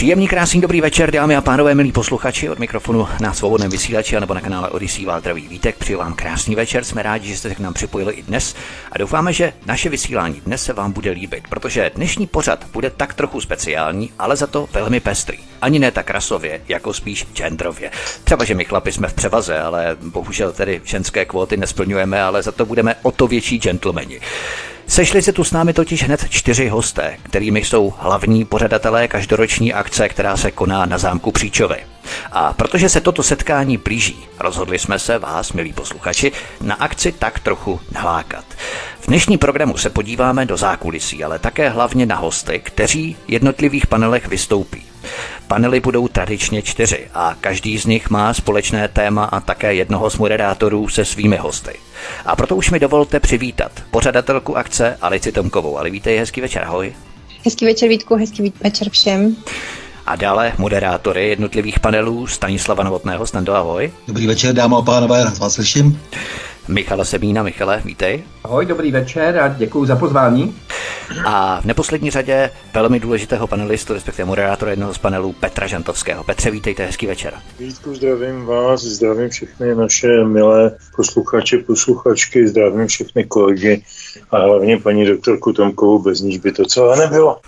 [0.00, 4.34] Příjemný, krásný, dobrý večer, dámy a pánové, milí posluchači od mikrofonu na svobodném vysílači nebo
[4.34, 5.76] na kanále Odisí Váltravý Vítek.
[5.76, 8.54] Přeji vám krásný večer, jsme rádi, že jste se k nám připojili i dnes
[8.92, 13.14] a doufáme, že naše vysílání dnes se vám bude líbit, protože dnešní pořad bude tak
[13.14, 15.38] trochu speciální, ale za to velmi pestrý.
[15.62, 17.90] Ani ne tak rasově, jako spíš genderově.
[18.24, 22.52] Třeba, že my chlapi jsme v převaze, ale bohužel tedy ženské kvóty nesplňujeme, ale za
[22.52, 24.20] to budeme o to větší gentlemani.
[24.90, 30.08] Sešli se tu s námi totiž hned čtyři hosté, kterými jsou hlavní pořadatelé každoroční akce,
[30.08, 31.76] která se koná na zámku Příčovy.
[32.32, 37.38] A protože se toto setkání blíží, rozhodli jsme se vás, milí posluchači, na akci tak
[37.38, 38.44] trochu nalákat.
[39.00, 43.86] V dnešní programu se podíváme do zákulisí, ale také hlavně na hosty, kteří v jednotlivých
[43.86, 44.82] panelech vystoupí.
[45.50, 50.16] Panely budou tradičně čtyři a každý z nich má společné téma a také jednoho z
[50.16, 51.72] moderátorů se svými hosty.
[52.26, 55.78] A proto už mi dovolte přivítat pořadatelku akce Alici Tomkovou.
[55.78, 56.92] Ali vítej, hezký večer, ahoj.
[57.44, 59.36] Hezký večer Vítku, hezký večer všem.
[60.06, 63.26] A dále moderátory jednotlivých panelů Stanislava Novotného.
[63.26, 63.92] Stando, ahoj.
[64.08, 66.00] Dobrý večer, dámy a pánové, rád vás slyším.
[66.68, 67.42] Michala Semína.
[67.42, 68.22] Michale, vítej.
[68.44, 70.56] Ahoj, dobrý večer a děkuji za pozvání.
[71.24, 76.24] A v neposlední řadě velmi důležitého panelistu, respektive moderátora jednoho z panelů Petra Žantovského.
[76.24, 77.34] Petře, vítejte, hezký večer.
[77.58, 83.84] Vítku, zdravím vás, zdravím všechny naše milé posluchače, posluchačky, zdravím všechny kolegy
[84.30, 87.40] a hlavně paní doktorku Tomkovou, bez níž by to celé nebylo.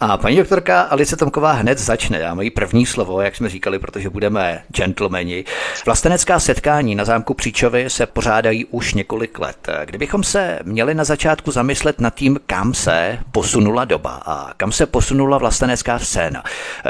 [0.00, 2.18] A paní doktorka Alice Tomková hned začne.
[2.18, 5.44] Já mají první slovo, jak jsme říkali, protože budeme gentlemani.
[5.86, 9.68] Vlastenecká setkání na zámku Příčovy se pořádají už několik let.
[9.84, 14.86] Kdybychom se měli na začátku zamyslet nad tím, kam se posunula doba a kam se
[14.86, 16.42] posunula vlastenecká scéna.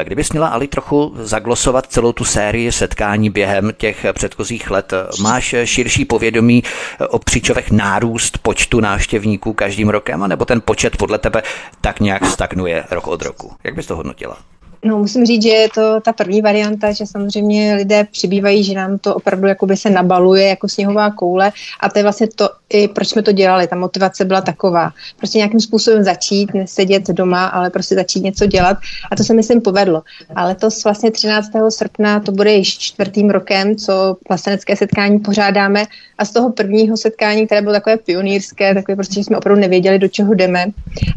[0.05, 6.04] Kdybys měla Ali trochu zaglosovat celou tu sérii setkání během těch předchozích let, máš širší
[6.04, 6.62] povědomí
[7.09, 11.43] o Příčovech nárůst počtu návštěvníků každým rokem, nebo ten počet podle tebe
[11.81, 13.53] tak nějak stagnuje rok od roku.
[13.64, 14.36] Jak bys to hodnotila?
[14.84, 18.98] No, musím říct, že je to ta první varianta, že samozřejmě lidé přibývají, že nám
[18.98, 23.09] to opravdu jakoby se nabaluje jako sněhová koule a to je vlastně to, i proč
[23.09, 23.67] jsme to dělali.
[23.67, 24.93] Ta motivace byla taková.
[25.17, 28.79] Prostě nějakým způsobem začít, nesedět doma, ale prostě začít něco dělat
[29.11, 30.03] a to se myslím povedlo.
[30.37, 31.51] Ale to vlastně 13.
[31.69, 35.84] srpna, to bude již čtvrtým rokem, co vlastenecké setkání pořádáme
[36.19, 39.99] a z toho prvního setkání, které bylo takové pionýrské, takové prostě, že jsme opravdu nevěděli,
[39.99, 40.67] do čeho jdeme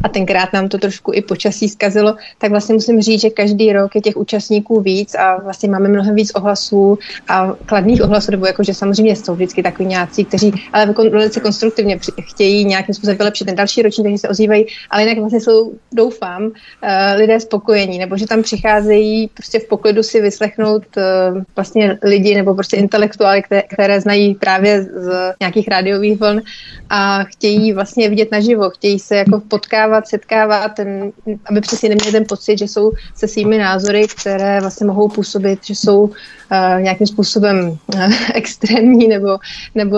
[0.03, 3.95] a tenkrát nám to trošku i počasí zkazilo, tak vlastně musím říct, že každý rok
[3.95, 8.63] je těch účastníků víc a vlastně máme mnohem víc ohlasů a kladných ohlasů, nebo jako,
[8.63, 13.55] že samozřejmě jsou vždycky takový nějací, kteří ale velice konstruktivně chtějí nějakým způsobem vylepšit ten
[13.55, 18.27] další ročník, takže se ozývají, ale jinak vlastně jsou, doufám, eh, lidé spokojení, nebo že
[18.27, 21.01] tam přicházejí prostě v poklidu si vyslechnout eh,
[21.55, 26.41] vlastně lidi nebo prostě intelektuály, které, které znají právě z nějakých rádiových vln
[26.89, 31.11] a chtějí vlastně vidět naživo, chtějí se jako potkávat, setkávat, ten,
[31.45, 35.75] aby přesně neměli ten pocit, že jsou se svými názory, které vlastně mohou působit, že
[35.75, 36.11] jsou uh,
[36.81, 37.77] nějakým způsobem
[38.33, 39.37] extrémní nebo,
[39.75, 39.97] nebo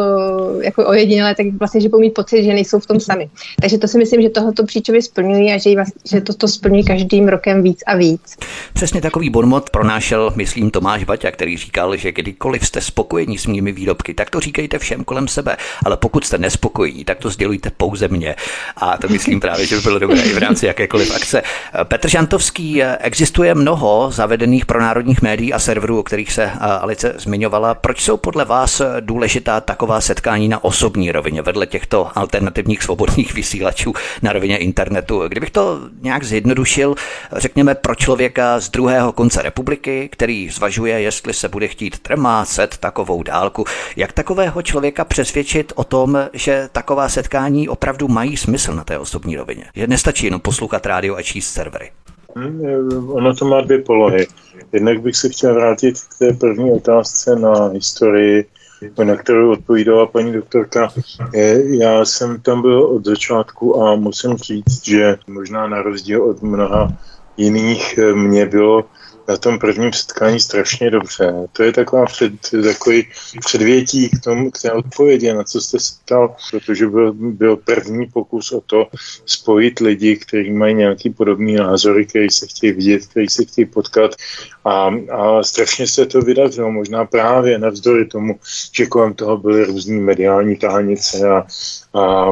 [0.62, 3.30] jako ojedinělé, tak vlastně, že budou mít pocit, že nejsou v tom sami.
[3.62, 6.84] Takže to si myslím, že tohoto příčově splňují a že, vlastně, že to, to splňují
[6.84, 8.38] každým rokem víc a víc.
[8.74, 13.72] Přesně takový bonmot pronášel, myslím, Tomáš Baťa, který říkal, že kdykoliv jste spokojení s mými
[13.72, 18.08] výrobky, tak to říkejte všem kolem sebe, ale pokud jste nespokojení, tak to sdělujte pouze
[18.08, 18.36] mně.
[18.78, 21.42] A to myslím právě, že by bylo dobré i v rámci jakékoliv akce.
[21.84, 27.74] Petr Žantovský, existuje mnoho zavedených pro národních médií a serverů, o kterých se Alice zmiňovala.
[27.74, 33.94] Proč jsou podle vás důležitá taková setkání na osobní rovině, vedle těchto alternativních svobodných vysílačů
[34.22, 35.28] na rovině internetu?
[35.28, 36.96] Kdybych to nějak zjednodušil,
[37.36, 43.24] řekněme pro člověka z druhého konce republiky, který zvažuje, jestli se bude chtít trmácet takovou
[43.24, 48.98] dálku, jak takového člověka přesvědčit o tom, že taková setkání opravdu mají smysl na té
[48.98, 49.66] osobní rovině.
[49.76, 51.92] Že nestačí jenom poslouchat rádio a číst servery.
[52.36, 54.28] Hmm, ono to má dvě polohy.
[54.74, 58.46] Jednak bych se chtěl vrátit k té první otázce na historii,
[59.04, 60.90] na kterou odpovídala paní doktorka.
[61.64, 66.88] Já jsem tam byl od začátku a musím říct, že možná na rozdíl od mnoha
[67.38, 68.86] jiných mě bylo
[69.28, 71.34] na tom prvním setkání strašně dobře.
[71.54, 72.34] To je taková před,
[72.64, 73.08] takový
[73.46, 78.06] předvětí k, tomu, k té odpovědi, na co jste se ptal, protože byl, byl první
[78.06, 78.88] pokus o to
[79.26, 84.12] spojit lidi, kteří mají nějaký podobný názory, kteří se chtějí vidět, kteří se chtějí potkat
[84.66, 88.40] a, a strašně se to vydařilo, možná právě navzdory tomu,
[88.72, 91.46] že kolem toho byly různý mediální tahanice a,
[91.94, 92.30] a,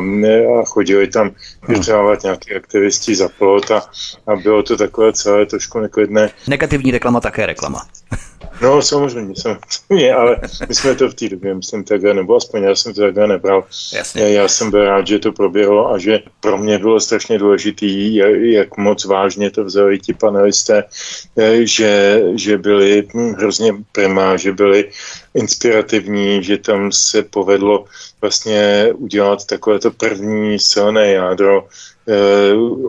[0.59, 1.31] a chodili tam
[1.67, 3.81] vyřávat nějaký aktivisti za plot a,
[4.27, 6.29] a bylo to takové celé trošku neklidné.
[6.47, 7.85] Negativní reklama také reklama.
[8.61, 10.37] No, samozřejmě, samozřejmě, ale
[10.69, 13.63] my jsme to v té době, myslím, takhle, nebo aspoň já jsem to takhle nebral.
[13.93, 14.29] Jasně.
[14.29, 18.77] Já jsem byl rád, že to proběhlo a že pro mě bylo strašně důležitý, jak
[18.77, 20.83] moc vážně to vzali ti panelisté,
[21.37, 23.07] eh, že, že byli
[23.37, 24.89] hrozně primá, že byli
[25.33, 27.85] inspirativní, že tam se povedlo
[28.21, 31.67] vlastně udělat takovéto první silné jádro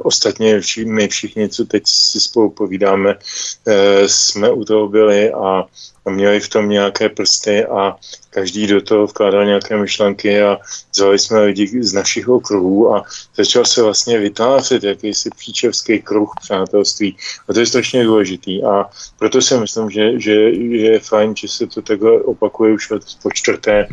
[0.02, 3.18] ostatně vši, my všichni, co teď si spolu povídáme,
[3.66, 5.64] e, jsme u toho byli a
[6.10, 7.96] měli v tom nějaké prsty a
[8.30, 10.58] každý do toho vkládal nějaké myšlenky a
[10.94, 13.04] vzali jsme lidi z našich okruhů a
[13.36, 17.16] začal se vlastně vytvářet jakýsi příčevský kruh přátelství.
[17.48, 18.84] A to je strašně důležitý a
[19.18, 23.30] proto si myslím, že, že je fajn, že se to takhle opakuje už od po
[23.30, 23.86] čtvrté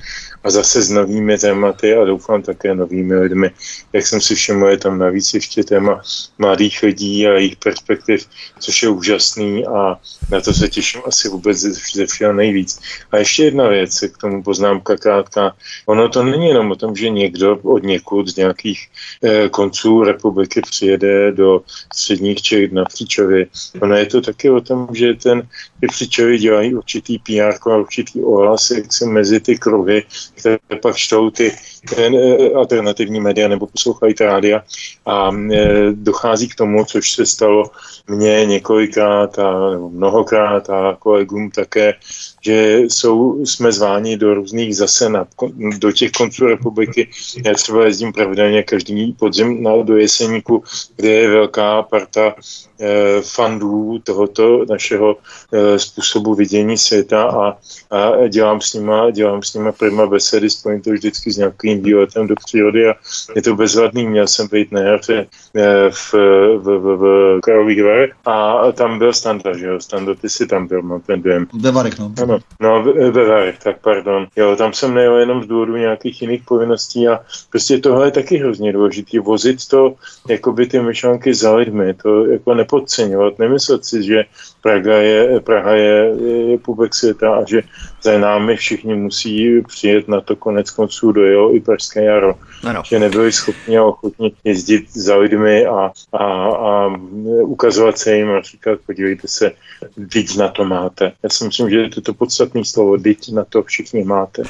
[0.43, 3.51] a zase s novými tématy a doufám také novými lidmi.
[3.93, 6.01] Jak jsem si všiml, je tam navíc ještě téma
[6.37, 8.29] mladých lidí a jejich perspektiv,
[8.59, 9.99] což je úžasný a
[10.31, 11.57] na to se těším asi vůbec
[11.93, 12.79] ze všeho nejvíc.
[13.11, 15.55] A ještě jedna věc, k tomu poznámka krátká.
[15.85, 18.87] Ono to není jenom o tom, že někdo od někud z nějakých
[19.23, 21.61] eh, konců republiky přijede do
[21.93, 23.47] středních Čech na Příčově.
[23.81, 25.41] Ono je to taky o tom, že ten,
[25.79, 30.03] ty Příčovy dělají určitý PR a určitý ohlas, jak se mezi ty kruhy,
[30.39, 31.51] které pak čtou ty
[31.97, 34.63] eh, alternativní média nebo poslouchají rádia
[35.05, 37.71] a eh, dochází k tomu, což se stalo
[38.07, 41.93] mně několikrát a nebo mnohokrát a kolegům také,
[42.41, 45.27] že jsou, jsme zváni do různých zase na,
[45.77, 47.09] do těch konců republiky.
[47.45, 50.63] Já třeba jezdím pravidelně každý podzim na, do Jeseníku,
[50.95, 52.35] kde je velká parta
[52.79, 55.17] eh, fandů tohoto našeho
[55.53, 57.57] eh, způsobu vidění světa a,
[57.97, 62.27] a dělám, s nima, dělám s nima prima besedy, spojím to vždycky s nějakým výletem
[62.27, 62.93] do přírody a
[63.35, 64.07] je to bezvadný.
[64.07, 66.13] Měl jsem být na jaře eh, v,
[66.57, 69.79] v, v, v Karlových Varech a tam byl Standa, že jo?
[69.79, 71.47] Standa, ty si tam byl, mám ten dojem.
[71.61, 72.13] Ve Varech, no.
[72.23, 74.27] Ano, no ve Varech, tak pardon.
[74.35, 78.37] Jo, tam jsem nejel jenom z důvodu nějakých jiných povinností a prostě tohle je taky
[78.37, 79.19] hrozně důležité.
[79.19, 79.95] Vozit to,
[80.29, 84.23] jako by ty myšlenky za lidmi, to jako nepodceňovat, nemyslet si, že
[84.61, 86.15] Praha je, Praha je,
[86.51, 87.61] je půbek světa a že
[88.01, 92.35] za námi všichni musí přijet na to konec konců dojelo i Pražské jaro.
[92.63, 92.81] Ano.
[92.85, 96.93] Že nebyli schopni a ochotni jezdit za lidmi a, a, a
[97.41, 99.51] ukazovat se jim a říkat, podívejte se,
[100.11, 101.11] teď na to máte.
[101.23, 104.43] Já si myslím, že je to to podstatné slovo, teď na to všichni máte.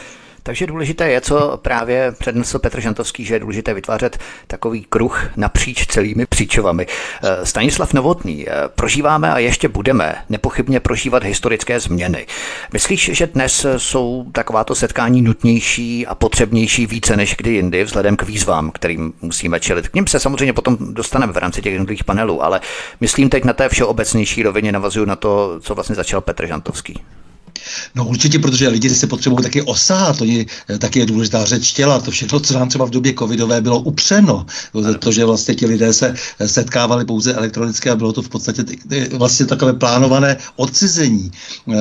[0.44, 5.88] Takže důležité je, co právě přednesl Petr Žantovský, že je důležité vytvářet takový kruh napříč
[5.88, 6.88] celými příčovami.
[7.24, 12.27] Eh, Stanislav Novotný, eh, prožíváme a ještě budeme nepochybně prožívat historické změny.
[12.74, 18.24] Myslíš, že dnes jsou takováto setkání nutnější a potřebnější více než kdy jindy vzhledem k
[18.24, 19.88] výzvám, kterým musíme čelit?
[19.88, 22.62] K ním se samozřejmě potom dostaneme v rámci těch jednotlivých panelů, ale
[23.01, 27.01] myslím teď na té všeobecnější rovině navazuju na to, co vlastně začal Petr Žantovský.
[27.96, 32.00] No určitě, protože lidi se potřebují taky osahat, oni, eh, taky je důležitá řeč těla,
[32.00, 34.46] to všechno, co nám třeba v době covidové bylo upřeno,
[35.00, 38.66] to, že vlastně ti lidé se eh, setkávali pouze elektronicky a bylo to v podstatě
[39.14, 41.76] vlastně takové plánované odcizení eh,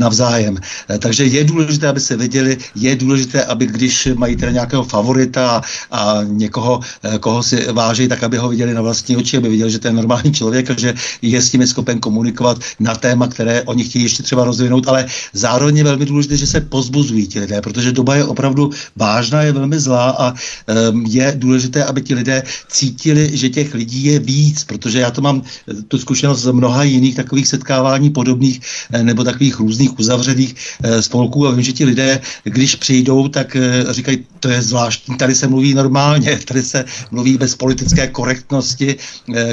[0.00, 0.56] navzájem.
[0.98, 6.18] Takže je důležité, aby se viděli, je důležité, aby když mají teda nějakého favorita a
[6.24, 6.80] někoho,
[7.20, 9.92] koho si váží, tak aby ho viděli na vlastní oči, aby viděli, že to je
[9.92, 14.22] normální člověk a že je s tím schopen komunikovat na téma, které oni chtějí ještě
[14.22, 14.97] třeba rozvinout, ale
[15.32, 19.52] zároveň je velmi důležité, že se pozbuzují ti lidé, protože doba je opravdu vážná, je
[19.52, 24.64] velmi zlá a um, je důležité, aby ti lidé cítili, že těch lidí je víc,
[24.64, 28.60] protože já to mám eh, tu zkušenost z mnoha jiných takových setkávání podobných
[28.92, 33.56] eh, nebo takových různých uzavřených eh, spolků a vím, že ti lidé, když přijdou, tak
[33.90, 38.96] říkají, to je zvláštní, tady se mluví normálně, tady se mluví bez politické korektnosti,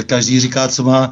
[0.06, 1.10] každý říká, co má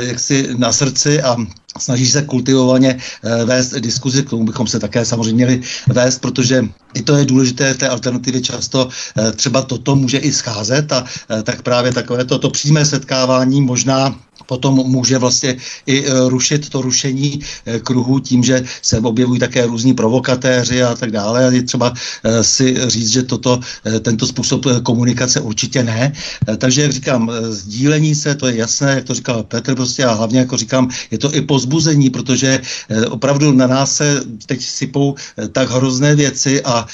[0.00, 1.36] jaksi na srdci a
[1.78, 6.64] snaží se kultivovaně eh, vést diskuzi, k tomu bychom se také samozřejmě měli vést, protože
[6.94, 11.42] i to je důležité té alternativě často eh, třeba toto může i scházet a eh,
[11.42, 14.14] tak právě takové toto přímé setkávání možná
[14.46, 15.56] potom může vlastně
[15.86, 20.94] i e, rušit to rušení e, kruhu tím, že se objevují také různí provokatéři a
[20.94, 21.50] tak dále.
[21.54, 21.92] Je třeba
[22.24, 23.60] e, si říct, že toto,
[24.00, 26.12] tento způsob komunikace určitě ne.
[26.58, 30.38] Takže jak říkám, sdílení se, to je jasné, jak to říkal Petr prostě a hlavně
[30.38, 32.60] jako říkám, je to i pozbuzení, protože
[33.08, 35.14] opravdu na nás se teď sypou
[35.52, 36.86] tak hrozné věci a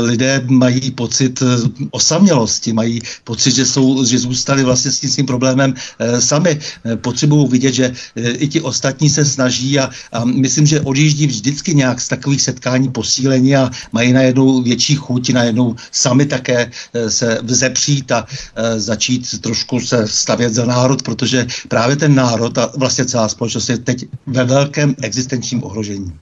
[0.00, 1.42] lidé mají pocit
[1.90, 5.74] osamělosti, mají pocit, že, jsou, že zůstali vlastně s tím svým problémem
[6.18, 6.51] sami.
[6.58, 11.26] Eh, potřebují vidět, že eh, i ti ostatní se snaží a, a myslím, že odjíždí
[11.26, 17.10] vždycky nějak z takových setkání posílení a mají najednou větší chuť, najednou sami také eh,
[17.10, 18.26] se vzepřít a
[18.76, 23.78] začít trošku se stavět za národ, protože právě ten národ a vlastně celá společnost je
[23.78, 26.12] teď ve velkém existenčním ohrožení.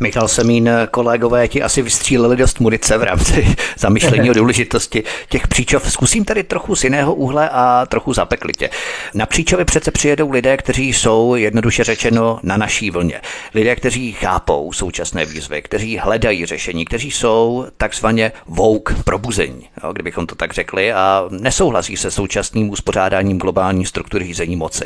[0.00, 5.92] Michal Semín, kolegové ti asi vystříleli dost munice v rámci zamyšlení o důležitosti těch příčov.
[5.92, 8.70] Zkusím tady trochu z jiného úhle a trochu zapeklitě.
[9.14, 13.20] Na příčovy přece přijedou lidé, kteří jsou jednoduše řečeno na naší vlně.
[13.54, 20.26] Lidé, kteří chápou současné výzvy, kteří hledají řešení, kteří jsou takzvaně vouk probuzení, jo, kdybychom
[20.26, 24.84] to tak řekli, a nesouhlasí se současným uspořádáním globální struktury řízení moci.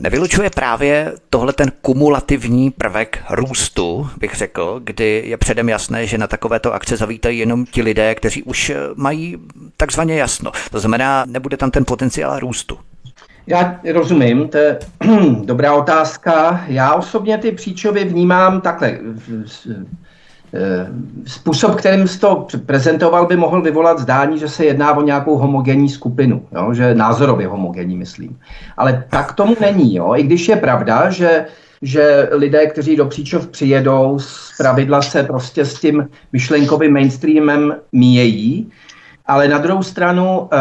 [0.00, 6.26] Nevylučuje právě tohle ten kumulativní prvek růstu, bych řekl, kdy je předem jasné, že na
[6.26, 9.36] takovéto akce zavítají jenom ti lidé, kteří už mají
[9.76, 10.52] takzvaně jasno.
[10.70, 12.78] To znamená, nebude tam ten potenciál růstu.
[13.46, 14.78] Já rozumím, to je
[15.44, 16.64] dobrá otázka.
[16.66, 18.98] Já osobně ty příčovy vnímám takhle.
[21.26, 25.88] Způsob, kterým jsi to prezentoval, by mohl vyvolat zdání, že se jedná o nějakou homogenní
[25.88, 26.74] skupinu, jo?
[26.74, 28.38] že názorově homogenní, myslím.
[28.76, 29.94] Ale tak tomu není.
[29.94, 30.12] Jo?
[30.16, 31.46] I když je pravda, že
[31.82, 38.70] že lidé, kteří do Příčov přijedou, z pravidla se prostě s tím myšlenkovým mainstreamem míjejí,
[39.30, 40.56] ale na druhou stranu eh,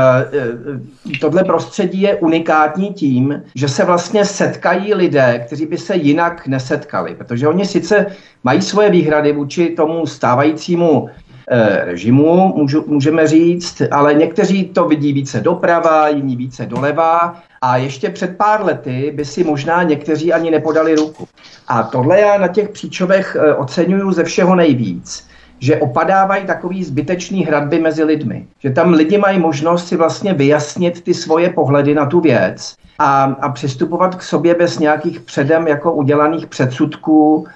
[1.14, 6.48] eh, tohle prostředí je unikátní tím, že se vlastně setkají lidé, kteří by se jinak
[6.48, 8.06] nesetkali, protože oni sice
[8.44, 11.10] mají svoje výhrady vůči tomu stávajícímu
[11.52, 18.10] eh, režimu, můžeme říct, ale někteří to vidí více doprava, jiní více doleva a ještě
[18.10, 21.28] před pár lety by si možná někteří ani nepodali ruku.
[21.68, 27.46] A tohle já na těch příčovech eh, oceňuju ze všeho nejvíc že opadávají takový zbytečný
[27.46, 28.48] hradby mezi lidmi.
[28.60, 33.24] Že tam lidi mají možnost si vlastně vyjasnit ty svoje pohledy na tu věc a,
[33.24, 37.48] a přistupovat k sobě bez nějakých předem jako udělaných předsudků,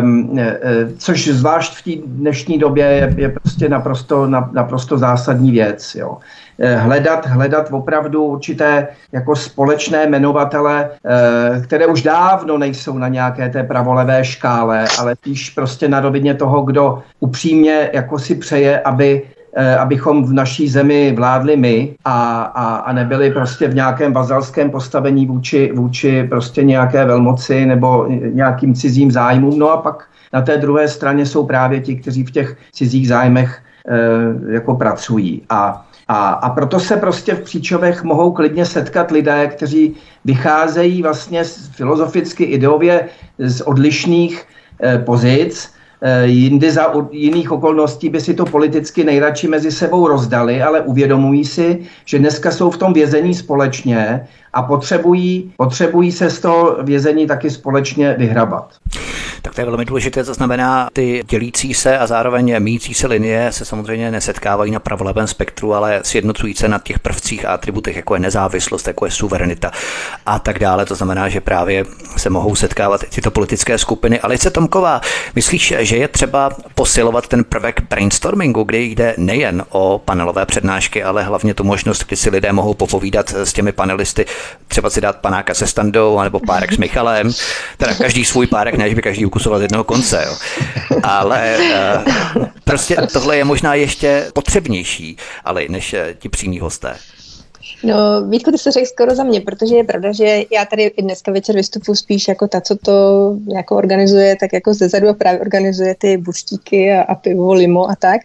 [0.00, 0.38] Um,
[0.98, 5.94] což zvlášť v té dnešní době je, je prostě naprosto, na, naprosto zásadní věc.
[5.94, 6.18] Jo.
[6.58, 10.90] Eh, hledat, hledat opravdu určité jako společné jmenovatele,
[11.64, 16.62] které už dávno nejsou na nějaké té pravolevé škále, ale spíš prostě na rovině toho,
[16.62, 19.22] kdo upřímně jako si přeje, aby
[19.58, 24.70] Eh, abychom v naší zemi vládli my a, a, a nebyli prostě v nějakém vazalském
[24.70, 29.58] postavení vůči, vůči prostě nějaké velmoci nebo nějakým cizím zájmům.
[29.58, 33.62] No a pak na té druhé straně jsou právě ti, kteří v těch cizích zájmech
[33.88, 35.42] e, jako pracují.
[35.48, 39.94] A, a, a proto se prostě v Příčovech mohou klidně setkat lidé, kteří
[40.24, 43.08] vycházejí vlastně filozoficky, ideově
[43.38, 44.44] z odlišných
[44.82, 50.62] e, pozic, Eh, jindy za jiných okolností by si to politicky nejradši mezi sebou rozdali,
[50.62, 56.40] ale uvědomují si, že dneska jsou v tom vězení společně a potřebují, potřebují se z
[56.40, 58.74] toho vězení taky společně vyhrabat.
[59.46, 63.52] Tak to je velmi důležité, to znamená, ty dělící se a zároveň míjící se linie
[63.52, 68.14] se samozřejmě nesetkávají na pravolevém spektru, ale sjednocují se na těch prvcích a atributech, jako
[68.14, 69.70] je nezávislost, jako je suverenita
[70.26, 70.86] a tak dále.
[70.86, 71.84] To znamená, že právě
[72.16, 74.20] se mohou setkávat tyto politické skupiny.
[74.20, 75.00] Alice Tomková,
[75.34, 81.22] myslíš, že je třeba posilovat ten prvek brainstormingu, kde jde nejen o panelové přednášky, ale
[81.22, 84.26] hlavně tu možnost, kdy si lidé mohou popovídat s těmi panelisty,
[84.68, 87.32] třeba si dát panáka se standou, nebo párek s Michalem,
[87.76, 90.24] teda každý svůj párek, než by každý ukusoval z jednoho konce.
[90.26, 90.36] Jo.
[91.02, 91.56] Ale
[92.36, 96.96] uh, prostě tohle je možná ještě potřebnější, ale než uh, ti přímí hosté.
[97.82, 97.94] No,
[98.28, 101.32] Vítko, ty jsi řekl skoro za mě, protože je pravda, že já tady i dneska
[101.32, 102.92] večer vystupuji spíš jako ta, co to
[103.54, 107.90] jako organizuje, tak jako ze zadu a právě organizuje ty buštíky a, a pivo, limo
[107.90, 108.20] a tak.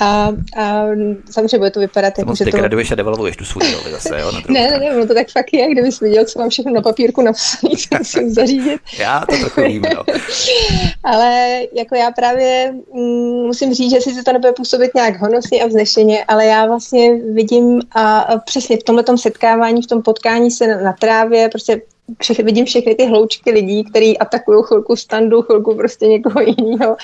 [0.00, 0.86] A, a
[1.30, 2.56] samozřejmě bude to vypadat jako, že to...
[2.56, 4.32] graduješ a devalvuješ tu svůj roli zase, jo?
[4.48, 7.22] ne, ne, ne, no to tak fakt je, kdybys viděl, co mám všechno na papírku
[7.22, 8.80] napsané, co musím zařídit.
[8.98, 10.04] já to trochu vím, no.
[11.04, 15.66] ale jako já právě mm, musím říct, že si to nebude působit nějak honosně a
[15.66, 20.66] vznešeně, ale já vlastně vidím a, a přesně v tomhle setkávání, v tom potkání se
[20.66, 21.82] na, na trávě, prostě
[22.20, 26.96] všechny, vidím všechny ty hloučky lidí, kteří atakují chvilku standu, chvilku prostě někoho jiného.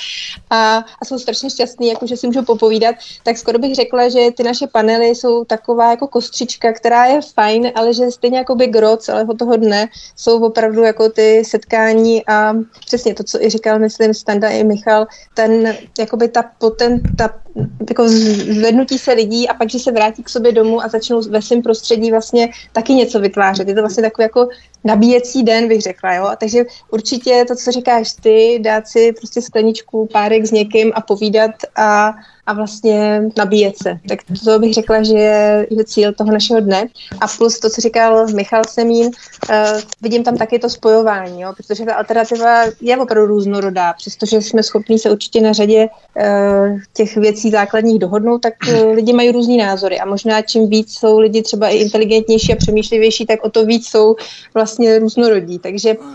[0.50, 4.30] A, a jsou strašně šťastní, jako že si můžu popovídat, tak skoro bych řekla, že
[4.37, 8.66] ty naše panely jsou taková jako kostřička, která je fajn, ale že stejně jako by
[8.66, 12.54] gro celého toho dne jsou opravdu jako ty setkání a
[12.87, 17.42] přesně to, co i říkal, myslím, Standa i Michal, ten, jakoby ta, poten, ta
[17.88, 21.42] jako zvednutí se lidí a pak, že se vrátí k sobě domů a začnou ve
[21.42, 23.68] svém prostředí vlastně taky něco vytvářet.
[23.68, 24.49] Je to vlastně takový jako
[24.85, 26.28] nabíjecí den, bych řekla, jo.
[26.40, 31.50] Takže určitě to, co říkáš ty, dát si prostě skleničku, párek s někým a povídat
[31.76, 32.14] a
[32.46, 33.99] a vlastně nabíjet se.
[34.08, 36.87] Tak to bych řekla, že je, cíl toho našeho dne.
[37.20, 41.84] A plus to, co říkal Michal Semín, uh, vidím tam taky to spojování, jo, protože
[41.84, 43.92] ta alternativa je opravdu různorodá.
[43.92, 49.12] Přestože jsme schopni se určitě na řadě uh, těch věcí základních dohodnout, tak uh, lidi
[49.12, 53.44] mají různý názory a možná čím víc jsou lidi třeba i inteligentnější a přemýšlivější, tak
[53.44, 54.16] o to víc jsou
[54.54, 55.58] vlastně různorodí.
[55.58, 56.06] Takže uh,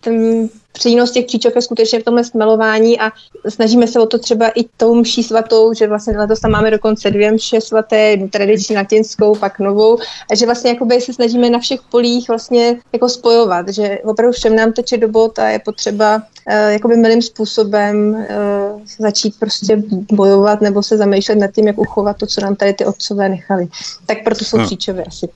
[0.00, 3.10] ten přínos těch příčok je skutečně v tomhle smelování a
[3.48, 7.10] snažíme se o to třeba i tou mší svatou, že vlastně letos tam máme dokonce
[7.10, 9.98] dvě mše svaté, jednu tradiční latinskou, pak novou,
[10.30, 14.56] a že vlastně jakoby se snažíme na všech polích vlastně jako spojovat, že opravdu všem
[14.56, 20.60] nám teče do bot a je potřeba uh, jakoby milým způsobem uh, začít prostě bojovat
[20.60, 23.68] nebo se zamýšlet nad tím, jak uchovat to, co nám tady ty otcové nechali.
[24.06, 24.66] Tak proto jsou no.
[24.66, 25.28] příčové asi.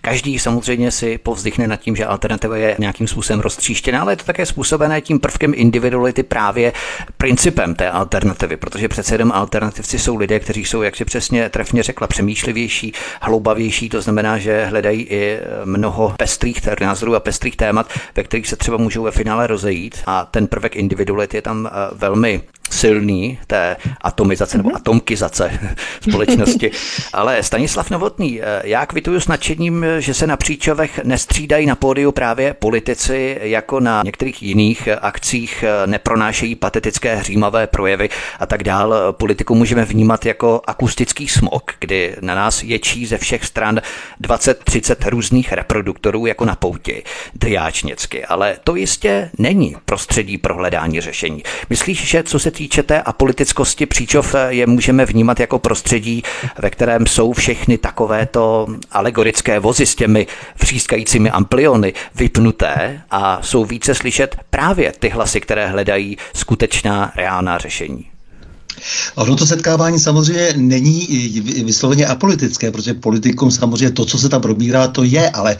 [0.00, 4.24] Každý samozřejmě si povzdychne nad tím, že alternativa je nějakým způsobem roztříštěná, ale je to
[4.24, 6.72] také způsob způsobené tím prvkem individuality právě
[7.16, 11.82] principem té alternativy, protože přece jenom alternativci jsou lidé, kteří jsou, jak si přesně trefně
[11.82, 17.86] řekla, přemýšlivější, hloubavější, to znamená, že hledají i mnoho pestrých názorů a pestrých témat,
[18.16, 20.02] ve kterých se třeba můžou ve finále rozejít.
[20.06, 22.40] A ten prvek individuality je tam eh, velmi
[22.72, 24.76] silný té atomizace nebo mhm.
[24.76, 25.58] atomkizace
[26.00, 26.70] společnosti.
[27.12, 32.12] Ale Stanislav Novotný, eh, já kvituju s nadšením, že se na příčovech nestřídají na pódiu
[32.12, 38.08] právě politici jako na některých jiných akcích, eh, nepronášejí patetické hřímavé projevy
[38.40, 38.94] a tak dál.
[39.12, 43.80] Politiku můžeme vnímat jako akustický smog, kdy na nás ječí ze všech stran
[44.20, 47.02] 20-30 různých reproduktorů jako na pouti,
[47.34, 48.24] driáčnicky.
[48.24, 51.42] Ale to jistě není prostředí pro hledání řešení.
[51.70, 56.22] Myslíš, že co se týče týče té apolitickosti příčov eh, je můžeme vnímat jako prostředí,
[56.58, 60.26] ve kterém jsou všechny takovéto alegorické vozy s těmi
[60.60, 68.11] vřískajícími ampliony vypnuté a jsou více slyšet právě ty hlasy, které hledají skutečná reálná řešení.
[69.14, 71.06] Ono to setkávání samozřejmě není
[71.64, 75.56] vysloveně apolitické, protože politikum samozřejmě to, co se tam probírá, to je, ale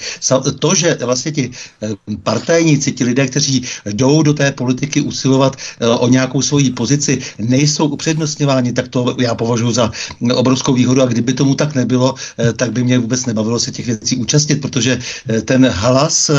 [0.58, 1.50] to, že vlastně ti
[1.82, 1.88] eh,
[2.22, 7.88] partajníci, ti lidé, kteří jdou do té politiky usilovat eh, o nějakou svoji pozici, nejsou
[7.88, 9.90] upřednostňováni, tak to já považuji za
[10.34, 11.02] obrovskou výhodu.
[11.02, 14.60] A kdyby tomu tak nebylo, eh, tak by mě vůbec nebavilo se těch věcí účastnit,
[14.60, 14.98] protože
[15.44, 16.30] ten hlas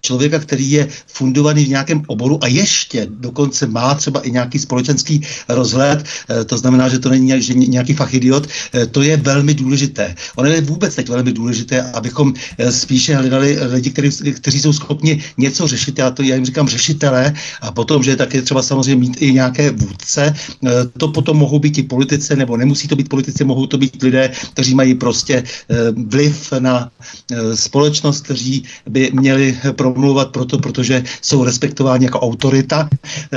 [0.00, 5.22] člověka, který je fundovaný v nějakém oboru a ještě dokonce má třeba i nějaký společenský
[5.48, 7.32] rozhled, Eh, to znamená, že to není
[7.68, 10.14] nějaký fachidiot, eh, to je velmi důležité.
[10.36, 15.22] Ono je vůbec teď velmi důležité, abychom eh, spíše hledali lidi, kteří, kteří jsou schopni
[15.36, 19.22] něco řešit, já to já jim říkám řešitelé, a potom, že také třeba samozřejmě mít
[19.22, 20.34] i nějaké vůdce,
[20.98, 24.30] to potom mohou být i politici, nebo nemusí to být politici, mohou to být lidé,
[24.52, 25.42] kteří mají prostě
[26.06, 26.90] vliv na
[27.54, 32.88] společnost, kteří by měli promluvat proto, protože jsou respektováni jako autorita,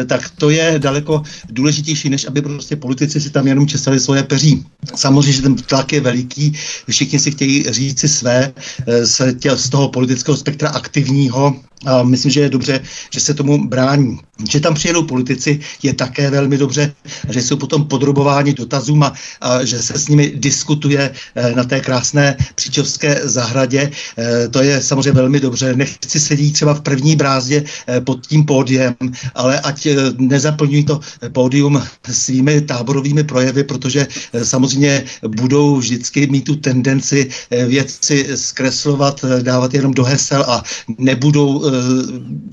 [0.08, 4.66] tak to je daleko důležitější, než aby prostě politici si tam jenom česali svoje peří.
[4.96, 6.54] Samozřejmě, že ten tlak je veliký,
[6.90, 8.54] všichni si chtějí říct si své
[8.88, 12.80] eh, z, tě, z toho politického spektra aktivního, a myslím, že je dobře,
[13.14, 14.20] že se tomu brání.
[14.50, 16.94] Že tam přijedou politici je také velmi dobře,
[17.30, 21.80] že jsou potom podrobováni dotazům a, a že se s nimi diskutuje e, na té
[21.80, 23.92] krásné příčovské zahradě.
[24.18, 25.76] E, to je samozřejmě velmi dobře.
[25.76, 28.96] Nechci sedět třeba v první brázdě e, pod tím pódiem,
[29.36, 31.00] ale ať e, nezaplňují to
[31.32, 39.24] pódium svými táborovými projevy, protože e, samozřejmě budou vždycky mít tu tendenci e, věci zkreslovat,
[39.24, 40.64] e, dávat jenom do hesel a
[40.98, 41.62] nebudou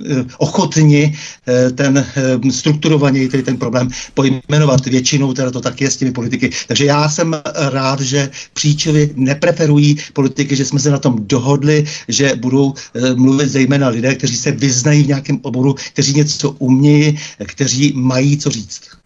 [0.09, 1.12] Eh, ochotni
[1.46, 4.86] eh, ten eh, strukturovaněji tedy ten problém pojmenovat.
[4.86, 6.50] Většinou teda to tak je s těmi politiky.
[6.66, 7.36] Takže já jsem
[7.70, 12.74] rád, že příčovy nepreferují politiky, že jsme se na tom dohodli, že budou
[13.14, 18.50] mluvit zejména lidé, kteří se vyznají v nějakém oboru, kteří něco umějí, kteří mají co
[18.50, 18.97] říct.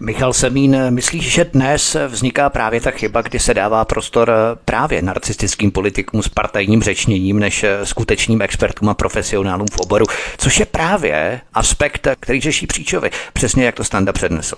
[0.00, 4.32] Michal Semín, myslíš, že dnes vzniká právě ta chyba, kdy se dává prostor
[4.64, 10.06] právě narcistickým politikům s partajním řečněním než skutečným expertům a profesionálům v oboru,
[10.38, 14.56] což je právě aspekt, který řeší příčovy, přesně jak to Standa přednesl.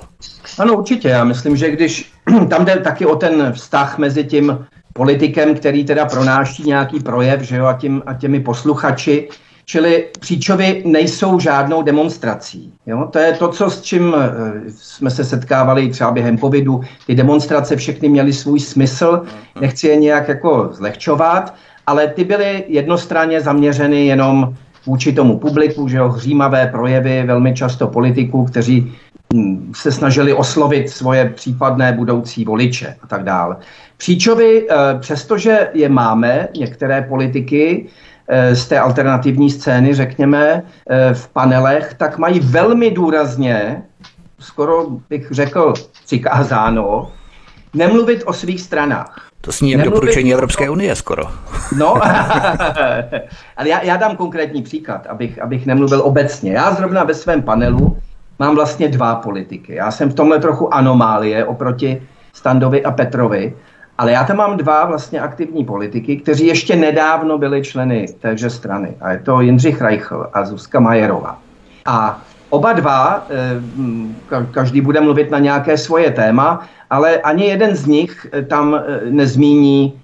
[0.59, 1.09] Ano, určitě.
[1.09, 2.13] Já myslím, že když
[2.51, 7.57] tam jde taky o ten vztah mezi tím politikem, který teda pronáší nějaký projev, že
[7.57, 9.29] jo, a, tím, a těmi posluchači,
[9.65, 12.73] Čili příčovy nejsou žádnou demonstrací.
[12.87, 13.09] Jo?
[13.13, 14.31] To je to, co, s čím eh,
[14.69, 16.81] jsme se setkávali třeba během covidu.
[17.07, 19.23] Ty demonstrace všechny měly svůj smysl,
[19.61, 21.55] nechci je nějak jako zlehčovat,
[21.87, 24.55] ale ty byly jednostranně zaměřeny jenom
[24.87, 28.93] vůči tomu publiku, že jo, hřímavé projevy velmi často politiků, kteří
[29.35, 33.57] hm, se snažili oslovit svoje případné budoucí voliče a tak dále.
[33.97, 37.87] Příčovy, eh, přestože je máme, některé politiky,
[38.53, 43.83] z té alternativní scény, řekněme, eh, v panelech, tak mají velmi důrazně,
[44.39, 47.13] skoro bych řekl přikázáno,
[47.75, 49.29] nemluvit o svých stranách.
[49.41, 51.23] To sní jak doporučení Evropské unie skoro.
[51.79, 51.95] No,
[53.57, 56.53] ale já, já dám konkrétní příklad, abych, abych nemluvil obecně.
[56.53, 57.99] Já zrovna ve svém panelu
[58.39, 59.75] mám vlastně dva politiky.
[59.75, 63.55] Já jsem v tomhle trochu anomálie oproti Standovi a Petrovi,
[63.99, 68.95] ale já tam mám dva vlastně aktivní politiky, kteří ještě nedávno byli členy téže strany.
[69.01, 71.39] A je to Jindřich Reichl a Zuzka Majerová.
[71.87, 77.87] A oba dva, eh, každý bude mluvit na nějaké svoje téma, ale ani jeden z
[77.87, 80.01] nich eh, tam eh, nezmíní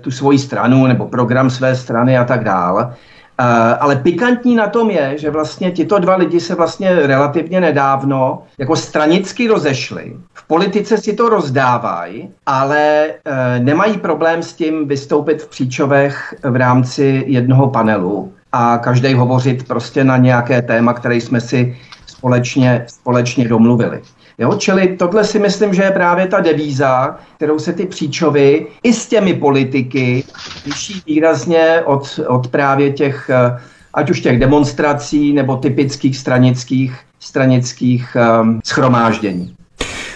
[0.00, 2.94] tu svoji stranu nebo program své strany a tak dále.
[3.40, 3.46] Uh,
[3.80, 8.76] ale pikantní na tom je, že vlastně tito dva lidi se vlastně relativně nedávno jako
[8.76, 10.16] stranicky rozešli.
[10.34, 16.56] V politice si to rozdávají, ale uh, nemají problém s tím vystoupit v příčovech v
[16.56, 23.48] rámci jednoho panelu a každý hovořit prostě na nějaké téma, které jsme si společně, společně
[23.48, 24.00] domluvili.
[24.42, 28.92] Jo, čili tohle si myslím, že je právě ta devíza, kterou se ty příčovy i
[28.92, 30.24] s těmi politiky
[30.66, 33.60] liší výrazně od, od právě těch, eh,
[33.94, 39.54] ať už těch demonstrací nebo typických stranických, stranických um, schromáždění.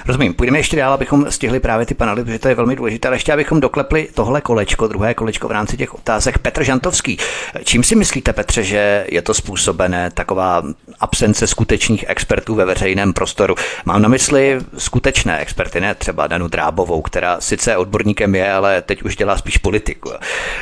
[0.07, 3.17] Rozumím, půjdeme ještě dál, abychom stihli právě ty panely, protože to je velmi důležité, ale
[3.17, 6.39] ještě abychom doklepli tohle kolečko, druhé kolečko v rámci těch otázek.
[6.39, 7.19] Petr Žantovský,
[7.65, 10.63] čím si myslíte, Petře, že je to způsobené taková
[11.01, 13.55] absence skutečných expertů ve veřejném prostoru?
[13.85, 19.03] Mám na mysli skutečné experty, ne třeba Danu Drábovou, která sice odborníkem je, ale teď
[19.03, 20.11] už dělá spíš politiku.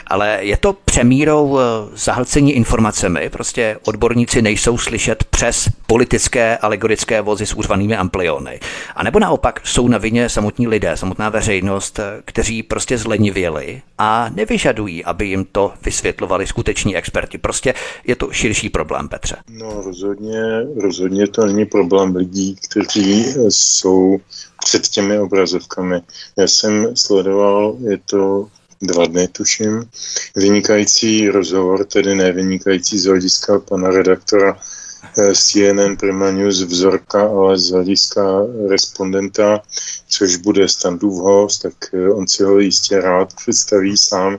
[0.07, 1.63] Ale je to přemírou eh,
[1.95, 8.61] zahlcení informacemi, prostě odborníci nejsou slyšet přes politické alegorické vozy s úřvanými ampliony.
[8.97, 14.29] A nebo na naopak jsou na vině samotní lidé, samotná veřejnost, kteří prostě zlenivěli a
[14.35, 17.39] nevyžadují, aby jim to vysvětlovali skuteční experti.
[17.39, 17.75] Prostě
[18.07, 19.37] je to širší problém, Petře.
[19.49, 20.41] No rozhodně,
[20.77, 24.19] rozhodně to není problém lidí, kteří jsou
[24.65, 26.01] před těmi obrazovkami.
[26.39, 28.49] Já jsem sledoval, je to
[28.83, 29.83] dva dny, tuším,
[30.37, 34.61] vynikající rozhovor, tedy ne vynikající z hlediska pana redaktora Eh,
[35.35, 38.23] CNN Prima News vzorka, ale z hlediska
[38.69, 39.63] respondenta,
[40.09, 44.39] což bude standův host, tak eh, on si ho jistě rád představí sám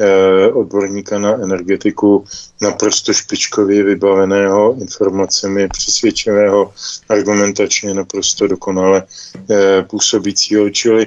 [0.00, 2.24] eh, odborníka na energetiku
[2.60, 6.72] naprosto špičkově vybaveného informacemi přesvědčivého,
[7.08, 9.02] argumentačně naprosto dokonale
[9.86, 10.70] působícího.
[10.70, 11.06] Čili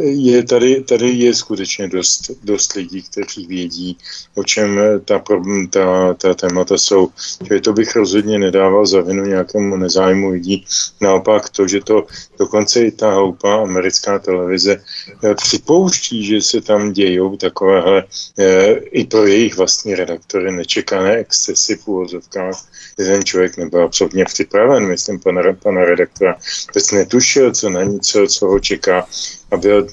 [0.00, 3.98] je tady, tady je skutečně dost, dost lidí, kteří vědí,
[4.34, 5.22] o čem ta,
[5.70, 7.08] ta, ta témata jsou.
[7.46, 10.64] Čili to bych rozhodně nedával za vinu nějakému nezájmu lidí.
[11.00, 12.06] Naopak to, že to
[12.38, 14.82] dokonce i ta hloupá americká televize
[15.24, 18.04] eh, připouští, že se tam dějou takovéhle
[18.38, 22.56] eh, i pro jejich vlastní redaktory nečekané excesy v úvozovkách,
[22.96, 26.36] ten člověk nebyl absolutně připraven, myslím, pana, pana redaktora,
[26.68, 29.06] vůbec netušil, co na něco, co ho čeká
[29.50, 29.86] a byl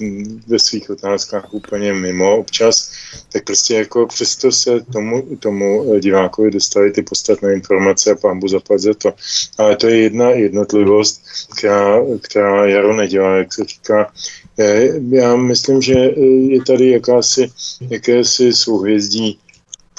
[0.46, 2.92] ve svých otázkách úplně mimo občas,
[3.32, 8.80] tak prostě jako přesto se tomu, tomu divákovi dostali ty podstatné informace a pán zaplať
[8.80, 9.14] za to.
[9.58, 11.22] Ale to je jedna jednotlivost,
[11.58, 14.12] která, která Jaro nedělá, jak se říká.
[15.10, 15.92] Já myslím, že
[16.48, 17.50] je tady jakási,
[17.90, 19.38] jakési souhvězdí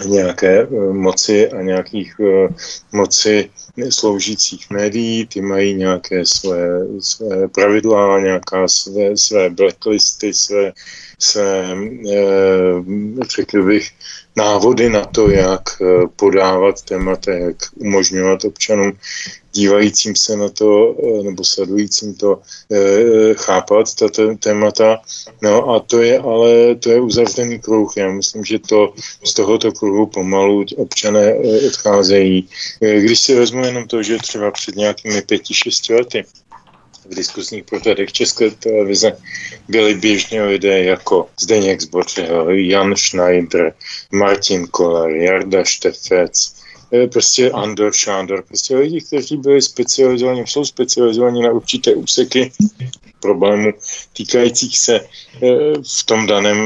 [0.06, 2.48] nějaké eh, moci a nějakých eh,
[2.92, 3.50] moci
[3.90, 6.68] sloužících médií, ty mají nějaké své,
[7.00, 10.72] své pravidla, nějaká své, své blacklisty, své,
[11.20, 11.78] své
[12.12, 12.84] eh,
[13.36, 13.92] řekl bych,
[14.40, 18.92] návody na to, jak eh, podávat témata, jak umožňovat občanům
[19.54, 22.40] dívajícím se na to eh, nebo sledujícím to
[22.72, 25.02] eh, chápat tato témata.
[25.42, 27.98] No a to je ale to je uzavřený kruh.
[27.98, 28.94] Já myslím, že to
[29.26, 31.36] z tohoto kruhu pomalu občané
[31.68, 32.50] odcházejí.
[32.80, 36.26] Když si vezmu jenom to, že třeba před nějakými pěti, šesti lety
[37.10, 39.18] v diskusních pořadech České televize
[39.68, 43.74] byli běžně lidé jako Zdeněk Zbořil, Jan Schneider,
[44.12, 46.56] Martin Kolar, Jarda Štefec,
[46.94, 52.52] eh, prostě Andor Šándor, prostě lidi, kteří byli specializovaní, jsou specializovaní na určité úseky
[53.20, 53.74] problémů
[54.14, 55.00] týkajících se
[56.00, 56.60] v tom daném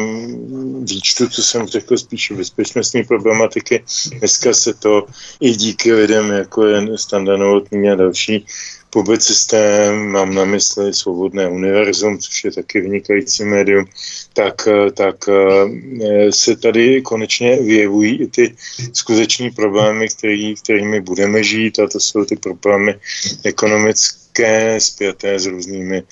[0.85, 3.83] výčtu, co jsem řekl, spíše bezpečnostní problematiky.
[4.19, 5.05] Dneska se to
[5.39, 8.45] i díky lidem, jako je Standa a další,
[8.93, 13.85] publicisté, mám na mysli Svobodné univerzum, což je taky vynikající médium,
[14.33, 18.55] tak, tak eh, se tady konečně vyjevují i ty
[18.93, 22.95] skuteční problémy, který, kterými budeme žít a to jsou ty problémy
[23.43, 26.03] ekonomické, spjaté s různými,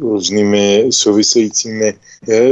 [0.00, 1.94] různými souvisejícími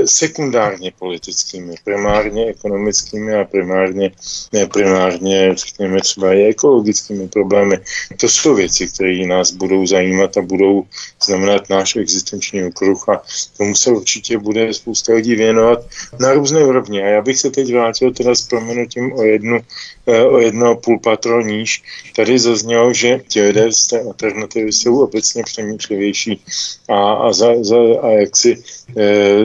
[0.04, 4.10] sekundárně politickými, primárně ekonomickými a primárně,
[4.52, 7.78] ne, primárně, řekněme, třeba i ekologickými problémy.
[8.20, 10.82] To jsou věci, které nás budou zajímat a budou
[11.24, 13.22] znamenat náš existenční okruh a
[13.56, 15.86] tomu se určitě bude spousta lidí věnovat
[16.20, 17.02] na různé úrovni.
[17.02, 19.60] A já bych se teď vrátil teda s proměnutím o jednu
[20.06, 21.82] eh, o jedno půl patro níž.
[22.16, 26.42] Tady zaznělo, že ti lidé z té alternativy jsou obecně přemýšlivější
[26.90, 28.62] a, a, za, za, a jak si
[28.96, 29.42] e,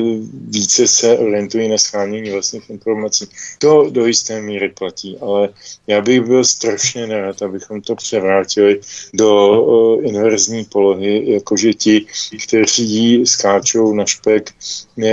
[0.50, 3.28] více se orientují na schánění vlastních informací.
[3.60, 5.50] To do jisté míry platí, ale
[5.88, 8.82] já bych byl strašně nerad, abychom to převrátili
[9.14, 12.06] do uh, inverzní polohy, jakože ti,
[12.48, 14.52] kteří skáčou na špek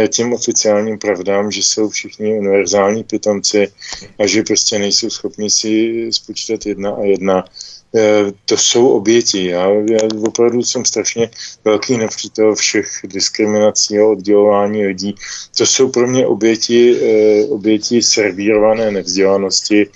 [0.08, 3.72] těm oficiálním pravdám, že jsou všichni univerzální pitomci
[4.18, 7.81] a že prostě nejsou schopni si spočítat jedna a jedna Eh,
[8.44, 9.46] to jsou oběti.
[9.46, 11.30] Já, já opravdu jsem strašně
[11.64, 15.14] velký nepřítel všech diskriminací a oddělování lidí.
[15.58, 19.86] To jsou pro mě oběti, eh, oběti servírované nevzdělanosti,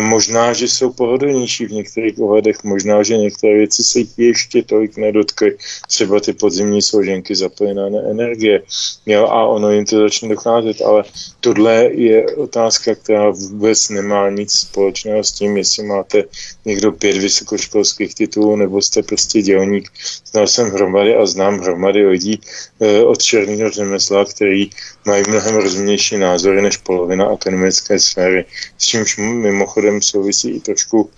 [0.00, 5.56] Možná, že jsou pohodlnější v některých ohledech, možná, že některé věci se ještě tolik nedotkly,
[5.88, 8.62] třeba ty podzimní složenky zapojené energie,
[9.06, 11.04] jo, a ono jim to začne docházet, ale
[11.40, 16.24] tohle je otázka, která vůbec nemá nic společného s tím, jestli máte
[16.64, 19.92] někdo pět vysokoškolských titulů, nebo jste prostě dělník.
[20.26, 22.40] Znal jsem hromady a znám hromady lidí
[22.80, 24.70] e, od černého řemesla, který
[25.04, 28.44] mají mnohem rozumnější názory než polovina akademické sféry,
[28.78, 31.10] s čímž mimochodem souvisí i trošku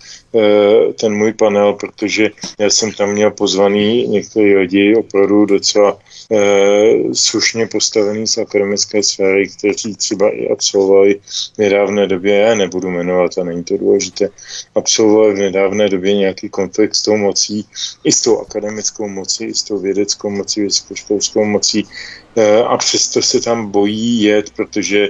[0.99, 5.99] ten můj panel, protože já jsem tam měl pozvaný některý lidi opravdu docela
[6.31, 6.37] e,
[7.13, 11.19] slušně postavený z akademické sféry, kteří třeba i absolvovali
[11.55, 14.29] v nedávné době, já nebudu jmenovat a není to důležité,
[14.75, 17.65] absolvovali v nedávné době nějaký konflikt s tou mocí,
[18.03, 21.87] i s tou akademickou mocí, i s tou vědeckou mocí, vysokoškolskou mocí,
[22.37, 25.09] Eh, a přesto se tam bojí jet, protože,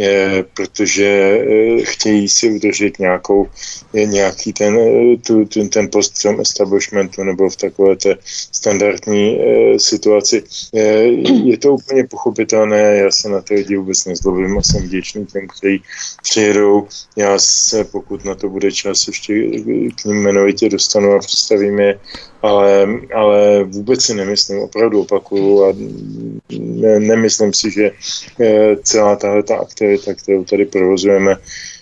[0.00, 3.50] eh, protože eh, chtějí si udržet nějakou,
[3.92, 4.78] nějaký ten,
[5.26, 8.16] tu, ten, ten post v tom establishmentu nebo v takové té
[8.52, 9.38] standardní
[9.76, 10.42] situaci.
[11.44, 15.46] Je to úplně pochopitelné, já se na ty lidi vůbec nezlobím a jsem vděčný těm,
[15.48, 15.82] kteří
[16.22, 16.86] přijedou.
[17.16, 19.34] Já se, pokud na to bude čas, ještě
[20.02, 21.98] k ním jmenovitě dostanu a představím je
[22.42, 25.72] ale, ale vůbec si nemyslím, opravdu opakuju a
[26.58, 27.90] ne, nemyslím si, že
[28.40, 31.77] eh, celá tahle ta aktivita, kterou tady provozujeme, eh,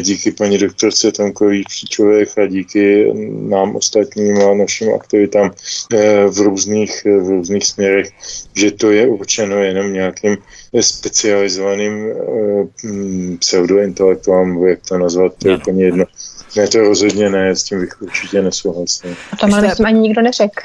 [0.00, 3.12] díky paní doktorce Tomkový Příčovech a díky
[3.48, 5.50] nám ostatním a našim aktivitám
[5.94, 8.08] eh, v různých, v různých směrech,
[8.54, 10.36] že to je určeno jenom nějakým
[10.80, 12.12] specializovaným
[13.38, 16.04] pseudointelektuálem, jak to nazvat, to je úplně jedno.
[16.56, 19.14] Ne, to rozhodně ne, s tím bych určitě nesouhlasil.
[19.32, 19.84] A to ale jste...
[19.84, 20.60] ani nikdo neřekl.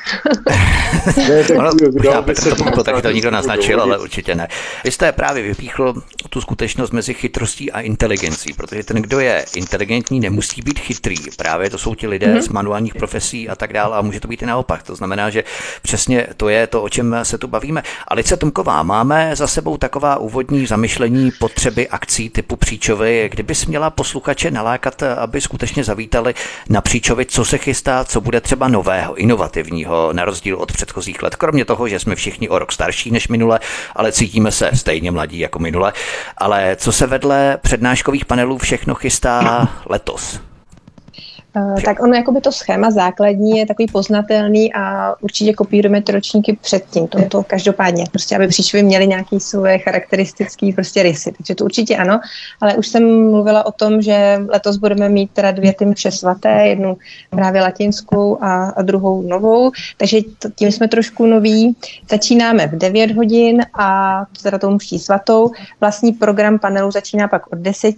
[1.30, 4.48] ne, tak ono, možná Petr to pomohl, taky to nikdo naznačil, ale určitě ne.
[4.84, 5.94] Vy jste právě vypíchl
[6.30, 11.16] tu skutečnost mezi chytrostí a inteligencí, protože ten, kdo je inteligentní, nemusí být chytrý.
[11.38, 12.42] Právě to jsou ti lidé mm-hmm.
[12.42, 14.84] z manuálních profesí a tak dále a může to být i naopak.
[14.84, 15.44] To znamená, že
[15.82, 17.84] přesně to je to, o čem se tu bavíme.
[18.08, 23.30] Alice Tomková, máme za sebou taková úvodní zamyšlení potřeby akcí typu příčovy.
[23.32, 26.34] Kdyby měla posluchače nalákat, aby skutečně skutečně zavítali
[26.70, 31.36] na Příčovi, co se chystá, co bude třeba nového, inovativního, na rozdíl od předchozích let.
[31.36, 33.60] Kromě toho, že jsme všichni o rok starší než minule,
[33.96, 35.94] ale cítíme se stejně mladí jako minule.
[36.38, 40.40] Ale co se vedle přednáškových panelů všechno chystá letos?
[41.56, 46.58] Uh, tak ono jakoby to schéma základní je takový poznatelný a určitě kopírujeme ty ročníky
[46.62, 51.66] předtím, to, to každopádně, prostě aby příčovy měly nějaký své charakteristické prostě rysy, takže to
[51.66, 52.20] určitě ano,
[52.62, 56.68] ale už jsem mluvila o tom, že letos budeme mít teda dvě ty mše svaté,
[56.68, 56.98] jednu
[57.30, 61.76] právě latinskou a, a druhou novou, takže to, tím jsme trošku noví.
[62.10, 65.52] Začínáme v 9 hodin a teda tou mší svatou.
[65.82, 67.96] Vlastní program panelu začíná pak od 10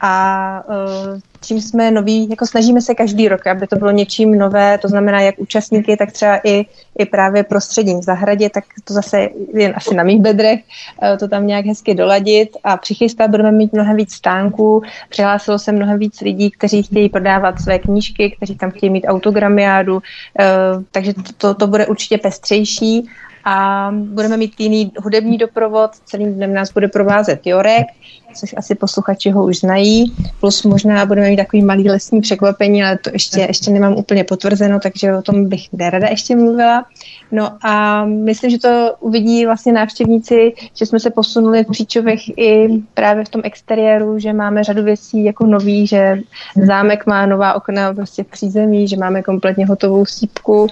[0.00, 4.78] a uh, čím jsme noví, jako snažíme se každý rok, aby to bylo něčím nové,
[4.78, 6.66] to znamená jak účastníky, tak třeba i,
[6.98, 10.60] i právě prostředím v zahradě, tak to zase jen asi na mých bedrech,
[11.02, 15.72] eh, to tam nějak hezky doladit a přichystat budeme mít mnohem víc stánků, přihlásilo se
[15.72, 20.02] mnohem víc lidí, kteří chtějí prodávat své knížky, kteří tam chtějí mít autogramiádu,
[20.40, 20.44] eh,
[20.90, 23.08] takže to, to, bude určitě pestřejší.
[23.44, 27.86] A budeme mít jiný hudební doprovod, celým dnem nás bude provázet Jorek,
[28.34, 32.98] což asi posluchači ho už znají, plus možná budeme mít takový malý lesní překvapení, ale
[32.98, 36.84] to ještě, ještě nemám úplně potvrzeno, takže o tom bych nerada ještě mluvila.
[37.32, 42.68] No a myslím, že to uvidí vlastně návštěvníci, že jsme se posunuli v Příčovech i
[42.94, 46.20] právě v tom exteriéru, že máme řadu věcí jako nový, že
[46.66, 50.66] zámek má nová okna prostě v přízemí, že máme kompletně hotovou sípku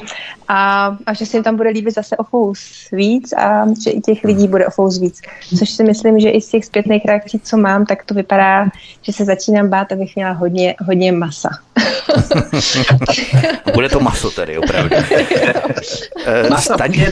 [0.49, 2.53] a, a že se jim tam bude líbit zase o
[2.93, 5.21] víc a že i těch lidí bude o víc.
[5.59, 8.69] Což si myslím, že i z těch zpětných reakcí, co mám, tak to vypadá,
[9.03, 11.49] že se začínám bát, abych měla hodně, hodně masa.
[13.75, 14.97] bude to maso tedy, opravdu.
[16.59, 16.93] Staň...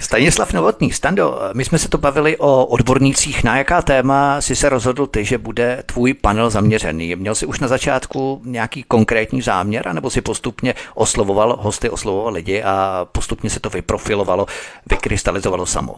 [0.00, 3.44] Stanislav Novotný, Stando, my jsme se to bavili o odbornících.
[3.44, 7.16] Na jaká téma si se rozhodl ty, že bude tvůj panel zaměřený?
[7.16, 12.62] Měl jsi už na začátku nějaký konkrétní záměr, anebo si postupně oslovoval hosty, oslovoval lidi
[12.62, 14.46] a postupně se to vyprofilovalo,
[14.90, 15.94] vykrystalizovalo samo?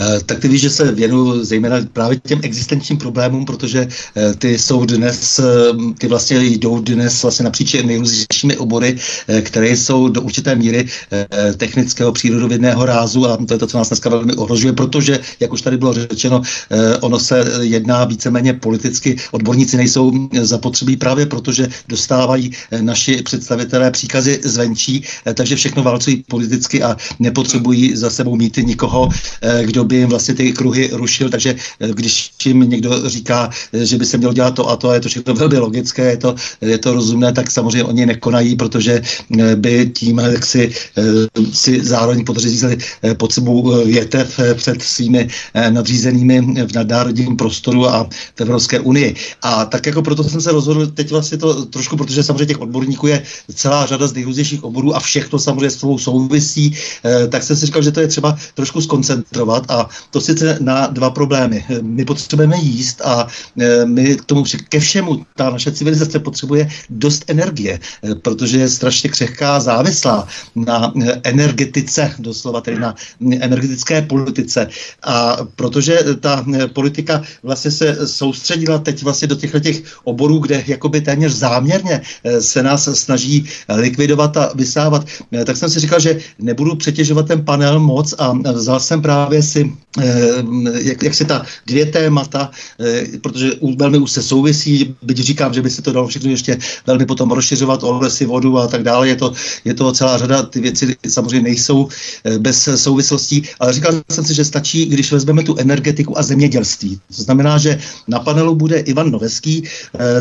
[0.00, 4.58] Eh, tak ty víš, že se věnuju zejména právě těm existenčním problémům, protože eh, ty
[4.58, 5.44] jsou dnes, eh,
[5.98, 8.96] ty vlastně jdou dnes vlastně napříč nejrůznějšími obory,
[9.42, 10.86] které jsou do určité míry
[11.56, 15.62] technického přírodovědného rázu a to je to, co nás dneska velmi ohrožuje, protože, jak už
[15.62, 16.42] tady bylo řečeno,
[17.00, 25.04] ono se jedná víceméně politicky, odborníci nejsou zapotřebí právě protože dostávají naši představitelé příkazy zvenčí,
[25.34, 29.08] takže všechno válcují politicky a nepotřebují za sebou mít nikoho,
[29.62, 33.96] kdo by jim vlastně ty kruhy rušil, takže eh, když jim někdo říká, eh, že
[33.96, 36.34] by se mělo dělat to a to, a je to všechno velmi logické, je to,
[36.60, 39.02] je to rozumné, tak samozřejmě oni nekonají, protože
[39.54, 40.72] by tím jak si,
[41.52, 42.78] si zároveň podřízili
[43.16, 45.28] pod sebou větev před svými
[45.70, 48.04] nadřízenými v nadnárodním prostoru a
[48.36, 49.14] v Evropské unii.
[49.42, 53.06] A tak jako proto jsem se rozhodl teď vlastně to trošku, protože samozřejmě těch odborníků
[53.06, 53.22] je
[53.54, 56.74] celá řada z nejrůznějších oborů a všechno samozřejmě spolu souvisí,
[57.28, 60.86] tak jsem si říkal, že to je třeba trošku skoncentrovat koncentrovat a to sice na
[60.86, 61.64] dva problémy.
[61.82, 63.26] My potřebujeme jíst a
[63.60, 68.68] e, my k tomu ke všemu, ta naše civilizace potřebuje dost energie, e, protože je
[68.68, 72.94] strašně křehká, závislá na e, energetice, doslova tedy na
[73.40, 74.68] energetické politice.
[75.02, 81.00] A protože ta politika vlastně se soustředila teď vlastně do těchto těch oborů, kde jakoby
[81.00, 82.00] téměř záměrně
[82.40, 85.06] se nás snaží likvidovat a vysávat,
[85.44, 89.42] tak jsem si říkal, že nebudu přetěžovat ten panel moc a vzal jsem právě právě
[89.42, 89.87] si, eh,
[90.80, 95.62] jak, jak se ta dvě témata, eh, protože velmi už se souvisí, byť říkám, že
[95.62, 99.08] by se to dalo všechno ještě velmi potom rozšiřovat o lesy, vodu a tak dále,
[99.08, 99.32] je to,
[99.64, 101.88] je to celá řada, ty věci samozřejmě nejsou
[102.24, 107.00] eh, bez souvislostí, ale říkal jsem si, že stačí, když vezmeme tu energetiku a zemědělství.
[107.16, 109.62] To znamená, že na panelu bude Ivan Noveský,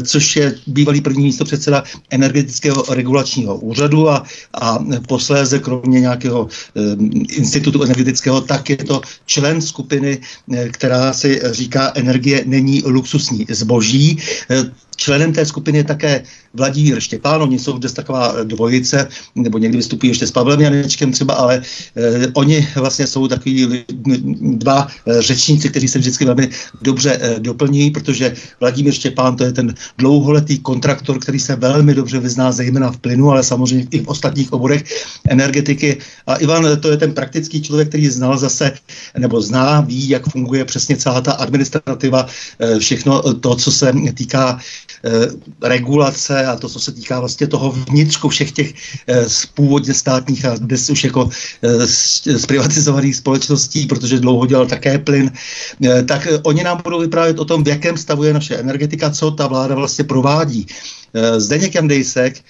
[0.04, 6.48] což je bývalý první místo předseda energetického regulačního úřadu a, a posléze kromě nějakého
[7.30, 10.22] institutu energetického, tak je to člen skupiny,
[10.54, 14.20] eh, která si říká energie není luxusní zboží.
[14.98, 19.78] Eh, členem té skupiny je také Vladimír Štěpán, oni jsou dnes taková dvojice, nebo někdy
[19.78, 21.62] vystupují ještě s Pavlem Janečkem třeba, ale
[21.96, 23.86] eh, oni vlastně jsou takový
[24.42, 26.50] dva eh, řečníci, kteří se vždycky velmi
[26.82, 32.20] dobře eh, doplní, protože Vladimír Štěpán to je ten dlouholetý kontraktor, který se velmi dobře
[32.20, 34.84] vyzná zejména v plynu, ale samozřejmě i v ostatních oborech
[35.30, 35.98] energetiky.
[36.28, 38.72] A Ivan to je ten praktický člověk, který znal zase,
[39.18, 42.26] nebo zná, ví, jak funguje přesně celá ta administrativa,
[42.60, 44.87] eh, všechno to, co se týká Eh,
[45.64, 48.74] regulace a to, co se týká vlastně toho vnitřku všech těch
[49.08, 51.30] eh, původně státních a dnes už jako
[51.64, 51.88] eh,
[52.38, 55.32] zprivatizovaných společností, protože dlouho dělal také plyn,
[56.08, 59.48] tak oni nám budou vyprávět o tom, v jakém stavu je naše energetika, co ta
[59.48, 60.68] vláda vlastně provádí.
[61.38, 62.44] Zdeněk Jandejsek, Eh,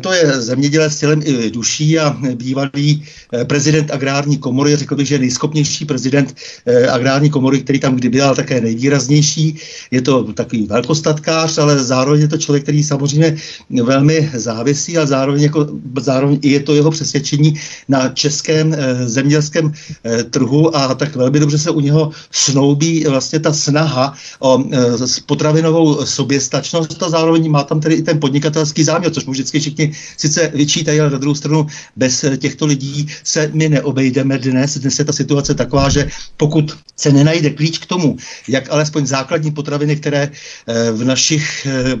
[0.00, 5.18] to je zemědělec tělem i duší a bývalý eh, prezident agrární komory, řekl bych, že
[5.18, 6.34] nejschopnější prezident
[6.66, 9.58] eh, agrární komory, který tam kdy byl, také nejvýraznější.
[9.90, 13.36] Je to takový velkostatkář, ale zároveň je to člověk, který samozřejmě
[13.82, 15.66] velmi závisí a zároveň, jako,
[16.00, 17.54] zároveň je to jeho přesvědčení
[17.88, 19.72] na českém zemědělském
[20.30, 24.64] trhu a tak velmi dobře se u něho snoubí vlastně ta snaha o
[25.26, 29.92] potravinovou soběstačnost a zároveň má tam tedy i ten podnikatelský záměr, což mu vždycky všichni
[30.16, 34.78] sice vyčítají, ale na druhou stranu bez těchto lidí se my neobejdeme dnes.
[34.78, 38.16] Dnes je ta situace taková, že pokud se nenajde klíč k tomu,
[38.48, 41.96] jak alespoň základní potraviny, které eh, v našich eh,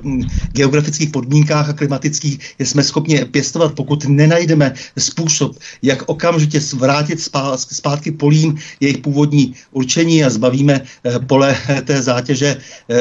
[0.52, 7.20] geografických podmínkách a klimatických jsme schopni pěstovat, pokud nenajdeme způsob, jak okamžitě vrátit
[7.56, 12.56] zpátky polím jejich původní určení a zbavíme eh, pole té zátěže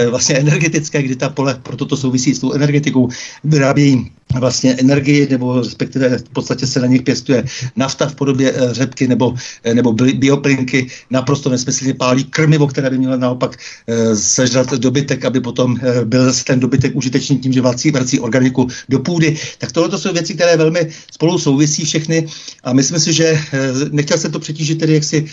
[0.10, 3.10] vlastně energetické, kdy ta pole, proto to souvisí s tou energetikou,
[3.44, 7.44] vyrábějí vlastně energii, nebo respektive v podstatě se na nich pěstuje
[7.76, 12.98] nafta v podobě e, řepky nebo, e, nebo bioplinky, naprosto nesmyslně pálí krmivo, které by
[12.98, 13.58] mělo naopak
[13.88, 19.00] e, sežrat dobytek, aby potom byl ten dobytek užitečný tím, že vrací, vrací organiku do
[19.00, 19.38] půdy.
[19.58, 22.28] Tak tohle to jsou věci, které velmi spolu souvisí všechny
[22.64, 23.40] a myslím si, že
[23.92, 25.26] nechtěl jsem to přetížit tedy jaksi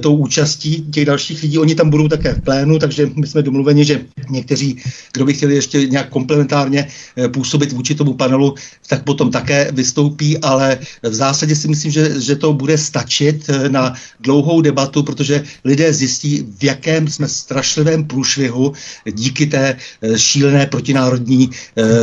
[0.00, 1.58] tou účastí těch dalších lidí.
[1.58, 4.00] Oni tam budou také v plénu, takže my jsme domluveni, že
[4.30, 6.88] někteří, kdo by chtěli ještě nějak komplementárně
[7.32, 8.54] působit vůči tomu panelu,
[8.86, 13.68] tak potom také vystoupí, ale v zásadě si myslím, že, že to bude stačit e,
[13.68, 18.72] na dlouhou debatu, protože lidé zjistí, v jakém jsme strašlivém průšvihu
[19.12, 21.50] díky té e, šílené protinárodní,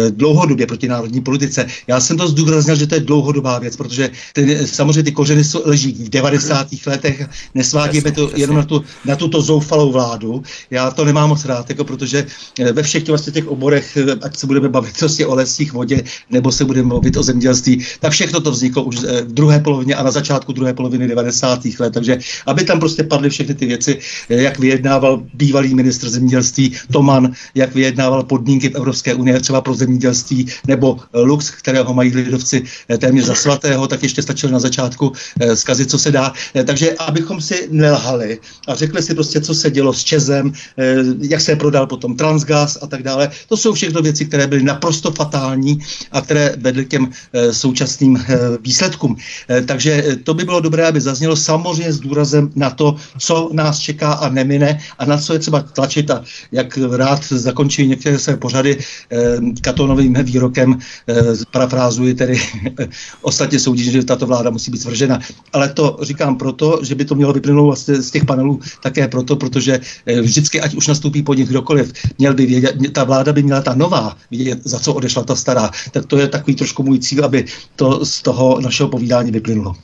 [0.09, 1.65] dlouhodobě protinárodní politice.
[1.88, 5.91] Já jsem to zdůraznil, že to je dlouhodobá věc, protože ty, samozřejmě ty kořeny leží
[5.93, 6.67] v 90.
[6.86, 10.43] letech, nesvádíme to jenom na, tu, na tuto zoufalou vládu.
[10.71, 12.25] Já to nemám moc rád, jako protože
[12.73, 16.51] ve všech těch, vlastně těch oborech, ať se budeme bavit prostě o lesích, vodě, nebo
[16.51, 20.11] se budeme mluvit o zemědělství, tak všechno to vzniklo už v druhé polovině a na
[20.11, 21.59] začátku druhé poloviny 90.
[21.80, 21.93] let.
[21.93, 23.99] Takže aby tam prostě padly všechny ty věci,
[24.30, 30.47] jak vyjednával bývalý ministr zemědělství Toman, jak vyjednával podmínky v Evropské unie třeba pro zemědělství,
[30.68, 32.63] nebo Lux, kterého mají lidovci
[32.97, 36.34] téměř za svatého, tak ještě stačilo na začátku eh, zkazit, co se dá.
[36.55, 40.95] Eh, takže abychom si nelhali a řekli si prostě, co se dělo s Čezem, eh,
[41.22, 43.30] jak se prodal potom Transgas a tak dále.
[43.47, 45.80] To jsou všechno věci, které byly naprosto fatální
[46.12, 49.16] a které vedly k těm eh, současným eh, výsledkům.
[49.49, 53.80] Eh, takže to by bylo dobré, aby zaznělo samozřejmě s důrazem na to, co nás
[53.80, 58.38] čeká a nemine a na co je třeba tlačit a jak rád zakončí některé své
[58.38, 58.78] pořady
[59.62, 60.80] katonovým výrokem,
[61.51, 62.41] parafrázuji tedy,
[63.22, 65.20] ostatně soudí, že tato vláda musí být svržena.
[65.53, 69.36] Ale to říkám proto, že by to mělo vyplynout vlastně z těch panelů také proto,
[69.36, 69.80] protože
[70.22, 73.76] vždycky, ať už nastoupí po nich kdokoliv, měl by vědět, ta vláda by měla ta
[73.76, 77.45] nová vědět, za co odešla ta stará tak to je takový trošku můj cíl, aby
[77.76, 79.76] to z toho našeho povídání vyplynulo.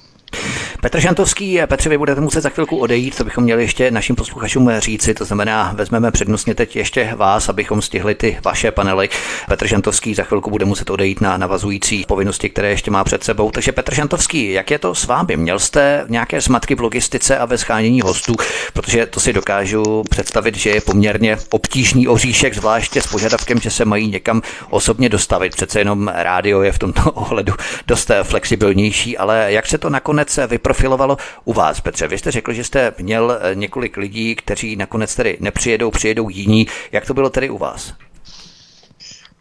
[0.84, 4.72] Petr Žantovský, Petře, vy budete muset za chvilku odejít, to bychom měli ještě našim posluchačům
[4.78, 9.10] říci, to znamená, vezmeme přednostně teď ještě vás, abychom stihli ty vaše panely.
[9.48, 13.52] Petr Žantovský za chvilku bude muset odejít na navazující povinnosti, které ještě má před sebou.
[13.52, 15.38] Takže Petr Žantovský, jak je to s vámi?
[15.38, 18.36] Měl jste nějaké zmatky v logistice a ve schánění hostů,
[18.74, 23.86] protože to si dokážu představit, že je poměrně obtížný oříšek, zvláště s požadavkem, že se
[23.86, 25.56] mají někam osobně dostavit.
[25.56, 27.54] Přece jenom rádio je v tomto ohledu
[27.88, 32.08] dost flexibilnější, ale jak se to nakonec vypro profilovalo u vás, Petře?
[32.08, 36.68] Vy jste řekl, že jste měl eh, několik lidí, kteří nakonec tedy nepřijedou, přijedou jiní.
[36.92, 37.94] Jak to bylo tedy u vás?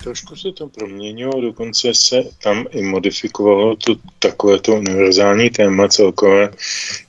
[0.03, 6.51] Trošku se to proměnilo, dokonce se tam i modifikovalo to takovéto univerzální téma celkové.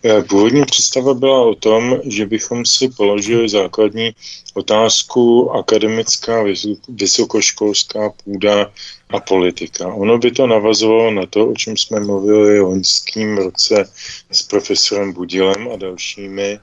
[0.03, 4.15] Eh, původní představa byla o tom, že bychom si položili základní
[4.53, 6.43] otázku akademická,
[6.89, 8.71] vysokoškolská půda
[9.09, 9.87] a politika.
[9.87, 13.89] Ono by to navazovalo na to, o čem jsme mluvili v loňském roce
[14.31, 16.59] s profesorem Budilem a dalšími,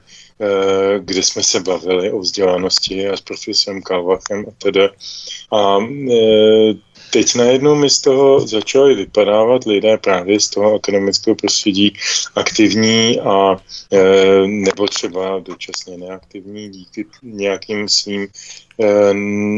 [0.99, 4.89] kde jsme se bavili o vzdělanosti a s profesorem Kalvachem a teda.
[5.51, 5.77] A
[6.11, 6.73] eh,
[7.11, 11.93] teď najednou mi z toho začali vypadávat lidé právě z toho akademického prostředí
[12.35, 13.55] aktivní a
[13.93, 18.27] e, nebo třeba dočasně neaktivní díky nějakým svým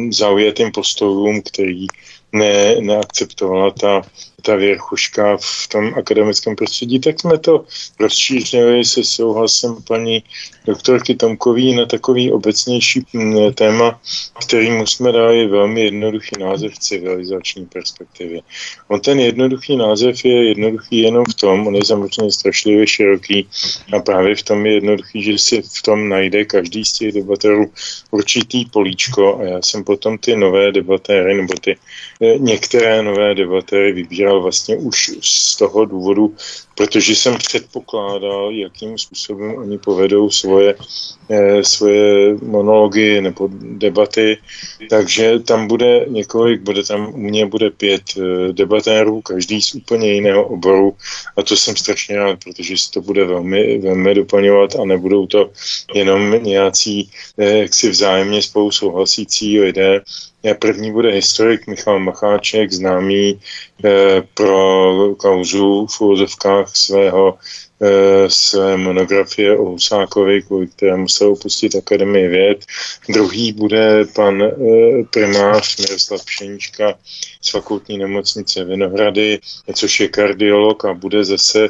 [0.10, 1.88] zaujatým postojům, který
[2.32, 4.02] ne, neakceptovala ta,
[4.46, 7.66] ta věrchuška v tom akademickém prostředí, tak jsme to
[8.00, 10.24] rozšířili se souhlasem paní
[10.66, 14.00] doktorky Tomkový na takový obecnější mm, téma,
[14.42, 18.42] kterým jsme dali velmi jednoduchý název civilizační perspektivy.
[18.88, 23.48] On ten jednoduchý název je jednoduchý jenom v tom, on je samozřejmě strašlivě široký
[23.94, 27.72] a právě v tom je jednoduchý, že si v tom najde každý z těch debaterů
[28.12, 31.78] určitý políčko a já jsem potom ty nové debatéry nebo ty
[32.22, 36.36] eh, některé nové debatéry vybíral vlastně už z toho důvodu,
[36.76, 40.76] protože jsem předpokládal, jakým způsobem oni povedou svoje,
[41.30, 44.38] eh, svoje monology nebo debaty,
[44.90, 50.14] takže tam bude několik, bude tam u mě bude pět eh, debatérů, každý z úplně
[50.14, 50.96] jiného oboru.
[51.38, 55.50] A to jsem strašně rád, protože se to bude velmi, velmi doplňovat a nebudou to
[55.94, 60.02] jenom nějací eh, jaksi vzájemně spolu souhlasící lidé,
[60.60, 63.40] První bude historik Michal Macháček, známý
[63.86, 66.02] eh, pro kauzu v
[66.64, 67.38] úzovkách svého
[67.82, 72.66] eh, své monografie o Husákovi, kvůli které musel opustit Akademii věd.
[73.10, 74.54] Druhý bude pan eh,
[75.12, 76.94] primář Miroslav Pšenička
[77.42, 79.40] z fakultní nemocnice Vinohrady,
[79.74, 81.70] což je kardiolog a bude zase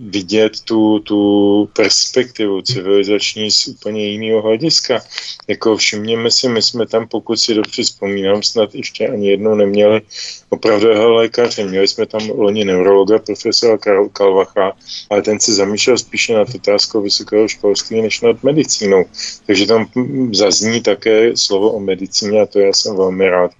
[0.00, 5.00] vidět tu, tu perspektivu civilizační z úplně jiného hlediska.
[5.48, 10.00] Jako všimněme si, my jsme tam, pokud si dobře vzpomínám, snad ještě ani jednou neměli
[10.48, 11.64] opravdového lékaře.
[11.64, 14.72] Měli jsme tam loni neurologa, profesora Karol Kalvacha,
[15.10, 19.04] ale ten se zamýšlel spíše nad otázkou vysokého školství než nad medicínou.
[19.46, 19.86] Takže tam
[20.32, 23.50] zazní také slovo o medicíně a to já jsem velmi rád,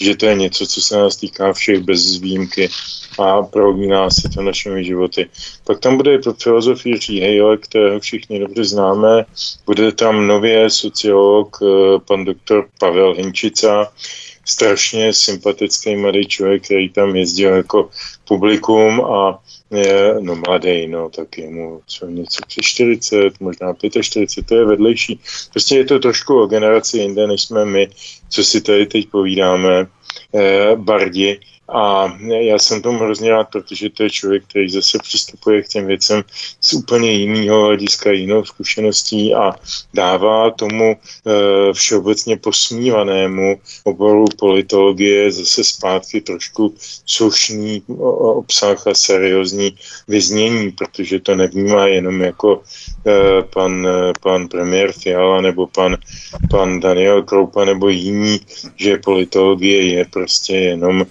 [0.00, 2.68] že to je něco, co se nás týká všech bez výjimky
[3.20, 5.28] a prolíná se to našimi životy.
[5.64, 9.24] Pak tam bude filozofii Hejle, kterého všichni dobře známe.
[9.66, 13.92] Bude tam nově sociolog, eh, pan doktor Pavel Hinčica,
[14.44, 17.90] strašně sympatický mladý člověk, který tam jezdil jako
[18.24, 19.38] publikum a
[19.70, 24.64] je, no mladý, no tak je mu co, něco přes 40, možná 45, to je
[24.64, 25.20] vedlejší.
[25.52, 27.88] Prostě je to trošku o generaci jinde, než jsme my,
[28.28, 29.86] co si tady teď povídáme,
[30.34, 35.62] eh, bardi, a já jsem tomu hrozně rád, protože to je člověk, který zase přistupuje
[35.62, 36.22] k těm věcem
[36.60, 39.52] z úplně jiného hlediska, jinou zkušeností a
[39.94, 46.74] dává tomu e, všeobecně posmívanému oboru politologie zase zpátky trošku
[47.06, 47.82] slušný
[48.18, 49.76] obsah a seriózní
[50.08, 52.62] vyznění, protože to nevnímá jenom jako
[53.06, 55.96] e, pan, e, pan premiér Fiala nebo pan,
[56.50, 58.40] pan Daniel Kroupa nebo jiní,
[58.76, 61.06] že politologie je prostě jenom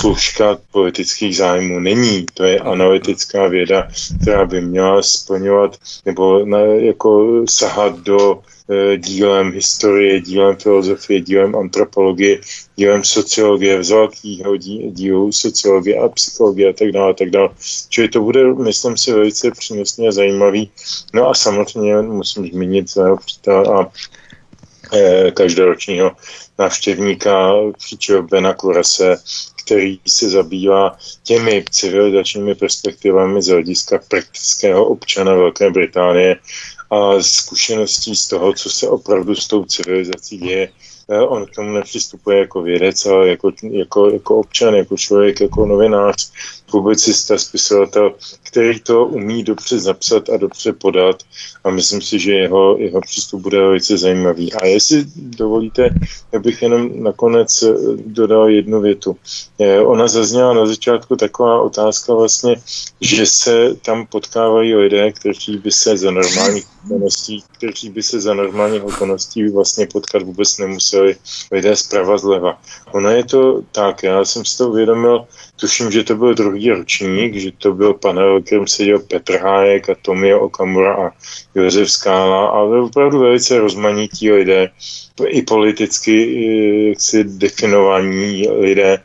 [0.00, 2.26] služka politických zájmů není.
[2.34, 3.88] To je analytická věda,
[4.22, 5.76] která by měla splňovat
[6.06, 8.38] nebo na, jako sahat do
[8.70, 12.40] e, dílem historie, dílem filozofie, dílem antropologie,
[12.76, 14.56] dílem sociologie, z velkého
[14.90, 17.48] dílu sociologie a psychologie a tak dále, a tak dále.
[17.88, 20.70] Čili to bude, myslím si, velice přínosný a zajímavý.
[21.14, 23.90] No a samozřejmě musím zmínit svého přítele a
[24.92, 26.12] e, každoročního
[26.58, 29.16] návštěvníka příčeho Bena Kurase,
[29.68, 36.36] který se zabývá těmi civilizačními perspektivami z hlediska praktického občana Velké Británie
[36.90, 40.68] a zkušeností z toho, co se opravdu s tou civilizací děje.
[41.10, 45.66] Eh, on k tomu nepřistupuje jako vědec, ale jako, jako, jako občan, jako člověk, jako
[45.66, 46.32] novinář,
[46.70, 48.12] publicista, spisovatel,
[48.42, 51.22] který to umí dobře zapsat a dobře podat
[51.64, 54.52] a myslím si, že jeho, jeho přístup bude velice zajímavý.
[54.52, 55.90] A jestli dovolíte,
[56.38, 57.74] bych jenom nakonec eh,
[58.06, 59.16] dodal jednu větu.
[59.60, 62.56] Eh, ona zazněla na začátku taková otázka vlastně,
[63.00, 68.34] že se tam potkávají lidé, kteří by se za normálních okolností, kteří by se za
[68.34, 71.16] normálních okolností vlastně potkat vůbec nemuseli
[71.52, 72.60] lidé zprava zleva.
[72.92, 75.26] Ono je to tak, já jsem si to uvědomil,
[75.60, 79.94] tuším, že to byl druhý ročník, že to byl panel, kterým seděl Petr Hájek a
[80.02, 81.10] Tomio Okamura a
[81.54, 84.70] Josef Skála, ale opravdu velice rozmanití lidé,
[85.26, 88.98] i politicky si definovaní lidé.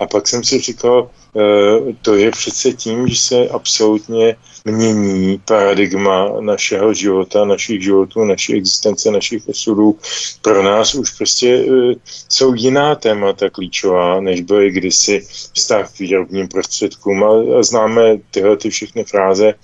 [0.00, 6.40] A pak jsem si říkal, eh, to je přece tím, že se absolutně mění paradigma
[6.40, 9.98] našeho života, našich životů, naší existence, našich osudů.
[10.42, 11.94] Pro nás už prostě e,
[12.28, 17.24] jsou jiná témata klíčová, než byly kdysi vztah k výrobním prostředkům.
[17.24, 19.54] A, a známe tyhle ty všechny fráze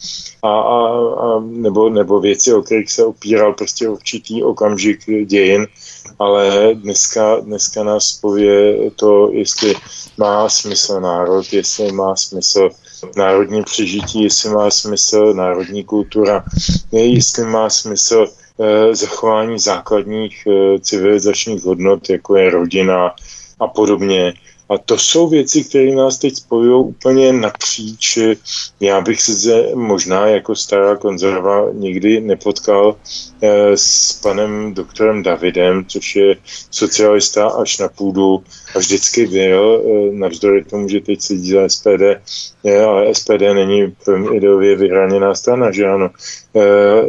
[0.43, 5.67] a, a, a nebo, nebo věci, o kterých se opíral prostě určitý okamžik dějin,
[6.19, 9.75] ale dneska, dneska nás pově to, jestli
[10.19, 12.71] má smysl národ, jestli má smysl
[13.17, 16.45] národní přežití, jestli má smysl národní kultura,
[16.93, 18.27] jestli má smysl
[18.61, 23.15] eh, zachování základních eh, civilizačních hodnot, jako je rodina
[23.61, 24.35] a podobně.
[24.71, 28.19] A to jsou věci, které nás teď spojují úplně napříč.
[28.81, 32.97] Já bych se možná jako stará konzerva nikdy nepotkal
[33.43, 36.37] eh, s panem doktorem Davidem, což je
[36.71, 38.45] socialista až na půdu
[38.75, 42.21] a vždycky byl, eh, navzdory tomu, že teď sedí za SPD,
[42.87, 43.95] ale SPD není
[44.33, 46.50] ideově vyhraněná strana, že ano, eh,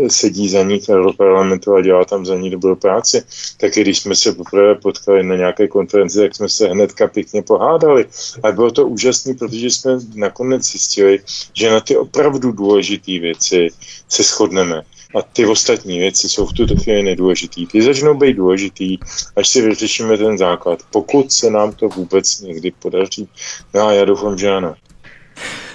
[0.08, 3.24] sedí za ní v Europarlamentu a dělá tam za ní dobrou práci.
[3.58, 8.06] Tak když jsme se poprvé potkali na nějaké konferenci, tak jsme se hnedka pěkně pohádali.
[8.44, 11.20] A bylo to úžasné, protože jsme nakonec zjistili,
[11.54, 13.70] že na ty opravdu důležité věci
[14.10, 14.82] se shodneme.
[15.16, 17.68] A ty ostatní věci jsou v tuto chvíli nedůležitý.
[17.68, 18.98] Ty začnou být důležitý,
[19.36, 20.80] až si vyřešíme ten základ.
[20.92, 23.30] Pokud se nám to vůbec někdy podaří.
[23.74, 24.76] No a já doufám, že ano.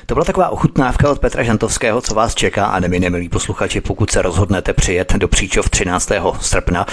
[0.07, 4.11] To byla taková ochutnávka od Petra Žantovského, co vás čeká a nemě, milí posluchači, pokud
[4.11, 6.13] se rozhodnete přijet do Příčov 13.
[6.41, 6.87] srpna.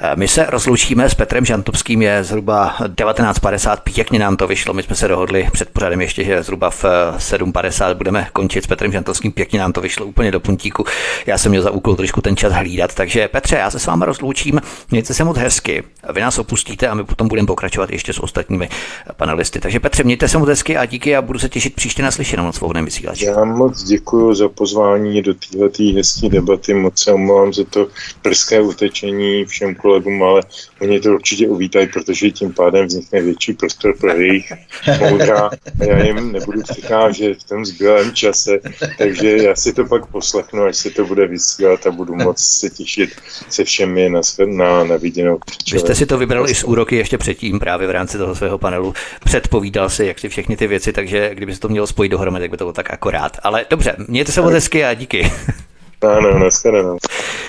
[0.00, 4.82] Eh, my se rozloučíme s Petrem Žantovským, je zhruba 19.50, pěkně nám to vyšlo, my
[4.82, 6.84] jsme se dohodli před pořadem ještě, že zhruba v
[7.18, 10.84] 7.50 budeme končit s Petrem Žantovským, pěkně nám to vyšlo úplně do puntíku.
[11.26, 14.04] Já jsem měl za úkol trošku ten čas hlídat, takže Petře, já se s vámi
[14.06, 14.60] rozloučím,
[14.90, 18.68] mějte se moc hezky, vy nás opustíte a my potom budeme pokračovat ještě s ostatními
[19.16, 19.60] panelisty.
[19.60, 22.57] Takže Petře, mějte se moc hezky a díky a budu se těšit příště na slyšenou.
[22.58, 23.24] Svobodném vysílači.
[23.24, 27.88] Já moc děkuji za pozvání do této hezké debaty, moc se omlouvám za to
[28.22, 30.42] prské utečení všem kolegům, ale
[30.80, 34.52] oni to určitě uvítají, protože tím pádem vznikne větší prostor pro jejich
[35.00, 35.50] moudra
[35.80, 38.58] a já jim nebudu přicházet v tom zbylém čase,
[38.98, 42.70] takže já si to pak poslechnu, až se to bude vysílat a budu moc se
[42.70, 43.10] těšit
[43.50, 45.38] se všemi na, na, na viděnou.
[45.72, 48.58] Vy jste si to vybral i z úroky ještě předtím, právě v rámci toho svého
[48.58, 48.94] panelu.
[49.24, 52.56] Předpovídal si, jak si všechny ty věci, takže kdyby se to mělo spojit dohromady, by
[52.56, 53.36] to bylo tak akorát.
[53.42, 55.32] Ale dobře, mějte se moc hezky a díky.
[56.02, 56.98] Ano, nashledanou.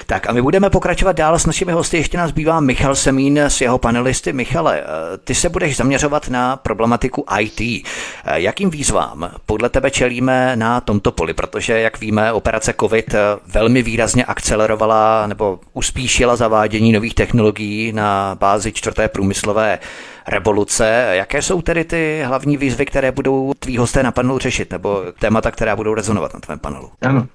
[0.05, 1.97] Tak a my budeme pokračovat dál s našimi hosty.
[1.97, 4.33] Ještě nás bývá Michal Semín s jeho panelisty.
[4.33, 7.61] Michale, eh, ty se budeš zaměřovat na problematiku IT.
[7.61, 11.33] Eh, jakým výzvám podle tebe čelíme na tomto poli?
[11.33, 18.37] Protože, jak víme, operace COVID eh, velmi výrazně akcelerovala nebo uspíšila zavádění nových technologií na
[18.39, 19.79] bázi čtvrté průmyslové
[20.27, 21.07] revoluce.
[21.11, 25.51] Jaké jsou tedy ty hlavní výzvy, které budou tví hosté na panelu řešit, nebo témata,
[25.51, 26.89] která budou rezonovat na tvém panelu?
[27.01, 27.27] Ano.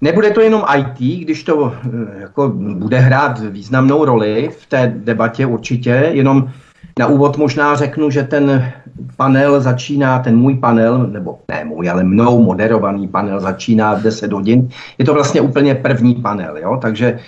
[0.00, 5.46] Nebude to jenom IT, když to eh, jako bude hrát významnou roli v té debatě
[5.46, 6.50] určitě, jenom
[6.98, 8.72] na úvod možná řeknu, že ten
[9.16, 14.32] panel začíná, ten můj panel, nebo ne můj, ale mnou moderovaný panel začíná v 10
[14.32, 14.68] hodin.
[14.98, 16.78] Je to vlastně úplně první panel, jo?
[16.82, 17.18] takže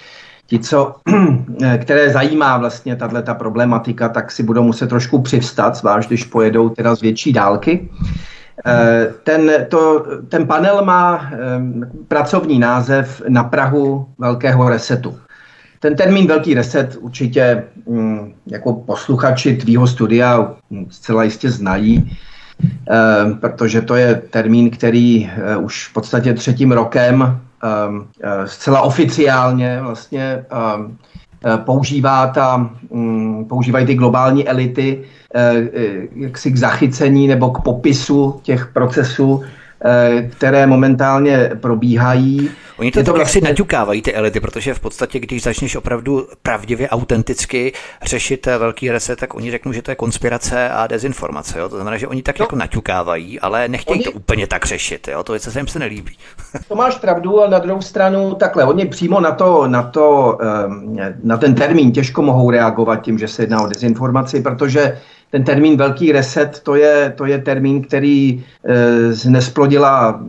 [0.46, 0.94] ti, co,
[1.78, 6.94] které zajímá vlastně tato problematika, tak si budou muset trošku přivstat, zvlášť když pojedou teda
[6.94, 7.88] z větší dálky.
[9.22, 11.36] Ten, to, ten panel má eh,
[12.08, 15.18] pracovní název na Prahu velkého resetu.
[15.80, 20.54] Ten termín velký reset určitě mm, jako posluchači tvýho studia
[20.90, 22.18] zcela jistě znají,
[22.90, 27.40] eh, protože to je termín, který už v podstatě třetím rokem
[28.44, 30.44] zcela oficiálně vlastně
[31.56, 35.23] používá ta, mm, používají ty globální elity Eh, eh,
[36.16, 39.42] jaksi k zachycení nebo k popisu těch procesů,
[39.84, 42.50] eh, které momentálně probíhají.
[42.76, 43.38] Oni to, to tak vlastně...
[43.38, 47.72] jak si naťukávají ty elity, protože v podstatě, když začneš opravdu pravdivě, autenticky
[48.02, 51.58] řešit velký reset, tak oni řeknou, že to je konspirace a dezinformace.
[51.58, 51.68] Jo?
[51.68, 52.42] To znamená, že oni tak no.
[52.42, 54.04] jako naťukávají, ale nechtějí oni...
[54.04, 55.08] to úplně tak řešit.
[55.08, 55.22] Jo?
[55.22, 56.16] To je, co se jim se nelíbí.
[56.68, 58.64] to máš pravdu, ale na druhou stranu takhle.
[58.64, 60.38] Oni přímo na, to, na, to,
[61.22, 64.98] na ten termín těžko mohou reagovat tím, že se jedná o dezinformaci, protože
[65.30, 68.44] ten termín velký reset, to je, to je termín, který
[69.26, 70.20] e, nesplodila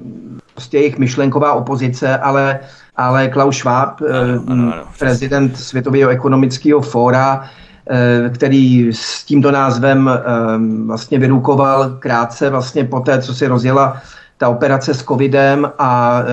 [0.53, 2.59] prostě jejich myšlenková opozice, ale,
[2.95, 4.83] ale Klaus Schwab, ano, ano, ano.
[4.99, 7.49] prezident Světového ekonomického fóra,
[7.89, 10.21] e, který s tímto názvem e,
[10.85, 14.01] vlastně vyrukoval krátce vlastně po té, co si rozjela
[14.37, 16.23] ta operace s covidem a,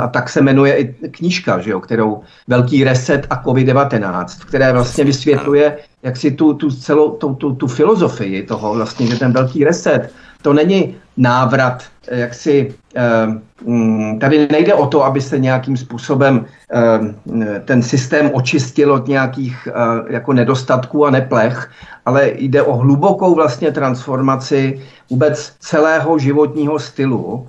[0.00, 5.04] a tak se jmenuje i knížka, že jo, kterou Velký reset a covid-19, které vlastně
[5.04, 9.64] vysvětluje, jak si tu, tu celou tu, tu, tu filozofii toho vlastně, že ten velký
[9.64, 10.10] reset,
[10.46, 17.60] to není návrat, jak si eh, tady nejde o to, aby se nějakým způsobem eh,
[17.64, 19.72] ten systém očistil od nějakých eh,
[20.14, 21.70] jako nedostatků a neplech,
[22.06, 24.78] ale jde o hlubokou vlastně transformaci
[25.10, 27.46] vůbec celého životního stylu,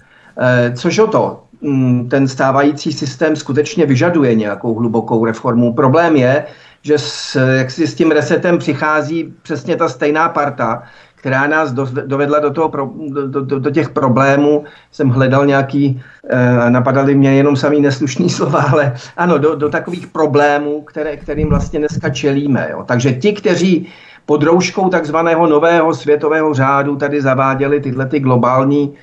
[0.73, 5.73] což o to, hm, ten stávající systém skutečně vyžaduje nějakou hlubokou reformu.
[5.73, 6.45] Problém je,
[6.81, 10.83] že s, jak si s tím resetem přichází přesně ta stejná parta,
[11.27, 12.89] která nás do, dovedla do, toho pro,
[13.27, 14.63] do, do, do těch problémů.
[14.91, 20.07] Jsem hledal nějaký, eh, napadaly mě jenom samý neslušný slova, ale ano, do, do takových
[20.07, 22.67] problémů, které, kterým vlastně dneska čelíme.
[22.71, 22.83] Jo.
[22.87, 23.87] Takže ti, kteří
[24.25, 28.93] pod rouškou takzvaného nového světového řádu tady zaváděli tyhle ty globální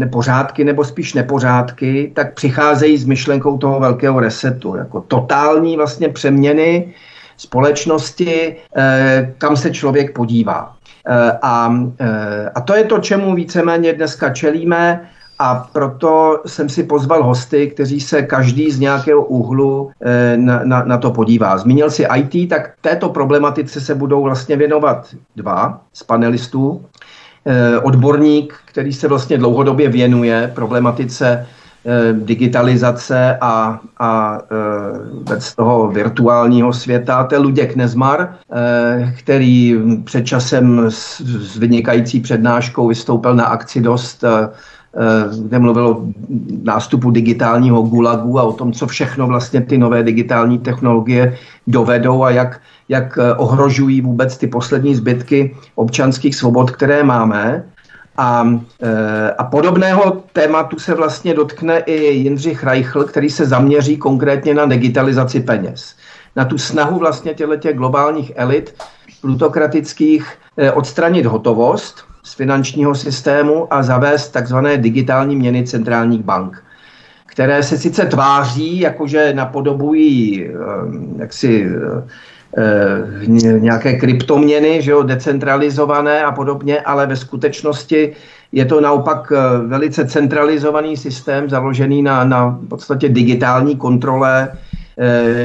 [0.00, 6.08] eh, pořádky nebo spíš nepořádky, tak přicházejí s myšlenkou toho velkého resetu, jako totální vlastně
[6.08, 6.94] přeměny
[7.36, 10.76] společnosti, eh, kam se člověk podívá.
[11.06, 15.08] Eh, a, eh, a to je to, čemu víceméně dneska čelíme.
[15.38, 20.84] A proto jsem si pozval hosty, kteří se každý z nějakého úhlu eh, na, na,
[20.84, 21.58] na to podívá.
[21.58, 26.84] Zmínil si IT, tak této problematice se budou vlastně věnovat dva z panelistů.
[27.82, 31.46] Odborník, který se vlastně dlouhodobě věnuje problematice
[32.12, 34.38] digitalizace a, a
[35.38, 37.24] z toho virtuálního světa.
[37.24, 38.20] To je Luděk Nezmar,
[38.52, 44.24] e, který před časem s, s vynikající přednáškou vystoupil na akci dost
[45.42, 46.02] kde mluvil o
[46.62, 52.30] nástupu digitálního gulagu a o tom, co všechno vlastně ty nové digitální technologie dovedou a
[52.30, 57.64] jak, jak ohrožují vůbec ty poslední zbytky občanských svobod, které máme.
[58.16, 58.48] A,
[58.82, 64.66] e, a podobného tématu se vlastně dotkne i Jindřich Reichl, který se zaměří konkrétně na
[64.66, 65.96] digitalizaci peněz.
[66.36, 68.74] Na tu snahu vlastně těchto globálních elit
[69.20, 76.64] plutokratických e, odstranit hotovost z finančního systému a zavést takzvané digitální měny centrálních bank,
[77.26, 80.46] které se sice tváří, jakože napodobují
[81.16, 81.70] jaksi
[83.58, 88.12] nějaké kryptoměny, že jo, decentralizované a podobně, ale ve skutečnosti
[88.52, 89.32] je to naopak
[89.66, 94.48] velice centralizovaný systém, založený na, na podstatě digitální kontrole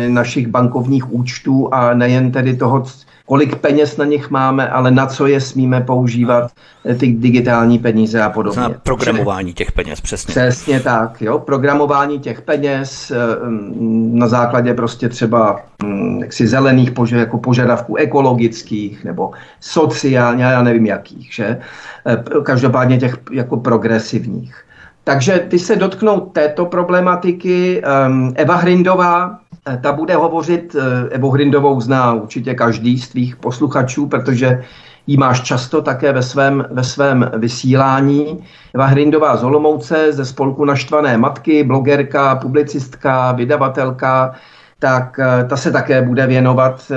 [0.07, 2.85] našich bankovních účtů a nejen tedy toho,
[3.27, 6.51] kolik peněz na nich máme, ale na co je smíme používat,
[6.85, 8.61] eh, ty digitální peníze a podobně.
[8.61, 10.31] Na programování těch peněz, přesně.
[10.31, 16.91] Přesně tak, jo, programování těch peněz eh, mm, na základě prostě třeba mm, jaksi zelených
[16.91, 21.57] požad, jako požadavků ekologických nebo sociálně, já nevím jakých, že?
[22.05, 24.63] Eh, každopádně těch jako progresivních.
[25.07, 27.81] Takže ty se dotknou této problematiky.
[27.83, 33.35] Ehm, Eva Hrindová, eh, ta bude hovořit, eh, Evo Hrindovou zná určitě každý z tvých
[33.35, 34.63] posluchačů, protože
[35.07, 38.43] ji máš často také ve svém, ve svém vysílání.
[38.75, 44.35] Eva Hrindová z Olomouce, ze spolku Naštvané matky, blogerka, publicistka, vydavatelka,
[44.79, 46.91] tak eh, ta se také bude věnovat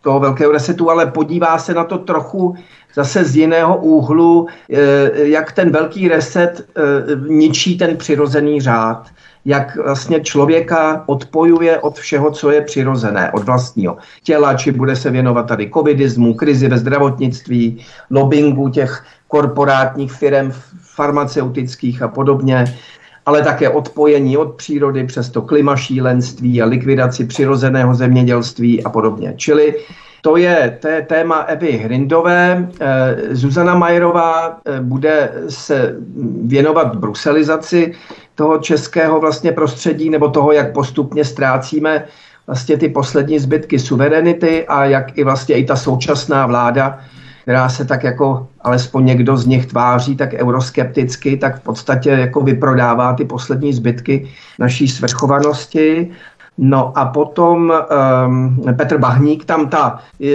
[0.00, 2.56] toho velkého resetu, ale podívá se na to trochu
[2.96, 6.82] zase z jiného úhlu, eh, jak ten velký reset eh,
[7.28, 9.10] ničí ten přirozený řád.
[9.44, 15.10] Jak vlastně člověka odpojuje od všeho, co je přirozené, od vlastního těla, či bude se
[15.10, 22.64] věnovat tady covidismu, krizi ve zdravotnictví, lobbingu těch korporátních firm farmaceutických a podobně,
[23.26, 29.34] ale také odpojení od přírody přes to klimašílenství a likvidaci přirozeného zemědělství a podobně.
[29.36, 29.74] Čili
[30.22, 32.68] to je, je téma Evy Hrindové.
[32.80, 35.96] Eh, Zuzana Majerová eh, bude se
[36.44, 37.94] věnovat bruselizaci
[38.34, 42.04] toho českého vlastně prostředí nebo toho, jak postupně ztrácíme
[42.46, 46.98] vlastně ty poslední zbytky suverenity a jak i vlastně i ta současná vláda,
[47.46, 52.40] která se tak jako alespoň někdo z nich tváří tak euroskepticky, tak v podstatě jako
[52.40, 54.28] vyprodává ty poslední zbytky
[54.58, 56.10] naší svrchovanosti
[56.58, 57.72] No a potom
[58.26, 60.28] um, Petr Bahník, tam ta uh,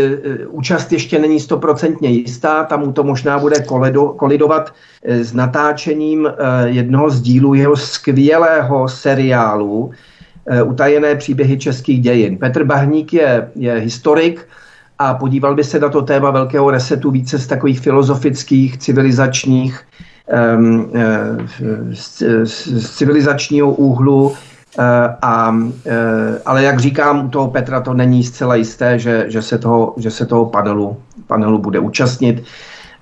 [0.49, 6.26] účast ještě není stoprocentně jistá, tam mu to možná bude koledo, kolidovat uh, s natáčením
[6.26, 6.32] uh,
[6.66, 12.38] jednoho z dílů jeho skvělého seriálu uh, Utajené příběhy českých dějin.
[12.38, 14.47] Petr Bahník je, je historik
[15.02, 19.82] a podíval by se na to téma velkého resetu více z takových filozofických, civilizačních,
[20.58, 20.91] um, uh,
[21.93, 24.34] z, z civilizačního úhlu,
[24.80, 29.41] Eh, a, eh, ale jak říkám, u toho Petra to není zcela jisté, že, že,
[29.41, 30.97] se, toho, že se toho panelu,
[31.28, 32.43] panelu bude účastnit.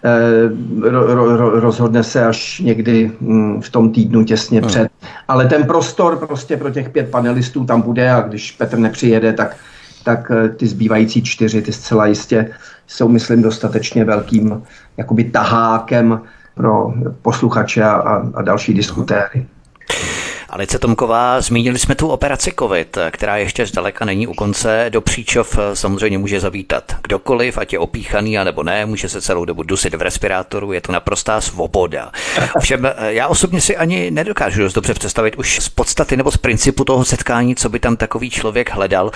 [0.03, 4.67] Eh, ro, ro, rozhodne se až někdy hm, v tom týdnu těsně hmm.
[4.67, 4.87] před.
[5.27, 9.55] Ale ten prostor prostě pro těch pět panelistů tam bude a když Petr nepřijede, tak,
[10.15, 12.49] tak ty zbývající čtyři, ty zcela jistě
[12.87, 14.63] jsou, myslím, dostatečně velkým
[14.97, 16.21] jakoby tahákem
[16.55, 19.45] pro posluchače a, a další diskutéry.
[20.51, 24.85] Alice Tomková, zmínili jsme tu operaci COVID, která ještě zdaleka není u konce.
[24.89, 29.45] Do příčov samozřejmě může zavítat kdokoliv, ať je opíchaný a nebo ne, může se celou
[29.45, 32.11] dobu dusit v respirátoru, je to naprostá svoboda.
[32.55, 36.83] Ovšem, já osobně si ani nedokážu dost dobře představit už z podstaty nebo z principu
[36.83, 39.11] toho setkání, co by tam takový člověk hledal.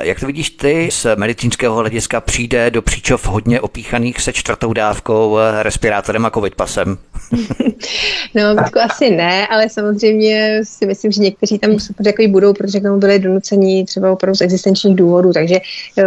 [0.00, 5.38] Jak to vidíš ty z medicínského hlediska přijde do příčov hodně opíchaných se čtvrtou dávkou,
[5.62, 6.98] respirátorem a covid pasem?
[8.34, 8.42] no,
[8.82, 11.70] asi ne, ale samozřejmě si myslím, že někteří tam
[12.04, 15.56] takový budou, protože k tomu byli donuceni třeba opravdu z existenčních důvodů, takže
[15.98, 16.04] eh,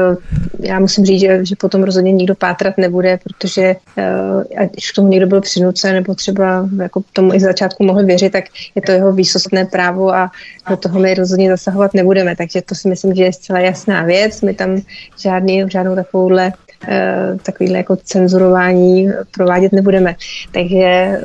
[0.59, 5.07] já musím říct, že, že potom rozhodně nikdo pátrat nebude, protože eh, ať k tomu
[5.07, 8.43] někdo byl přinucen nebo třeba jako tomu i z začátku mohl věřit, tak
[8.75, 10.31] je to jeho výsostné právo a
[10.69, 14.41] do toho my rozhodně zasahovat nebudeme, takže to si myslím, že je zcela jasná věc.
[14.41, 14.81] My tam
[15.19, 16.53] žádný, žádnou takovouhle
[17.43, 20.15] takovýhle jako cenzurování provádět nebudeme.
[20.51, 21.19] Takže eh,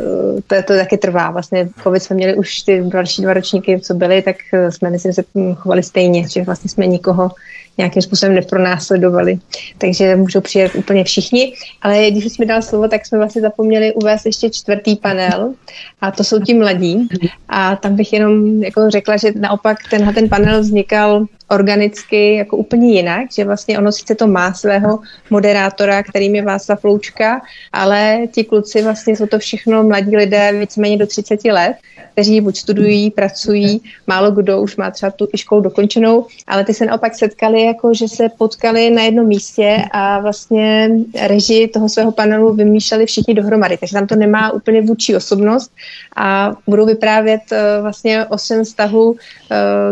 [0.46, 1.30] to, to taky trvá.
[1.30, 5.12] Vlastně COVID jsme měli už ty další dva ročníky, co byly, tak eh, jsme, myslím,
[5.12, 7.30] se chovali stejně, že vlastně jsme nikoho
[7.78, 9.38] nějakým způsobem nepronásledovali.
[9.78, 11.52] Takže můžou přijet úplně všichni.
[11.82, 15.54] Ale když jsme dal slovo, tak jsme vlastně zapomněli uvést ještě čtvrtý panel
[16.00, 17.08] a to jsou ti mladí.
[17.48, 22.92] A tam bych jenom jako řekla, že naopak tenhle ten panel vznikal organicky jako úplně
[22.92, 24.98] jinak, že vlastně ono sice to má svého
[25.30, 27.40] moderátora, kterým je Václav Loučka,
[27.72, 31.76] ale ti kluci vlastně jsou to všechno mladí lidé víceméně do 30 let,
[32.12, 36.86] kteří buď studují, pracují, málo kdo už má třeba tu školu dokončenou, ale ty se
[36.86, 40.90] naopak setkali jako, že se potkali na jednom místě a vlastně
[41.22, 45.72] režii toho svého panelu vymýšleli všichni dohromady, takže tam to nemá úplně vůči osobnost
[46.16, 49.16] a budou vyprávět uh, vlastně o svém vztahu uh,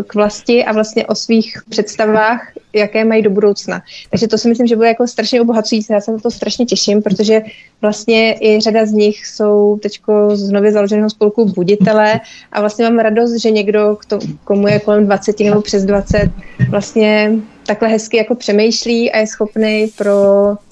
[0.07, 3.81] k vlasti a vlastně o svých představách jaké mají do budoucna.
[4.09, 5.93] Takže to si myslím, že bude jako strašně obohacující.
[5.93, 7.41] Já se na to strašně těším, protože
[7.81, 9.99] vlastně i řada z nich jsou teď
[10.33, 12.19] z nově založeného spolku buditele
[12.51, 13.97] a vlastně mám radost, že někdo,
[14.43, 16.31] komu je kolem 20 nebo přes 20,
[16.69, 17.31] vlastně
[17.65, 20.13] takhle hezky jako přemýšlí a je schopný pro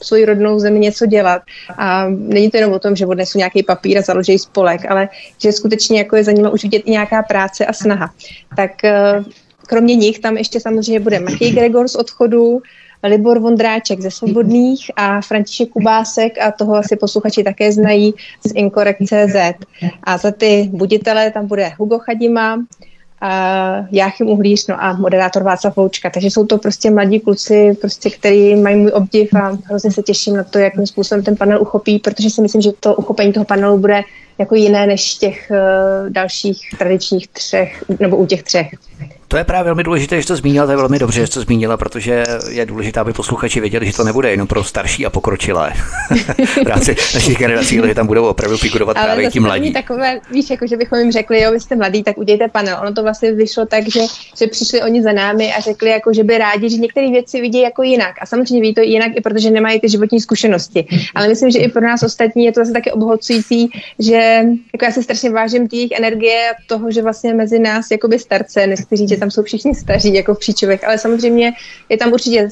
[0.02, 1.42] svou rodnou zemi něco dělat.
[1.78, 5.10] A není to jenom o tom, že odnesu nějaký papír a založí spolek, ale
[5.42, 8.14] že skutečně jako je za nimi už vidět i nějaká práce a snaha.
[8.56, 9.24] Tak eh,
[9.74, 12.62] kromě nich tam ještě samozřejmě bude Matěj Gregor z odchodu,
[13.04, 18.14] Libor Vondráček ze Svobodných a František Kubásek a toho asi posluchači také znají
[18.48, 19.66] z Incorrect.cz.
[20.04, 22.64] A za ty buditele tam bude Hugo Chadima, uh,
[23.92, 26.10] Jáchym Uhlíř, no a moderátor Václav Voučka.
[26.10, 30.36] Takže jsou to prostě mladí kluci, prostě, který mají můj obdiv a hrozně se těším
[30.36, 33.78] na to, jakým způsobem ten panel uchopí, protože si myslím, že to uchopení toho panelu
[33.78, 34.02] bude
[34.38, 38.68] jako jiné než těch uh, dalších tradičních třech, nebo u těch třech.
[39.34, 41.78] To je právě velmi důležité, že to zmínila, to je velmi dobře, že to zmínila,
[41.78, 45.74] protože je důležité, aby posluchači věděli, že to nebude jenom pro starší a pokročilé
[46.64, 49.74] v rámci našich generací, ale že tam budou opravdu figurovat ale právě ti mladí.
[49.74, 52.78] takové, víš, jako že bychom jim řekli, jo, vy jste mladí, tak udějte panel.
[52.82, 54.02] Ono to vlastně vyšlo tak, že,
[54.38, 57.62] že přišli oni za námi a řekli, jako, že by rádi, že některé věci vidí
[57.62, 58.16] jako jinak.
[58.22, 60.86] A samozřejmě ví to jinak, i protože nemají ty životní zkušenosti.
[61.16, 63.70] Ale myslím, že i pro nás ostatní je to zase také obohacující,
[64.00, 68.68] že jako já se strašně vážím těch energie toho, že vlastně mezi nás jakoby starce,
[68.88, 71.54] kteří že tam jsou všichni staří, jako v příčovech, ale samozřejmě
[71.90, 72.50] je tam určitě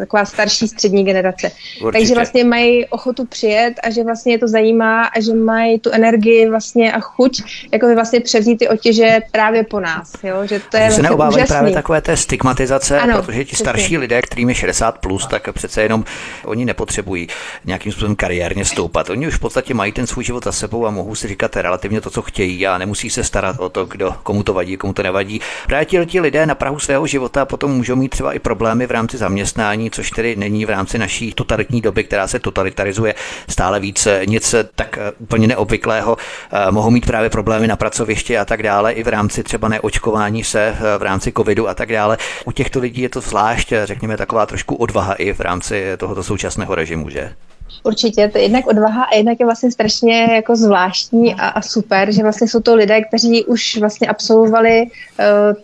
[0.00, 1.50] taková starší střední generace.
[1.50, 1.98] Určitě.
[1.98, 5.90] Takže vlastně mají ochotu přijet a že vlastně je to zajímá a že mají tu
[5.90, 10.12] energii vlastně a chuť jako by vlastně převzít ty otěže právě po nás.
[10.22, 10.46] Jo?
[10.46, 11.52] Že to je vlastně se neobávají úžasný.
[11.52, 13.98] právě takové té stigmatizace, ano, protože ti starší přesně.
[13.98, 16.04] lidé, kterým je 60 plus, tak přece jenom
[16.44, 17.28] oni nepotřebují
[17.64, 19.10] nějakým způsobem kariérně stoupat.
[19.10, 22.00] Oni už v podstatě mají ten svůj život za sebou a mohou si říkat relativně
[22.00, 25.02] to, co chtějí a nemusí se starat o to, kdo, komu to vadí, komu to
[25.02, 25.40] nevadí.
[25.66, 29.16] Právě ti lidé na Prahu svého života potom můžou mít třeba i problémy v rámci
[29.16, 33.14] zaměstnání, což tedy není v rámci naší totalitní doby, která se totalitarizuje
[33.48, 36.16] stále více, nic tak eh, úplně neobvyklého.
[36.52, 40.44] Eh, mohou mít právě problémy na pracovišti a tak dále, i v rámci třeba neočkování
[40.44, 42.18] se eh, v rámci covidu a tak dále.
[42.44, 46.74] U těchto lidí je to zvlášť, řekněme, taková trošku odvaha i v rámci tohoto současného
[46.74, 47.32] režimu, že?
[47.82, 52.12] Určitě, to je jednak odvaha a jednak je vlastně strašně jako zvláštní a, a super,
[52.12, 55.56] že vlastně jsou to lidé, kteří už vlastně absolvovali uh,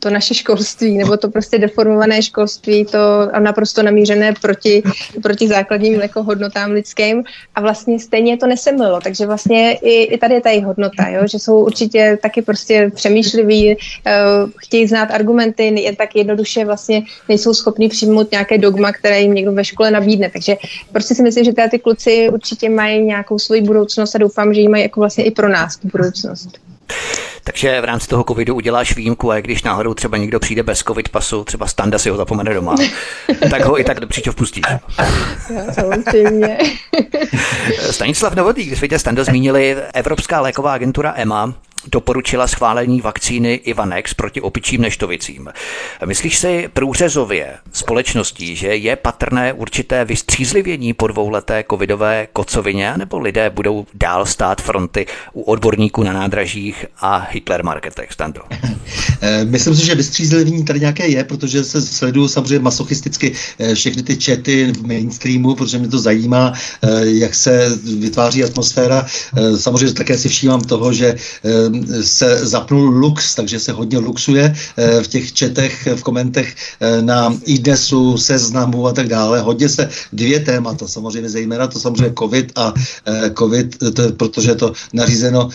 [0.00, 2.98] to naše školství, nebo to prostě deformované školství, to
[3.38, 4.82] naprosto namířené proti,
[5.22, 7.24] proti základním jako hodnotám lidským
[7.54, 11.22] a vlastně stejně to nesemlilo, takže vlastně i, i tady je ta jejich hodnota, jo?
[11.26, 17.54] že jsou určitě taky prostě přemýšliví, uh, chtějí znát argumenty, jen tak jednoduše vlastně nejsou
[17.54, 20.56] schopní přijmout nějaké dogma, které jim někdo ve škole nabídne, takže
[20.92, 24.68] prostě si myslím, že ty kluci určitě mají nějakou svoji budoucnost a doufám, že ji
[24.68, 26.67] mají jako vlastně i pro nás tu budoucnost.
[27.48, 31.08] Takže v rámci toho covidu uděláš výjimku a když náhodou třeba někdo přijde bez covid
[31.08, 32.74] pasu, třeba Standa si ho zapomene doma,
[33.50, 34.64] tak ho i tak do příčov pustíš.
[35.72, 36.58] samozřejmě.
[37.90, 41.54] Stanislav Novotný, když jste Standa zmínili, Evropská léková agentura EMA
[41.92, 45.48] doporučila schválení vakcíny Ivanex proti opičím neštovicím.
[46.04, 53.50] Myslíš si průřezově společností, že je patrné určité vystřízlivění po dvouleté covidové kocovině, nebo lidé
[53.50, 58.40] budou dál stát fronty u odborníků na nádražích a Hitler marketech, Stando?
[59.20, 64.02] Eh, myslím si, že vystřízlivění tady nějaké je, protože se sleduju samozřejmě masochisticky eh, všechny
[64.02, 69.06] ty čety v mainstreamu, protože mě to zajímá, eh, jak se vytváří atmosféra.
[69.56, 71.14] Samozřejmě také si všímám toho, že
[72.02, 74.54] se zapnul lux, takže se hodně luxuje
[75.02, 76.54] v těch četech, v komentech
[77.00, 79.40] na IDNESu, seznamu a tak dále.
[79.40, 82.74] Hodně se dvě témata, samozřejmě zejména to samozřejmě COVID a
[83.38, 85.48] COVID, to, protože je to nařízeno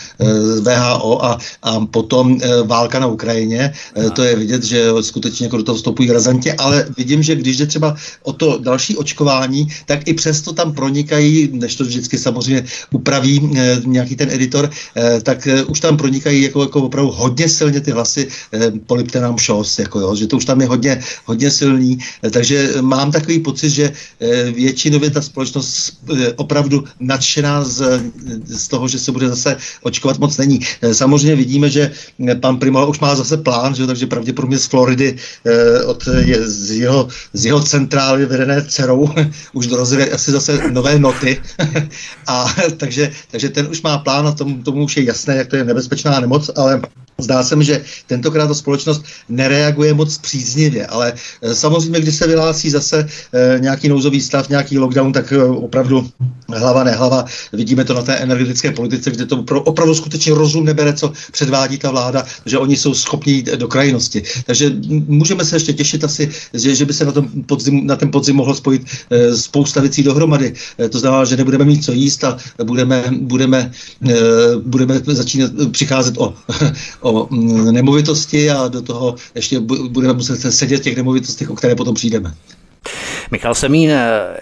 [0.62, 3.74] VHO a, a potom válka na Ukrajině.
[4.14, 7.66] To je vidět, že skutečně jako do toho vstupují razantně, ale vidím, že když jde
[7.66, 13.52] třeba o to další očkování, tak i přesto tam pronikají, než to vždycky samozřejmě upraví
[13.56, 17.80] eh, nějaký ten editor, eh, tak eh, už tam pronikají jako, jako opravdu hodně silně
[17.80, 21.48] ty hlasy eh, polipte nám šos, jako jo, že to už tam je hodně, hodně
[21.48, 28.04] silný, eh, takže mám takový pocit, že eh, většinově ta společnost eh, opravdu nadšená z,
[28.52, 30.60] z toho, že se bude zase očkovat moc není.
[30.82, 31.92] Eh, samozřejmě vidíme, že
[32.40, 36.72] pan Primola už má zase plán, že, takže pravděpodobně z Floridy eh, od, je, z,
[36.84, 39.08] jeho, z jeho centrály vedené dcerou
[39.54, 41.42] už dorazily asi zase nové noty.
[42.28, 45.56] a takže, takže ten už má plán a tomu, tomu už je jasné, jak to
[45.56, 45.64] je
[45.94, 46.82] nebezpečná nemoc, ale
[47.18, 52.28] Zdá se mi, že tentokrát ta společnost nereaguje moc příznivě, ale e, samozřejmě, když se
[52.28, 56.10] vyhlásí zase e, nějaký nouzový stav, nějaký lockdown, tak e, opravdu
[56.50, 57.26] hlava nehlava.
[57.54, 61.92] Vidíme to na té energetické politice, kde to opravdu skutečně rozum nebere, co předvádí ta
[61.92, 64.24] vláda, že oni jsou schopni jít do krajnosti.
[64.46, 64.72] Takže
[65.08, 68.36] můžeme se ještě těšit asi, že, že by se na, tom podzim, na ten podzim
[68.36, 68.82] mohlo spojit
[69.36, 70.54] spousta věcí dohromady.
[70.90, 73.72] To znamená, že nebudeme mít co jíst a budeme, budeme,
[74.66, 75.52] budeme začínat
[75.86, 76.34] přicházet o,
[77.02, 79.60] o mm, nemovitosti a do toho ještě
[79.90, 82.34] budeme muset sedět těch nemovitostech, o které potom přijdeme.
[83.32, 83.92] Michal Semín,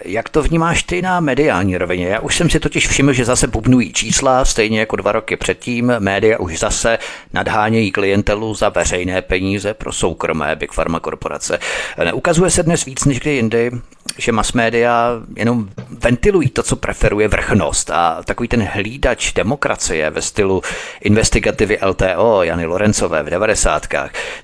[0.04, 2.06] jak to vnímáš ty na mediální rovině?
[2.06, 5.92] Já už jsem si totiž všiml, že zase bubnují čísla, stejně jako dva roky předtím.
[5.98, 6.98] Média už zase
[7.32, 11.58] nadhánějí klientelu za veřejné peníze pro soukromé Big Pharma korporace.
[12.04, 13.70] Neukazuje se dnes víc než kdy jindy,
[14.18, 15.68] že mass media jenom
[16.02, 20.62] ventilují to, co preferuje vrchnost a takový ten hlídač demokracie ve stylu
[21.00, 23.86] investigativy LTO Jany Lorencové v 90.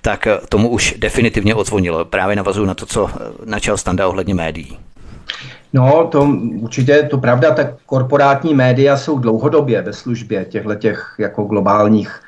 [0.01, 2.05] tak tomu už definitivně odzvonilo.
[2.05, 3.11] Právě navazuju na to, co
[3.45, 4.79] načal Standa ohledně médií.
[5.73, 6.29] No, to
[6.61, 12.21] určitě je to pravda, tak korporátní média jsou dlouhodobě ve službě těchto těch jako globálních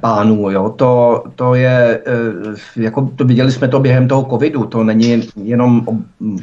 [0.00, 0.50] pánů.
[0.50, 0.70] Jo.
[0.70, 5.86] To, to je, eh, jako to viděli jsme to během toho covidu, to není jenom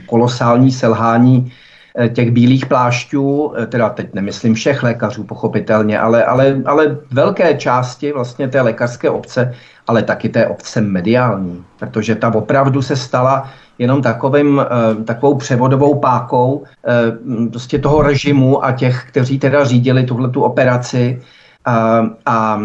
[0.06, 1.51] kolosální selhání
[1.97, 7.56] eh, těch bílých plášťů, eh, teda teď nemyslím všech lékařů pochopitelně, ale, ale, ale velké
[7.58, 9.53] části vlastně té lékařské obce,
[9.88, 13.49] ale taky té obce mediální, protože ta opravdu se stala
[13.80, 20.03] jenom takovým, eh, takovou převodovou pákou eh, prostě toho režimu a těch, kteří teda řídili
[20.03, 21.22] tuhle tu operaci.
[21.66, 22.61] A, a,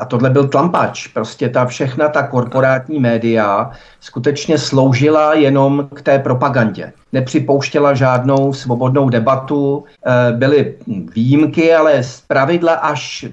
[0.00, 1.06] a tohle byl tlampač.
[1.06, 3.70] Prostě ta všechna ta korporátní média
[4.00, 6.92] skutečně sloužila jenom k té propagandě.
[7.12, 10.74] Nepřipouštěla žádnou svobodnou debatu, eh, byly
[11.14, 13.26] výjimky, ale z pravidla až,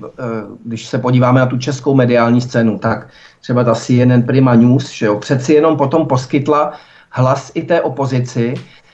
[0.66, 3.08] když se podíváme na tu českou mediální scénu, tak
[3.42, 6.74] třeba ta CNN Prima News, že jo, přeci jenom potom poskytla
[7.10, 8.54] hlas i té opozici.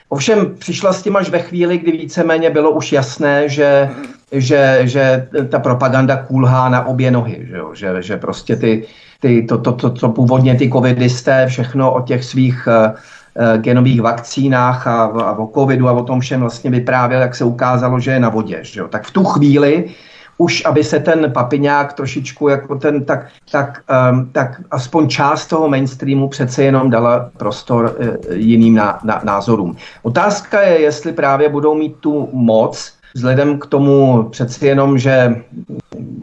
[0.10, 3.90] Ovšem přišla s tím až ve chvíli, kdy víceméně bylo už jasné, že,
[4.34, 7.72] že, že ta propaganda kůlhá na obě nohy, že, jo?
[7.74, 8.86] že, že prostě ty,
[9.20, 14.88] ty, to, to, to, to původně ty covidisté všechno o těch svých uh, genových vakcínách
[14.88, 18.20] a, a o covidu a o tom všem vlastně vyprávěl, jak se ukázalo, že je
[18.20, 18.60] na vodě.
[18.62, 18.88] Že jo?
[18.88, 19.90] Tak v tu chvíli
[20.38, 25.70] už aby se ten papiňák trošičku jako ten, tak, tak, um, tak aspoň část toho
[25.70, 29.76] mainstreamu přece jenom dala prostor uh, jiným na, na, názorům.
[30.04, 35.36] Otázka je, jestli právě budou mít tu moc, vzhledem k tomu přeci jenom, že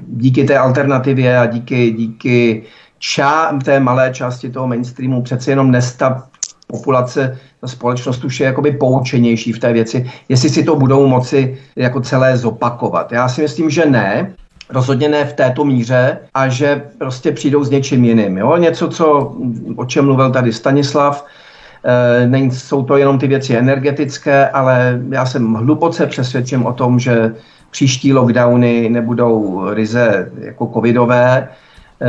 [0.06, 2.62] díky té alternativě a díky, díky
[2.98, 6.26] čá, té malé části toho mainstreamu přeci jenom nesta
[6.66, 11.58] populace, ta společnost už je jakoby poučenější v té věci, jestli si to budou moci
[11.76, 13.12] jako celé zopakovat.
[13.12, 14.34] Já si myslím, že ne,
[14.70, 18.38] rozhodně ne v této míře a že prostě přijdou s něčím jiným.
[18.38, 18.56] Jo?
[18.56, 19.36] Něco, co,
[19.76, 21.26] o čem mluvil tady Stanislav,
[22.26, 27.34] není, jsou to jenom ty věci energetické, ale já jsem hluboce přesvědčen o tom, že
[27.70, 31.48] příští lockdowny nebudou ryze jako covidové,
[32.00, 32.08] e,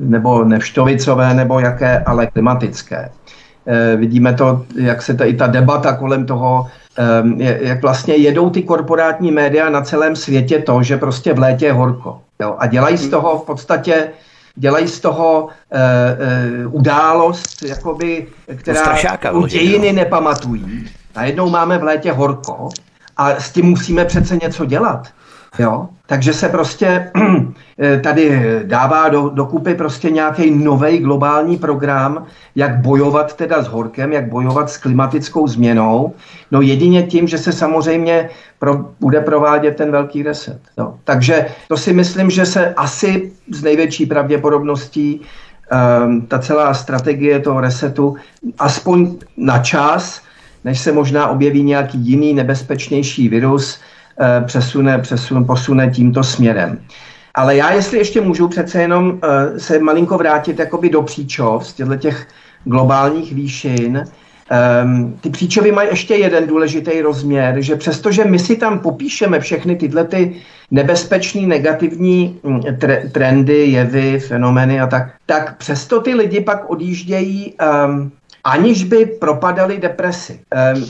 [0.00, 3.10] nebo nevštovicové, nebo jaké, ale klimatické.
[3.66, 6.66] Eh, vidíme to, jak se ta, i ta debata kolem toho,
[7.60, 11.72] jak vlastně jedou ty korporátní média na celém světě to, že prostě v létě je
[11.72, 12.20] horko.
[12.40, 12.56] Jo?
[12.58, 14.08] A dělají z toho v podstatě
[14.56, 15.50] dělají z toho uh,
[16.66, 18.26] uh, událost, jakoby,
[18.56, 20.90] která Strašáka, dějiny nepamatují.
[21.16, 22.68] Najednou máme v létě horko
[23.16, 25.08] a s tím musíme přece něco dělat.
[25.58, 25.88] Jo?
[26.06, 27.10] Takže se prostě
[27.78, 34.12] eh, tady dává do, dokupy prostě nějaký nový globální program, jak bojovat teda s horkem,
[34.12, 36.14] jak bojovat s klimatickou změnou.
[36.50, 40.60] No jedině tím, že se samozřejmě pro, bude provádět ten velký reset.
[40.78, 40.94] Jo?
[41.04, 47.60] Takže to si myslím, že se asi z největší pravděpodobností um, ta celá strategie toho
[47.60, 48.16] resetu
[48.58, 50.22] aspoň na čas,
[50.64, 53.80] než se možná objeví nějaký jiný nebezpečnější virus,
[54.46, 56.78] přesune, přesune, posune tímto směrem.
[57.34, 59.18] Ale já, jestli ještě můžu přece jenom uh,
[59.58, 62.26] se malinko vrátit jakoby do příčov z těchto těch
[62.64, 64.04] globálních výšin,
[64.84, 69.76] Um, ty příčovy mají ještě jeden důležitý rozměr, že přestože my si tam popíšeme všechny
[69.76, 70.36] tyhle ty
[70.70, 77.54] nebezpečný negativní hm, tre- trendy, jevy, fenomény a tak, tak přesto ty lidi pak odjíždějí
[77.86, 78.12] um,
[78.46, 80.40] aniž by propadali depresi.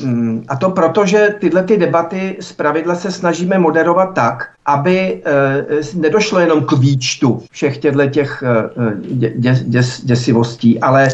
[0.05, 5.23] Mm, a to proto, že tyhle ty debaty z pravidla se snažíme moderovat tak, aby
[5.25, 8.93] eh, nedošlo jenom k výčtu všech těch eh,
[9.35, 11.09] děs, děs, děsivostí, ale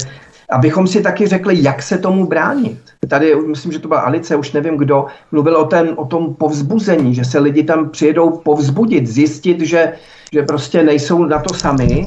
[0.51, 2.79] abychom si taky řekli, jak se tomu bránit.
[3.09, 7.15] Tady, myslím, že to byla Alice, už nevím kdo, mluvil o, ten, o tom povzbuzení,
[7.15, 9.93] že se lidi tam přijedou povzbudit, zjistit, že,
[10.33, 12.05] že prostě nejsou na to sami,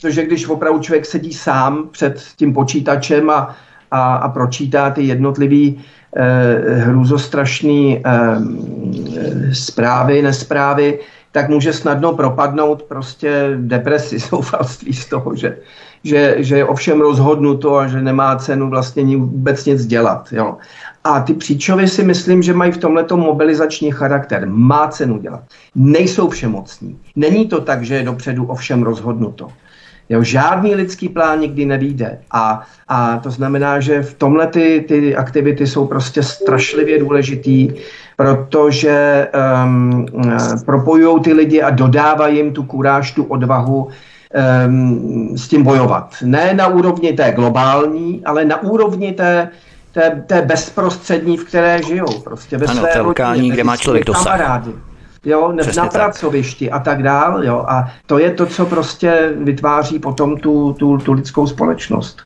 [0.00, 3.56] protože když opravdu člověk sedí sám před tím počítačem a
[3.90, 5.84] a, a pročítá ty jednotlivý
[6.16, 10.98] eh, hrůzostrašný eh, zprávy, nesprávy,
[11.32, 15.56] tak může snadno propadnout prostě depresi, zoufalství z toho, že,
[16.04, 20.28] že, že je ovšem rozhodnuto a že nemá cenu vlastně vůbec nic dělat.
[20.32, 20.56] Jo.
[21.04, 24.46] A ty příčovy si myslím, že mají v tomhle mobilizační charakter.
[24.46, 25.42] Má cenu dělat.
[25.74, 26.98] Nejsou všemocní.
[27.16, 29.48] Není to tak, že je dopředu ovšem rozhodnuto.
[30.08, 32.18] Jo, žádný lidský plán nikdy nevíde.
[32.30, 37.70] A, a to znamená, že v tomhle ty, ty aktivity jsou prostě strašlivě důležitý,
[38.16, 39.28] protože
[39.64, 40.06] um,
[40.64, 43.88] propojují ty lidi a dodávají jim tu kuráž, tu odvahu
[44.66, 46.14] um, s tím bojovat.
[46.22, 49.48] Ne na úrovni té globální, ale na úrovni té,
[49.92, 52.20] té, té bezprostřední, v které žijou.
[52.24, 54.24] Prostě ve ano, své rodině, kde má člověk dosah.
[54.24, 54.72] Kamarády
[55.26, 59.98] jo, ne, na pracovišti a tak dál, jo, a to je to, co prostě vytváří
[59.98, 62.22] potom tu, tu, tu lidskou společnost.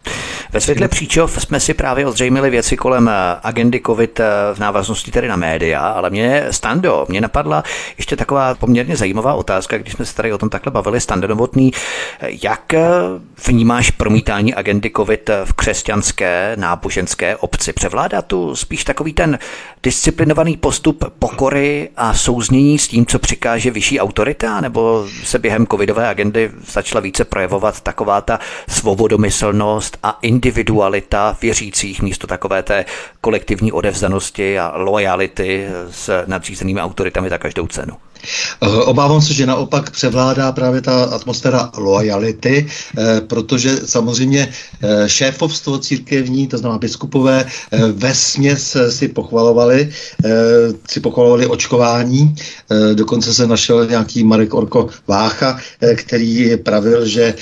[0.52, 4.24] Ve světle příčov jsme si právě ozřejmili věci kolem eh, agendy COVID eh,
[4.54, 7.64] v návaznosti tedy na média, ale mě, Stando, mě napadla
[7.96, 11.72] ještě taková poměrně zajímavá otázka, když jsme se tady o tom takhle bavili, Stando Novotný,
[12.20, 12.88] jak eh,
[13.46, 17.72] vnímáš promítání agendy COVID v křesťanské náboženské obci?
[17.72, 19.38] Převládá tu spíš takový ten
[19.82, 26.08] disciplinovaný postup pokory a souznění s tím, co přikáže vyšší autorita, nebo se během covidové
[26.08, 28.38] agendy začala více projevovat taková ta
[28.68, 32.84] svobodomyslnost a individualita věřících místo takové té
[33.20, 37.96] kolektivní odevzdanosti a lojality s nadřízenými autoritami za každou cenu?
[38.62, 42.66] Eh, obávám se, že naopak převládá právě ta atmosféra lojality,
[42.98, 44.48] eh, protože samozřejmě
[44.82, 47.44] eh, šéfovstvo církevní, to znamená biskupové,
[47.92, 49.90] ve směs si pochvalovali,
[50.88, 52.34] si pochvalovali očkování.
[52.94, 55.58] Dokonce se našel nějaký Marek Orko Vácha,
[55.94, 57.34] který pravil, že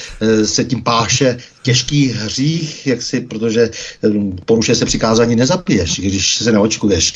[0.45, 1.39] se tím páše
[1.69, 3.71] těžký hřích, jak si, protože
[4.45, 7.15] porušuje se přikázání nezapiješ, když se neočkuješ.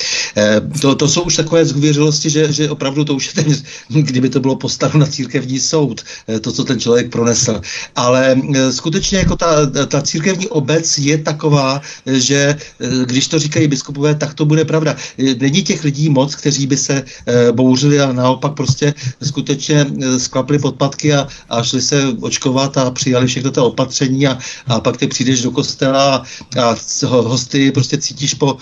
[0.80, 3.52] To, to jsou už takové zvěřilosti, že, že opravdu to už je ten
[4.02, 7.60] kdyby to bylo postaveno na církevní soud, eh, to, co ten člověk pronesl.
[7.96, 13.68] Ale eh, skutečně jako ta, ta církevní obec je taková, že eh, když to říkají
[13.68, 14.96] biskupové, tak to bude pravda.
[15.18, 17.04] Není těch lidí moc, kteří by se
[17.52, 19.86] bouřili a naopak prostě skutečně
[20.18, 24.96] sklapli podpatky a, a šli se očkovat a přijali všechno to opatření a, a pak
[24.96, 26.22] ty přijdeš do kostela
[26.60, 28.56] a, hosty prostě cítíš po,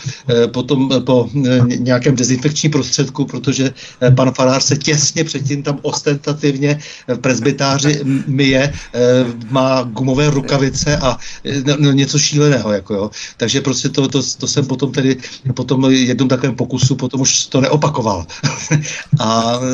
[0.52, 1.28] po, tom, po
[1.64, 3.72] nějakém dezinfekční prostředku, protože
[4.14, 6.78] pan farář se těsně předtím tam ostentativně
[7.08, 9.00] v presbytáři myje, eh,
[9.50, 12.72] má gumové rukavice a eh, no, no, něco šíleného.
[12.72, 13.10] Jako jo.
[13.36, 15.16] Takže prostě to, to, to jsem potom tedy
[15.54, 18.26] po tom jednom takovém pokusu potom už to neopakoval.
[19.18, 19.30] a,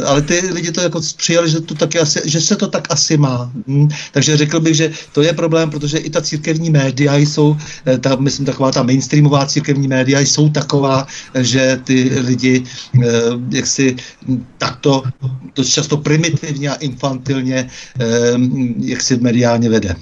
[0.07, 3.17] ale ty lidi to jako přijali, že, to taky asi, že se to tak asi
[3.17, 3.51] má.
[3.67, 3.89] Hm.
[4.13, 8.17] Takže řekl bych, že to je problém, protože i ta církevní média jsou, eh, ta,
[8.17, 11.07] myslím, taková ta mainstreamová církevní média jsou taková,
[11.41, 12.63] že ty lidi
[13.51, 13.97] jak si
[14.59, 15.03] takto
[15.55, 17.69] dost často primitivně a infantilně,
[18.79, 19.97] jak si mediálně vede.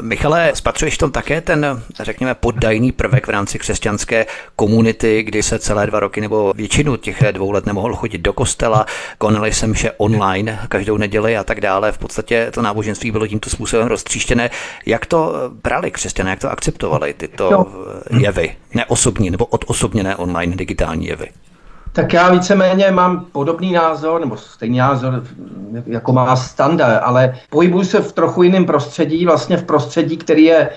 [0.00, 4.26] Michale, spatřuješ v tom také ten, řekněme, poddajný prvek v rámci křesťanské
[4.56, 8.86] komunity, kdy se celé dva roky nebo většinu těch dvou let nemohl chodit do kostela,
[9.18, 11.92] konali jsem vše online každou neděli a tak dále.
[11.92, 14.50] V podstatě to náboženství bylo tímto způsobem roztříštěné.
[14.86, 17.66] Jak to brali křesťané, jak to akceptovali tyto
[18.18, 21.28] jevy, neosobní nebo odosobněné online digitální jevy?
[21.96, 25.22] Tak já víceméně mám podobný názor, nebo stejný názor,
[25.86, 30.68] jako má Standa, ale pohybuji se v trochu jiném prostředí, vlastně v prostředí, který je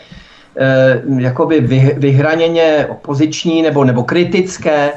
[0.57, 4.91] eh, jakoby vy, vyhraněně opoziční nebo, nebo kritické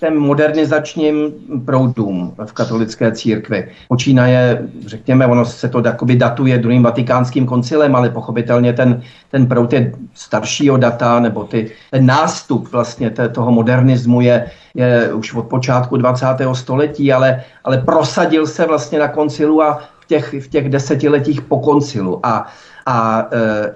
[0.00, 1.32] těm modernizačním
[1.64, 3.68] proudům v katolické církvi.
[3.88, 9.72] Počínaje, řekněme, ono se to jakoby datuje druhým vatikánským koncilem, ale pochopitelně ten, ten proud
[9.72, 15.96] je staršího data, nebo ty, ten nástup vlastně toho modernismu je, je už od počátku
[15.96, 16.26] 20.
[16.52, 21.58] století, ale, ale prosadil se vlastně na koncilu a v těch, v těch desetiletích po
[21.58, 22.26] koncilu.
[22.26, 22.46] A,
[22.86, 23.72] a, e, e,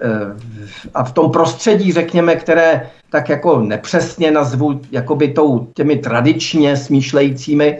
[0.93, 7.79] a v tom prostředí, řekněme, které tak jako nepřesně nazvu jakoby tou, těmi tradičně smýšlejícími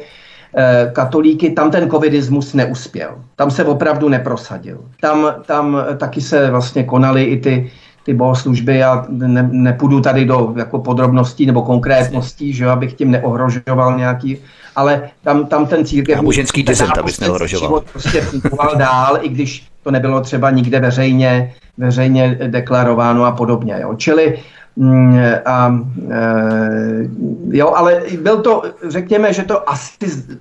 [0.57, 3.15] e, katolíky, tam ten covidismus neuspěl.
[3.36, 4.86] Tam se opravdu neprosadil.
[5.01, 7.71] Tam, tam taky se vlastně konaly i ty
[8.03, 8.77] ty bohoslužby.
[8.77, 14.38] Já ne, nepůjdu tady do jako podrobností nebo konkrétností, že abych tím neohrožoval nějaký,
[14.75, 16.15] ale tam, tam ten církev...
[16.15, 17.69] Náboženský dizent, abys neohrožoval.
[17.69, 23.75] Život prostě fungoval dál, i když to nebylo třeba nikde veřejně, veřejně deklarováno a podobně.
[23.82, 23.95] Jo.
[23.95, 24.39] Čili
[24.75, 25.79] mm, a,
[26.09, 27.09] e,
[27.49, 29.97] jo, ale byl to, řekněme, že to asi,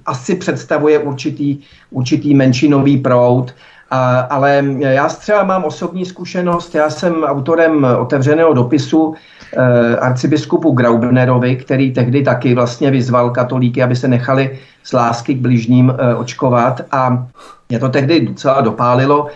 [0.07, 1.59] asi představuje určitý,
[1.91, 3.55] určitý menšinový proud,
[3.91, 9.15] a, ale já třeba mám osobní zkušenost, já jsem autorem otevřeného dopisu
[9.57, 15.41] eh, arcibiskupu Graubnerovi, který tehdy taky vlastně vyzval katolíky, aby se nechali z lásky k
[15.41, 17.27] bližním eh, očkovat a
[17.71, 19.29] mě to tehdy docela dopálilo.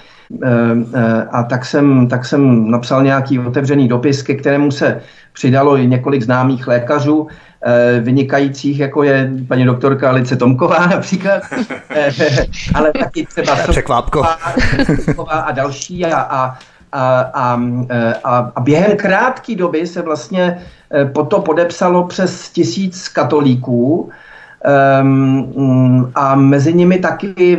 [0.42, 0.48] Eh,
[0.94, 5.00] eh, a tak jsem, tak jsem napsal nějaký otevřený dopis, ke kterému se
[5.32, 7.26] přidalo i několik známých lékařů,
[7.66, 11.42] eh, vynikajících, jako je paní doktorka Alice Tomková například,
[12.74, 14.24] ale taky třeba Překvápko.
[15.28, 16.58] a další a, a
[16.96, 17.60] a, a,
[18.24, 20.62] a, a během krátké doby se vlastně
[21.12, 24.10] po to podepsalo přes tisíc katolíků
[25.02, 27.58] um, a mezi nimi taky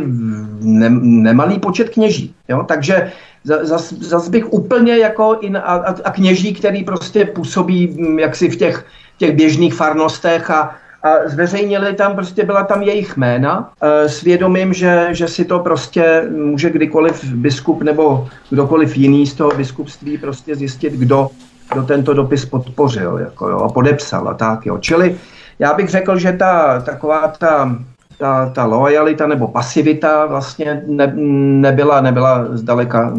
[0.60, 2.34] ne, nemalý počet kněží.
[2.48, 2.64] Jo?
[2.68, 3.12] Takže
[3.44, 5.74] zas, zas bych úplně jako in, a,
[6.04, 8.84] a kněží, který prostě působí jaksi v těch,
[9.18, 14.72] těch běžných farnostech a, a zveřejnili tam, prostě byla tam jejich jména e, s vědomím,
[14.72, 20.56] že, že si to prostě může kdykoliv biskup nebo kdokoliv jiný z toho biskupství prostě
[20.56, 21.28] zjistit, kdo,
[21.72, 24.66] kdo tento dopis podpořil jako jo, a podepsal a tak.
[24.66, 24.78] Jo.
[24.78, 25.16] Čili
[25.58, 27.76] já bych řekl, že ta taková ta
[28.18, 31.12] ta, ta lojalita nebo pasivita vlastně ne,
[31.60, 33.12] nebyla, nebyla zdaleka,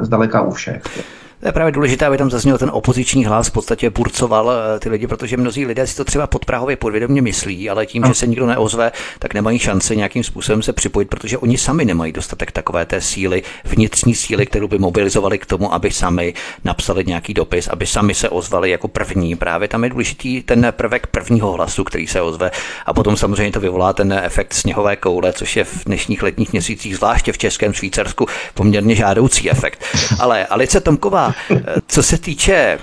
[0.00, 0.82] zdaleka u všech.
[1.40, 4.88] To je právě důležité, aby tam zazněl ten opoziční hlas, v podstatě burcoval eh, ty
[4.88, 8.46] lidi, protože mnozí lidé si to třeba podprahově podvědomě myslí, ale tím, že se nikdo
[8.46, 13.00] neozve, tak nemají šanci nějakým způsobem se připojit, protože oni sami nemají dostatek takové té
[13.00, 16.34] síly, vnitřní síly, kterou by mobilizovali k tomu, aby sami
[16.64, 19.36] napsali nějaký dopis, aby sami se ozvali jako první.
[19.36, 22.50] Právě tam je důležitý ten prvek prvního hlasu, který se ozve,
[22.86, 26.96] a potom samozřejmě to vyvolá ten efekt sněhové koule, což je v dnešních letních měsících,
[26.96, 29.84] zvláště v Českém Švýcarsku, poměrně žádoucí efekt.
[30.18, 31.27] Ale Alice Tomková
[31.88, 32.78] co se týče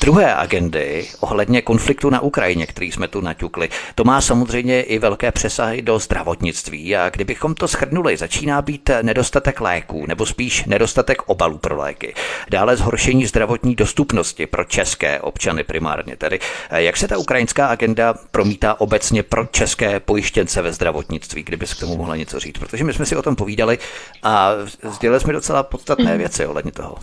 [0.00, 5.32] druhé agendy ohledně konfliktu na Ukrajině, který jsme tu naťukli, to má samozřejmě i velké
[5.32, 11.58] přesahy do zdravotnictví a kdybychom to shrnuli, začíná být nedostatek léků, nebo spíš nedostatek obalů
[11.58, 12.14] pro léky.
[12.50, 16.16] Dále zhoršení zdravotní dostupnosti pro české občany primárně.
[16.16, 16.40] Tedy
[16.70, 21.80] jak se ta ukrajinská agenda promítá obecně pro české pojištěnce ve zdravotnictví, kdyby se k
[21.80, 23.78] tomu mohla něco říct, protože my jsme si o tom povídali
[24.22, 24.52] a
[24.82, 26.96] sdělili jsme docela podstatné věci ohledně toho.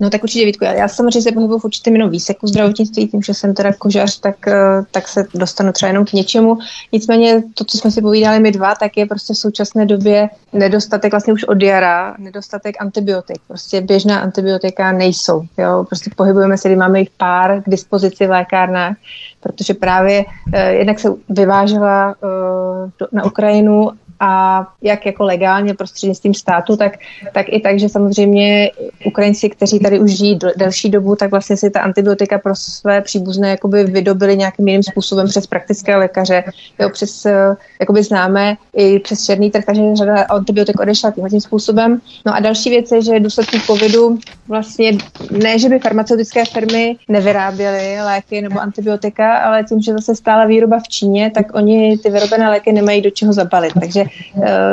[0.00, 3.22] No tak určitě Vítku, já, já samozřejmě se pohybuji v určitém jenom výseku zdravotnictví, tím,
[3.22, 6.58] že jsem teda kožař, tak, eh, tak se dostanu třeba jenom k něčemu.
[6.92, 11.12] Nicméně to, co jsme si povídali my dva, tak je prostě v současné době nedostatek
[11.12, 13.36] vlastně už od jara, nedostatek antibiotik.
[13.48, 15.42] Prostě běžná antibiotika nejsou.
[15.58, 15.84] Jo?
[15.88, 18.96] Prostě pohybujeme se, kdy máme jich pár k dispozici v lékárnách,
[19.40, 23.90] protože právě eh, jednak se vyvážela eh, do, na Ukrajinu
[24.20, 26.92] a jak jako legálně prostřednictvím státu, tak,
[27.32, 28.70] tak i tak, že samozřejmě
[29.04, 33.50] Ukrajinci, kteří tady už žijí delší dobu, tak vlastně si ta antibiotika pro své příbuzné
[33.50, 36.44] jakoby vydobili nějakým jiným způsobem přes praktické lékaře,
[36.78, 42.00] jo, přes, eh, jakoby známe i přes černý trh, takže řada antibiotik odešla tím způsobem.
[42.26, 44.18] No a další věc je, že důsledku covidu
[44.48, 44.92] vlastně
[45.30, 50.78] ne, že by farmaceutické firmy nevyráběly léky nebo antibiotika, ale tím, že zase stála výroba
[50.78, 53.72] v Číně, tak oni ty vyrobené léky nemají do čeho zabalit.
[53.80, 54.04] Takže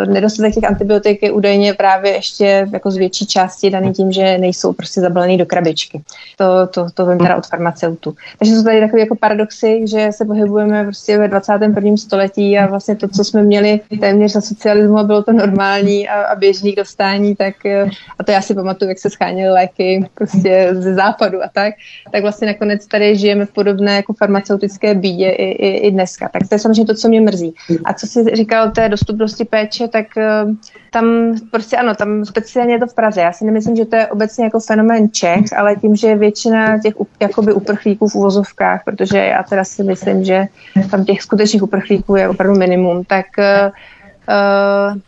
[0.07, 4.73] nedostatek těch antibiotik je údajně právě ještě jako z větší části daný tím, že nejsou
[4.73, 6.01] prostě zabalený do krabičky.
[6.37, 8.15] To, to, to vím teda od farmaceutů.
[8.39, 11.97] Takže jsou tady takové jako paradoxy, že se pohybujeme prostě ve 21.
[11.97, 16.21] století a vlastně to, co jsme měli téměř za socialismu a bylo to normální a,
[16.21, 17.89] a běžný dostání, tak eh,
[18.19, 21.73] a to já si pamatuju, jak se scháněly léky prostě ze západu a tak,
[22.11, 26.29] tak vlastně nakonec tady žijeme v podobné jako farmaceutické bídě i, i, i dneska.
[26.33, 27.53] Tak to je samozřejmě to, co mě mrzí.
[27.85, 30.45] A co jsi říkal té dostupnosti dostupnosti péče, tak eh,
[30.91, 33.21] tam prostě ano, tam speciálně je to v Praze.
[33.21, 36.93] Já si nemyslím, že to je obecně jako fenomén Čech, ale tím, že většina těch
[37.19, 40.47] jakoby uprchlíků v uvozovkách, protože já teda si myslím, že
[40.91, 43.71] tam těch skutečných uprchlíků je opravdu minimum, tak uh,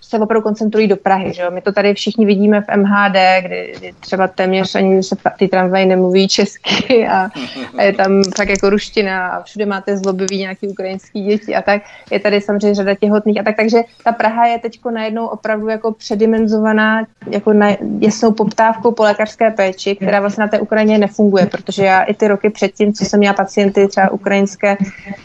[0.01, 1.33] se opravdu koncentrují do Prahy.
[1.33, 1.51] Že jo?
[1.51, 6.27] My to tady všichni vidíme v MHD, kdy, třeba téměř ani se ty tramvaje nemluví
[6.27, 7.29] česky a,
[7.77, 11.81] a je tam fakt jako ruština a všude máte zlobivý nějaký ukrajinský děti a tak.
[12.11, 13.55] Je tady samozřejmě řada těhotných a tak.
[13.55, 17.67] Takže ta Praha je teď najednou opravdu jako předimenzovaná jako na
[17.99, 22.27] jasnou poptávkou po lékařské péči, která vlastně na té Ukrajině nefunguje, protože já i ty
[22.27, 24.77] roky předtím, co jsem měla pacienty třeba ukrajinské,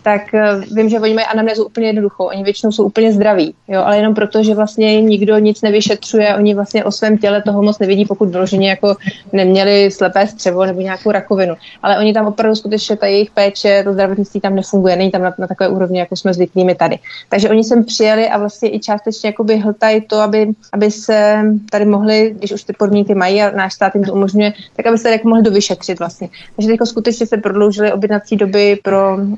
[0.03, 2.25] tak uh, vím, že oni mají anamnézu úplně jednoduchou.
[2.25, 3.55] Oni většinou jsou úplně zdraví.
[3.69, 3.84] Jo?
[3.87, 7.79] Ale jenom proto, že vlastně nikdo nic nevyšetřuje, oni vlastně o svém těle toho moc
[7.79, 8.97] nevidí, pokud vyloženě jako
[9.33, 11.55] neměli slepé střevo nebo nějakou rakovinu.
[11.83, 15.35] Ale oni tam opravdu skutečně ta jejich péče, to zdravotnictví tam nefunguje, není tam na,
[15.39, 16.99] na takové úrovni, jako jsme zvyklými tady.
[17.29, 21.85] Takže oni sem přijeli a vlastně i částečně jakoby hltají to, aby, aby se tady
[21.85, 25.11] mohli, když už ty podmínky mají a náš stát jim to umožňuje, tak aby se
[25.11, 26.29] jako mohli dovyšetřit vlastně.
[26.57, 29.31] Takže teď skutečně se prodloužily objednací doby pro, uh,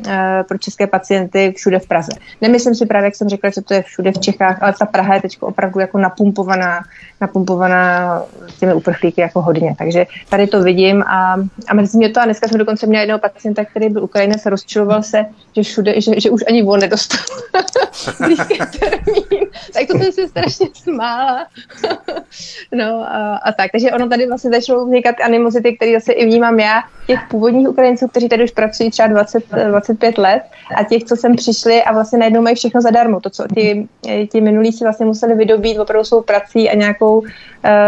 [0.49, 2.13] pro české pacienty všude v Praze.
[2.41, 4.87] Nemyslím si právě, jak jsem řekla, že to je všude v Čech Čechách, ale ta
[4.87, 6.81] Praha je teď opravdu jako napumpovaná,
[7.21, 8.23] napumpovaná
[8.61, 9.75] těmi uprchlíky jako hodně.
[9.79, 11.37] Takže tady to vidím a,
[11.69, 14.51] a mrzí mě to a dneska jsme dokonce měli jednoho pacienta, který byl Ukrajinec a
[14.51, 15.27] rozčiloval se,
[15.57, 17.21] že všude, že, že už ani on nedostal
[18.81, 19.49] termín.
[19.73, 21.47] Tak to jsem si strašně smála.
[22.73, 26.61] no a, a, tak, takže ono tady vlastně začalo vznikat animozity, které zase i vnímám
[26.61, 30.43] já, těch původních Ukrajinců, kteří tady už pracují třeba 20, 25 let
[30.77, 33.21] a těch, co sem přišli a vlastně najednou mají všechno zadarmo.
[33.21, 33.89] To, co ti,
[34.27, 37.23] ti minulí si vlastně museli vydobít opravdu svou prací a nějakou,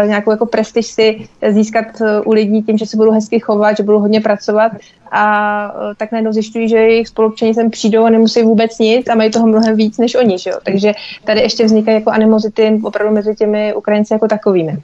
[0.07, 3.83] nějakou jako prestiž si získat eh, u lidí tím, že se budou hezky chovat, že
[3.83, 4.71] budou hodně pracovat
[5.11, 9.15] a uh, tak najednou zjišťují, že jejich spolupčení sem přijdou a nemusí vůbec nic a
[9.15, 10.39] mají toho mnohem víc než oni.
[10.39, 10.57] Že jo?
[10.63, 10.93] Takže
[11.23, 14.77] tady ještě vznikají jako animozity opravdu mezi těmi Ukrajinci jako takovými.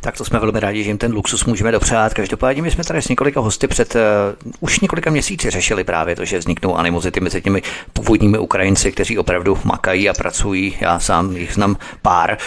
[0.00, 2.14] Tak to jsme velmi rádi, že jim ten luxus můžeme dopřát.
[2.14, 4.00] Každopádně my jsme tady s několika hosty před uh,
[4.60, 7.62] už několika měsíci řešili právě to, že vzniknou animozity mezi těmi
[7.92, 10.76] původními Ukrajinci, kteří opravdu makají a pracují.
[10.80, 12.38] Já sám jich znám pár.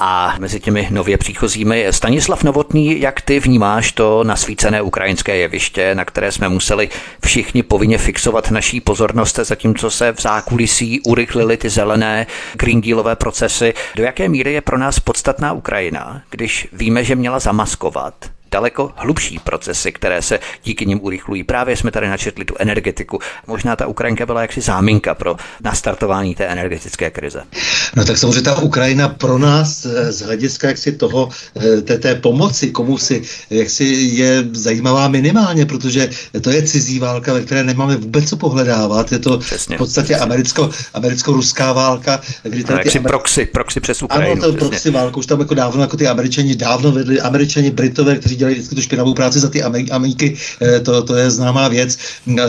[0.00, 6.04] A mezi těmi nově příchozími Stanislav Novotný, jak ty vnímáš to nasvícené ukrajinské jeviště, na
[6.04, 6.88] které jsme museli
[7.24, 13.74] všichni povinně fixovat naší pozornost, zatímco se v zákulisí urychlily ty zelené Green Dealové procesy.
[13.96, 18.14] Do jaké míry je pro nás podstatná Ukrajina, když víme, že měla zamaskovat
[18.50, 21.44] daleko hlubší procesy, které se díky nim urychlují.
[21.44, 23.18] Právě jsme tady načetli tu energetiku.
[23.46, 27.42] Možná ta Ukrajinka byla jaksi záminka pro nastartování té energetické krize.
[27.96, 32.14] No tak samozřejmě ta Ukrajina pro nás eh, z hlediska jaksi toho, eh, té, té
[32.14, 36.10] pomoci, komu si jaksi je zajímavá minimálně, protože
[36.40, 39.12] to je cizí válka, ve které nemáme vůbec co pohledávat.
[39.12, 43.10] Je to přesně, v podstatě americko, americko-ruská válka, kdy tady ty Amer...
[43.10, 44.32] proxy, proxy přes Ukrajinu.
[44.32, 44.68] Ano, to přesně.
[44.68, 48.54] proxy válka, už tam jako dávno, jako ty američani dávno vedli, američani, britové, kteří dělají
[48.54, 51.98] vždycky tu špinavou práci za ty Ameriky, eh, to, to je známá věc.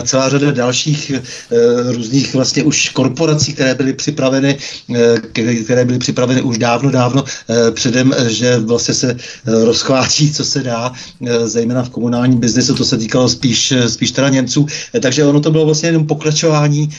[0.02, 4.58] Celá řada dalších eh, různých vlastně už korporací, které byly připraveny,
[4.94, 5.18] eh,
[5.64, 7.24] které byly připraveny už dávno, dávno
[7.74, 10.92] předem, že vlastně se rozchvátí, co se dá,
[11.44, 14.66] zejména v komunálním biznesu, to se týkalo spíš, spíš teda Němců.
[15.02, 16.90] Takže ono to bylo vlastně jenom pokračování,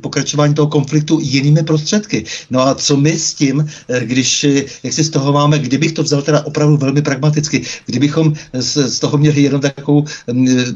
[0.00, 2.24] pokračování toho konfliktu jinými prostředky.
[2.50, 3.66] No a co my s tím,
[4.00, 4.46] když,
[4.82, 8.98] jak si z toho máme, kdybych to vzal teda opravdu velmi pragmaticky, kdybychom z, z
[8.98, 10.04] toho měli jenom takovou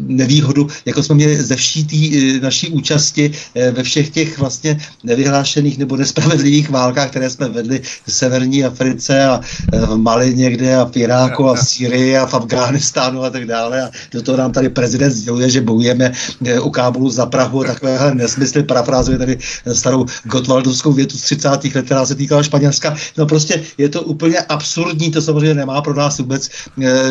[0.00, 4.80] nevýhodu, jako jsme měli ze vší tý, e, naší účasti e, ve všech těch vlastně
[5.04, 9.40] nevyhlášených nebo nespravedlivých válkách, které jsme vedli v severní Africe a
[9.72, 13.46] e, v Mali někde a v Iráku a v Sýrii a v Afghánistánu a tak
[13.46, 13.82] dále.
[13.82, 16.12] A do toho nám tady prezident sděluje, že bojujeme
[16.62, 18.62] u Kábulu za Prahu a takovéhle nesmysly.
[18.62, 19.38] Parafrázuje tady
[19.72, 21.48] starou Gotwaldovskou větu z 30.
[21.48, 22.96] let, která se týkala Španělska.
[23.18, 26.48] No prostě je to úplně absurdní, to samozřejmě nemá pro nás vůbec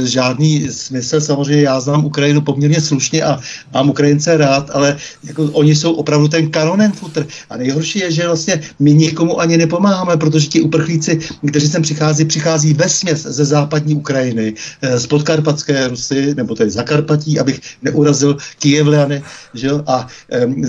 [0.04, 1.22] žádný žádný smysl.
[1.22, 3.40] Samozřejmě já znám Ukrajinu poměrně slušně a
[3.74, 7.28] mám Ukrajince rád, ale jako oni jsou opravdu ten kanonen futr.
[7.50, 12.26] A nejhorší je, že vlastně my nikomu ani nepomáháme, protože ti uprchlíci, kteří sem přichází,
[12.26, 18.38] přichází ve směs ze západní Ukrajiny, eh, z podkarpatské Rusy, nebo tedy Zakarpatí, abych neurazil
[18.60, 19.70] Kijevliany, že?
[19.88, 20.08] A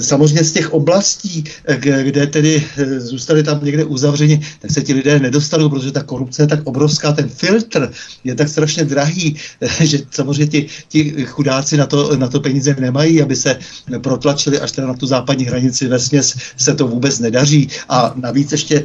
[0.01, 4.94] samozřejmě z těch oblastí, eh, kde tedy eh, zůstali tam někde uzavřeni, tak se ti
[4.94, 7.93] lidé nedostanou, protože ta korupce je tak obrovská, ten filtr
[8.24, 9.36] je tak strašně drahý,
[9.80, 13.58] že samozřejmě ti, ti chudáci na to, na to peníze nemají, aby se
[13.98, 15.88] protlačili až teda na tu západní hranici.
[15.88, 17.68] Ve směs se to vůbec nedaří.
[17.88, 18.84] A navíc ještě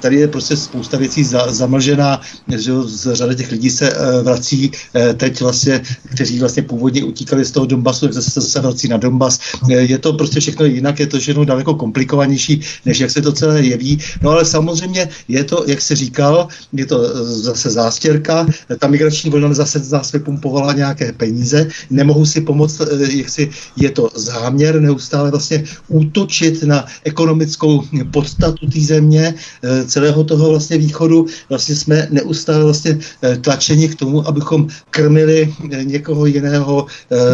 [0.00, 2.20] tady je prostě spousta věcí za, zamlžená,
[2.56, 5.82] že z řady těch lidí se uh, vrací uh, teď vlastně,
[6.14, 9.40] kteří vlastně původně utíkali z toho Donbasu, tak zase se vrací na Donbas.
[9.62, 13.32] Uh, je to prostě všechno jinak, je to všechno daleko komplikovanější, než jak se to
[13.32, 13.98] celé jeví.
[14.22, 18.46] No ale samozřejmě je to, jak se říkal, je to zase zástěrka,
[18.78, 23.90] ta migrační vlna zase nás vypumpovala nějaké peníze, nemohu si pomoct, eh, jak si je
[23.90, 31.26] to záměr neustále vlastně útočit na ekonomickou podstatu té země, eh, celého toho vlastně východu.
[31.48, 36.86] Vlastně jsme neustále vlastně eh, tlačeni k tomu, abychom krmili někoho jiného.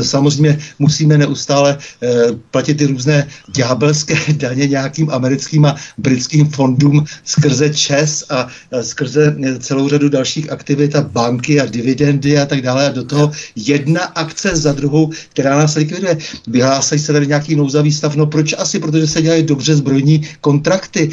[0.03, 1.79] Samozřejmě musíme neustále
[2.51, 8.49] platit ty různé ďábelské daně nějakým americkým a britským fondům skrze ČES a
[8.83, 13.32] skrze celou řadu dalších aktivit a banky a dividendy a tak dále a do toho
[13.56, 16.19] jedna akce za druhou, která nás likviduje.
[16.47, 18.78] Vyhlásí se tady nějaký nouzavý stav, no proč asi?
[18.78, 21.10] Protože se dělají dobře zbrojní kontrakty.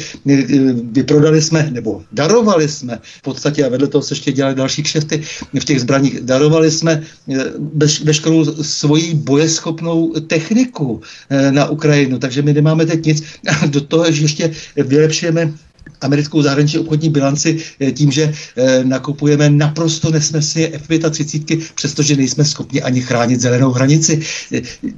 [0.92, 5.22] Vyprodali jsme, nebo darovali jsme v podstatě a vedle toho se ještě dělali další kšefty
[5.60, 6.20] v těch zbraních.
[6.20, 7.02] Darovali jsme
[7.74, 11.00] veš, veškerou svoji bojeschopnou techniku
[11.30, 13.22] eh, na Ukrajinu, takže my nemáme teď nic.
[13.66, 15.52] Do toho, že ještě vylepšujeme
[16.00, 17.58] americkou zahraniční obchodní bilanci
[17.92, 18.32] tím, že
[18.82, 24.20] nakupujeme naprosto nesmyslně F-35, přestože nejsme schopni ani chránit zelenou hranici.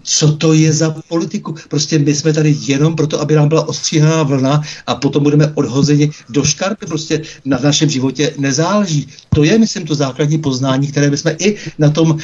[0.03, 1.55] Co to je za politiku?
[1.69, 6.11] Prostě my jsme tady jenom proto, aby nám byla ostříhaná vlna a potom budeme odhozeni
[6.29, 6.87] do škarpy.
[6.87, 9.09] Prostě na našem životě nezáleží.
[9.35, 12.19] To je, myslím, to základní poznání, které jsme i na tom,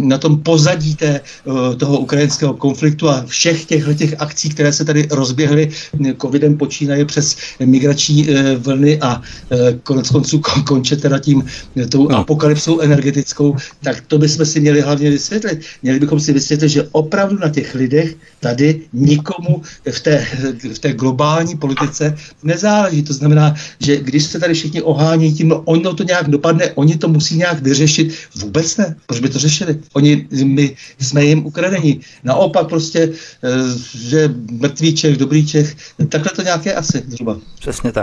[0.00, 5.08] na tom pozadí té, eh, toho ukrajinského konfliktu a všech těch akcí, které se tady
[5.10, 5.70] rozběhly
[6.20, 11.44] covidem počínaje přes migrační eh, vlny a eh, konec konců konče teda tím
[11.88, 12.16] tou no.
[12.16, 15.60] apokalypsou energetickou, tak to bychom si měli hlavně vysvětlit.
[15.82, 20.26] Měli bychom si vysvětlit, že opravdu na těch lidech tady nikomu v té,
[20.74, 23.02] v té globální politice nezáleží.
[23.02, 26.96] To znamená, že když se tady všichni ohání tím, no ono to nějak dopadne, oni
[26.96, 28.96] to musí nějak vyřešit, vůbec ne.
[29.06, 29.78] Proč by to řešili?
[29.92, 32.00] Oni, my jsme jim ukradeni.
[32.24, 33.12] Naopak prostě,
[33.42, 33.48] eh,
[33.94, 35.76] že mrtvý Čech, dobrý Čech,
[36.08, 37.38] takhle to nějaké asi zhruba.
[37.60, 38.01] Přesně tak.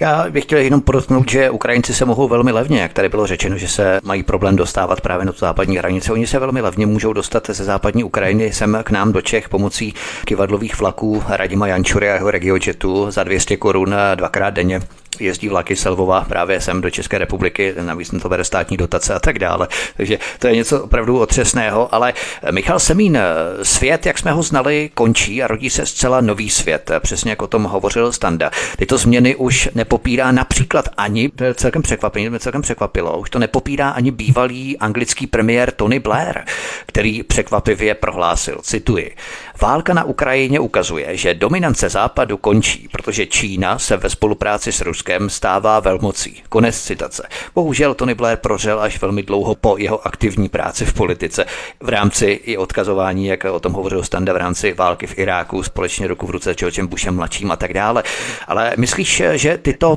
[0.00, 3.58] Já bych chtěl jenom podotknout, že Ukrajinci se mohou velmi levně, jak tady bylo řečeno,
[3.58, 6.12] že se mají problém dostávat právě na tu západní hranici.
[6.12, 9.94] Oni se velmi levně můžou dostat ze západní Ukrajiny sem k nám do Čech pomocí
[10.24, 14.80] kivadlových vlaků Radima Jančury a jeho regiojetu za 200 korun dvakrát denně
[15.20, 19.38] jezdí vlaky Selvova právě sem do České republiky, navíc to bere státní dotace a tak
[19.38, 19.68] dále.
[19.96, 22.14] Takže to je něco opravdu otřesného, ale
[22.50, 23.18] Michal Semín,
[23.62, 27.46] svět, jak jsme ho znali, končí a rodí se zcela nový svět, přesně jak o
[27.46, 28.50] tom hovořil Standa.
[28.76, 33.30] Tyto změny už nepopírá například ani, to je celkem překvapení, to mě celkem překvapilo, už
[33.30, 36.38] to nepopírá ani bývalý anglický premiér Tony Blair,
[36.86, 39.16] který překvapivě prohlásil, cituji,
[39.60, 45.30] Válka na Ukrajině ukazuje, že dominance západu končí, protože Čína se ve spolupráci s Ruskem
[45.30, 46.42] stává velmocí.
[46.48, 47.28] Konec citace.
[47.54, 51.44] Bohužel Tony Blair prožil až velmi dlouho po jeho aktivní práci v politice
[51.80, 56.06] v rámci i odkazování, jak o tom hovořil Standa v rámci války v Iráku, společně
[56.06, 58.02] ruku v ruce s Georgem Bushem mladším a tak dále.
[58.46, 59.96] Ale myslíš, že tyto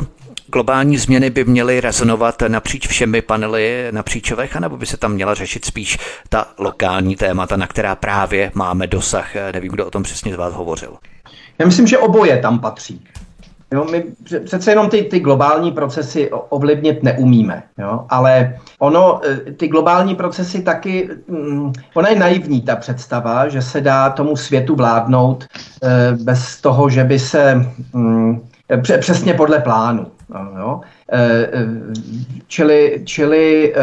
[0.51, 5.65] globální změny by měly rezonovat napříč všemi panely napříčovech, anebo by se tam měla řešit
[5.65, 5.97] spíš
[6.29, 9.35] ta lokální témata, na která právě máme dosah?
[9.53, 10.93] Nevím, kdo o tom přesně z vás hovořil.
[11.59, 13.05] Já myslím, že oboje tam patří.
[13.73, 14.03] Jo, my
[14.45, 20.61] přece jenom ty, ty globální procesy ovlivnit neumíme, jo, ale ono, e, ty globální procesy
[20.61, 25.45] taky, mm, ona je naivní ta představa, že se dá tomu světu vládnout
[25.83, 28.41] eh, bez toho, že by se mm,
[28.99, 30.07] přesně podle plánu.
[30.57, 30.81] Jo?
[31.11, 31.67] Eh, eh,
[32.47, 33.81] čili, čili eh,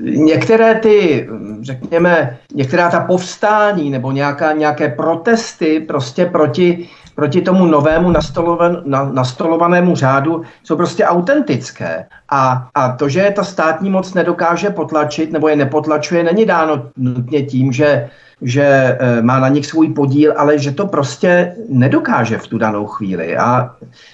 [0.00, 1.28] některé ty,
[1.62, 9.04] řekněme, některá ta povstání nebo nějaká, nějaké protesty prostě proti, proti tomu novému nastolovan, na,
[9.04, 12.06] nastolovanému řádu jsou prostě autentické.
[12.30, 17.42] A, a to, že ta státní moc nedokáže potlačit nebo je nepotlačuje, není dáno nutně
[17.42, 18.10] tím, že
[18.42, 22.86] že eh, má na nich svůj podíl, ale že to prostě nedokáže v tu danou
[22.86, 23.36] chvíli.
[23.36, 23.70] A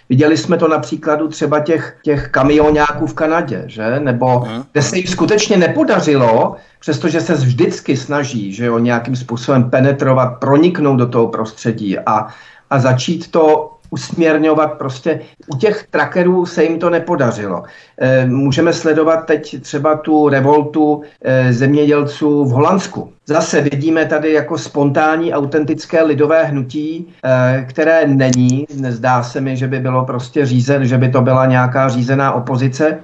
[0.09, 4.01] viděli jsme to na příkladu třeba těch, těch kamionáků v Kanadě, že?
[4.01, 10.41] Nebo kde se jim skutečně nepodařilo, přestože se vždycky snaží, že jo, nějakým způsobem penetrovat,
[10.41, 12.27] proniknout do toho prostředí a,
[12.71, 14.73] a začít to usměrňovat.
[14.73, 15.21] Prostě
[15.55, 17.63] u těch trackerů se jim to nepodařilo.
[17.99, 23.13] E, můžeme sledovat teď třeba tu revoltu e, zemědělců v Holandsku.
[23.27, 29.69] Zase vidíme tady jako spontánní, autentické lidové hnutí, e, které není, nezdá se mi, že
[29.69, 32.99] by bylo prostě řízen, že by to byla nějaká řízená opozice,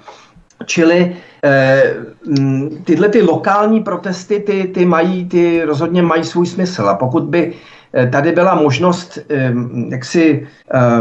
[0.67, 1.95] Čili eh,
[2.85, 6.89] tyhle ty lokální protesty, ty, ty, mají, ty rozhodně mají svůj smysl.
[6.89, 7.53] A pokud by
[8.11, 9.19] tady byla možnost
[9.89, 10.47] jak si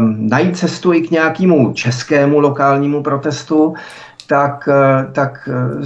[0.10, 3.76] najít cestu i k nějakému českému lokálnímu protestu,
[4.32, 5.86] tak, eh, tak, eh,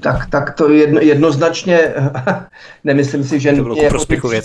[0.00, 1.94] tak, tak to jedno, jednoznačně,
[2.84, 3.82] nemyslím si, že nutně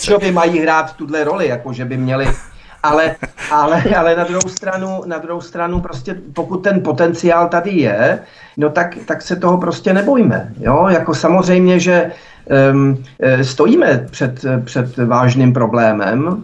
[0.09, 2.27] jako mají hrát tuhle roli, jako že by měli
[2.83, 3.15] ale,
[3.51, 8.19] ale, ale na, druhou stranu, na druhou stranu prostě pokud ten potenciál tady je,
[8.57, 10.53] no tak, tak se toho prostě nebojme.
[10.59, 10.87] Jo?
[10.89, 12.11] Jako samozřejmě, že
[13.41, 16.43] stojíme před, před vážným problémem uh,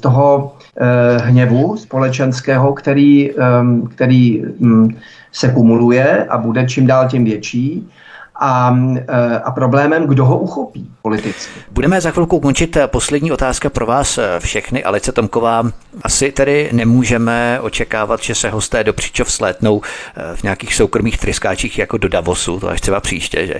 [0.00, 4.88] toho uh, hněvu společenského, který, um, který um,
[5.32, 7.88] se kumuluje a bude čím dál tím větší
[8.42, 8.76] a,
[9.08, 11.60] e, a problémem, kdo ho uchopí politicky.
[11.70, 12.76] Budeme za chvilku končit.
[12.86, 14.84] Poslední otázka pro vás všechny.
[14.84, 15.62] Alice Tomková,
[16.02, 21.78] asi tedy nemůžeme očekávat, že se hosté do Příčov slétnou e, v nějakých soukromých tryskáčích
[21.78, 23.54] jako do Davosu, to až třeba příště, že?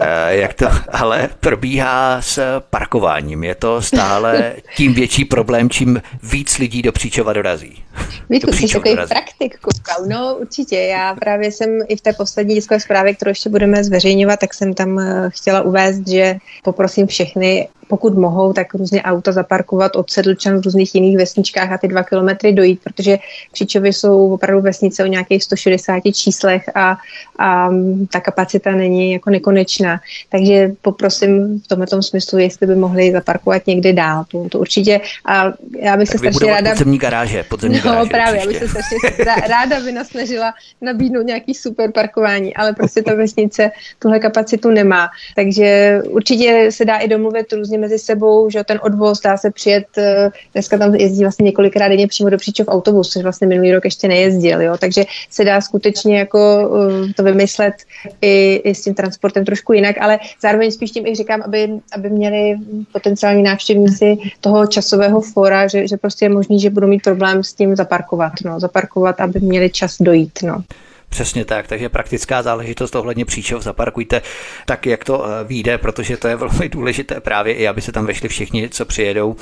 [0.00, 3.44] E, jak to ale probíhá s parkováním?
[3.44, 7.82] Je to stále tím větší problém, čím víc lidí do Příčova dorazí?
[8.30, 10.06] Vítku, jsi takový praktik, koukal.
[10.08, 14.40] No určitě, já právě jsem i v té poslední diskové zprávě, kterou ještě budeme zveřejňovat,
[14.40, 19.96] tak jsem tam eh, chtěla uvést, že poprosím všechny pokud mohou, tak různě auta zaparkovat
[19.96, 23.18] od Sedlčan v různých jiných vesničkách a ty dva kilometry dojít, protože
[23.52, 26.96] Křičovy jsou opravdu vesnice o nějakých 160 číslech a,
[27.38, 27.70] a
[28.12, 30.00] ta kapacita není jako nekonečná.
[30.28, 34.24] Takže poprosím v tomto smyslu, jestli by mohli zaparkovat někde dál.
[34.32, 35.00] To, to určitě.
[35.26, 36.70] A já bych tak se strašně ráda...
[36.70, 41.54] Podzemní garáže, podzemní no, garáže právě, já bych se strašně ráda by nasnažila nabídnout nějaký
[41.54, 45.10] super parkování, ale prostě ta vesnice tuhle kapacitu nemá.
[45.36, 49.98] Takže určitě se dá i domluvit různě mezi sebou, že ten odvoz dá se přijet,
[49.98, 53.84] eh, dneska tam jezdí vlastně několikrát denně přímo do Příčov autobus, což vlastně minulý rok
[53.84, 54.76] ještě nejezdil, jo?
[54.78, 57.74] takže se dá skutečně jako eh, to vymyslet
[58.20, 62.10] i, i s tím transportem trošku jinak, ale zároveň spíš tím i říkám, aby, aby
[62.10, 62.56] měli
[62.92, 67.52] potenciální návštěvníci toho časového fora, že, že prostě je možný, že budou mít problém s
[67.54, 70.62] tím zaparkovat, no, zaparkovat, aby měli čas dojít, no.
[71.12, 74.22] Přesně tak, takže praktická záležitost ohledně příčov zaparkujte
[74.66, 78.06] tak, jak to eh, vyjde, protože to je velmi důležité právě i, aby se tam
[78.06, 79.36] vešli všichni, co přijedou.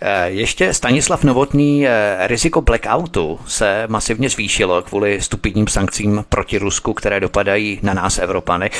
[0.00, 6.94] Eh, ještě Stanislav Novotný, eh, riziko blackoutu se masivně zvýšilo kvůli stupidním sankcím proti Rusku,
[6.94, 8.70] které dopadají na nás Evropany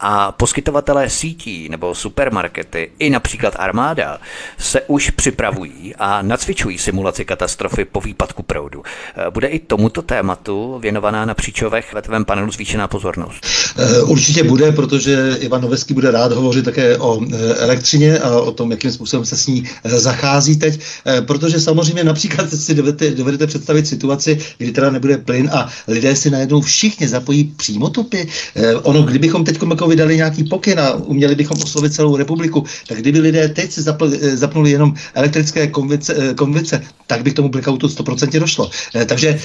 [0.00, 4.18] a poskytovatelé sítí nebo supermarkety i například armáda
[4.58, 8.82] se už připravují a nacvičují simulaci katastrofy po výpadku proudu.
[9.30, 13.46] Bude i tomuto tématu věnovaná napříč Babišovech ve tvém panelu zvýšená pozornost?
[13.78, 18.52] Eh, určitě bude, protože Ivan Noveský bude rád hovořit také o eh, elektřině a o
[18.52, 20.80] tom, jakým způsobem se s ní eh, zachází teď,
[21.26, 26.30] protože samozřejmě například si dovedete, dovedete představit situaci, kdy teda nebude plyn a lidé si
[26.30, 28.28] najednou všichni zapojí přímo topy.
[28.82, 33.20] Ono, kdybychom teď jako vydali nějaký pokyn a uměli bychom oslovit celou republiku, tak kdyby
[33.20, 33.82] lidé teď si
[34.34, 38.70] zapnuli jenom elektrické konvice, konvice tak by k tomu blackoutu 100% došlo.
[39.06, 39.40] Takže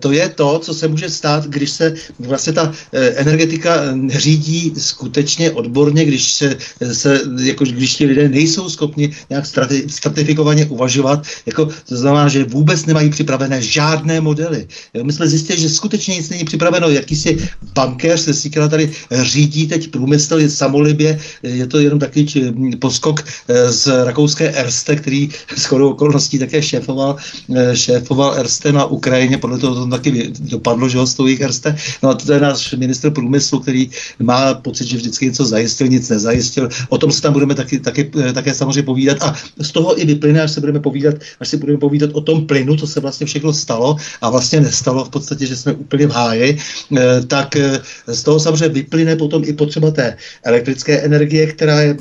[0.00, 4.72] to je to, co se může stát, když se vlastně ta eh, energetika eh, řídí
[4.78, 6.56] skutečně odborně, když se,
[6.92, 9.46] se jako, když ti lidé nejsou schopni nějak
[9.88, 14.66] stratifikovaně uvažovat, jako to znamená, že vůbec nemají připravené žádné modely.
[15.02, 16.90] My jsme zjistili, že skutečně nic není připraveno.
[16.90, 22.72] Jakýsi bankéř se síkala tady řídí teď průmysl samolibě, je to jenom takový či, hm,
[22.78, 27.16] poskok eh, z rakouské Erste, který s okolností také šéfoval,
[27.74, 31.76] šéfoval Erste na Ukrajině, podle toho to taky dopadlo, že ho stojí Erste.
[32.02, 36.08] No a to je náš ministr průmyslu, který má pocit, že vždycky něco zajistil, nic
[36.08, 36.68] nezajistil.
[36.88, 39.18] O tom se tam budeme taky, taky, eh, také samozřejmě povídat.
[39.22, 42.46] A z toho i vyplyne, až se budeme povídat, až si budeme povídat o tom
[42.46, 46.10] plynu, co se vlastně všechno stalo a vlastně nestalo v podstatě, že jsme úplně v
[46.10, 51.80] háji, eh, tak eh, z toho samozřejmě vyplyne potom i potřeba té elektrické energie, která
[51.80, 51.96] je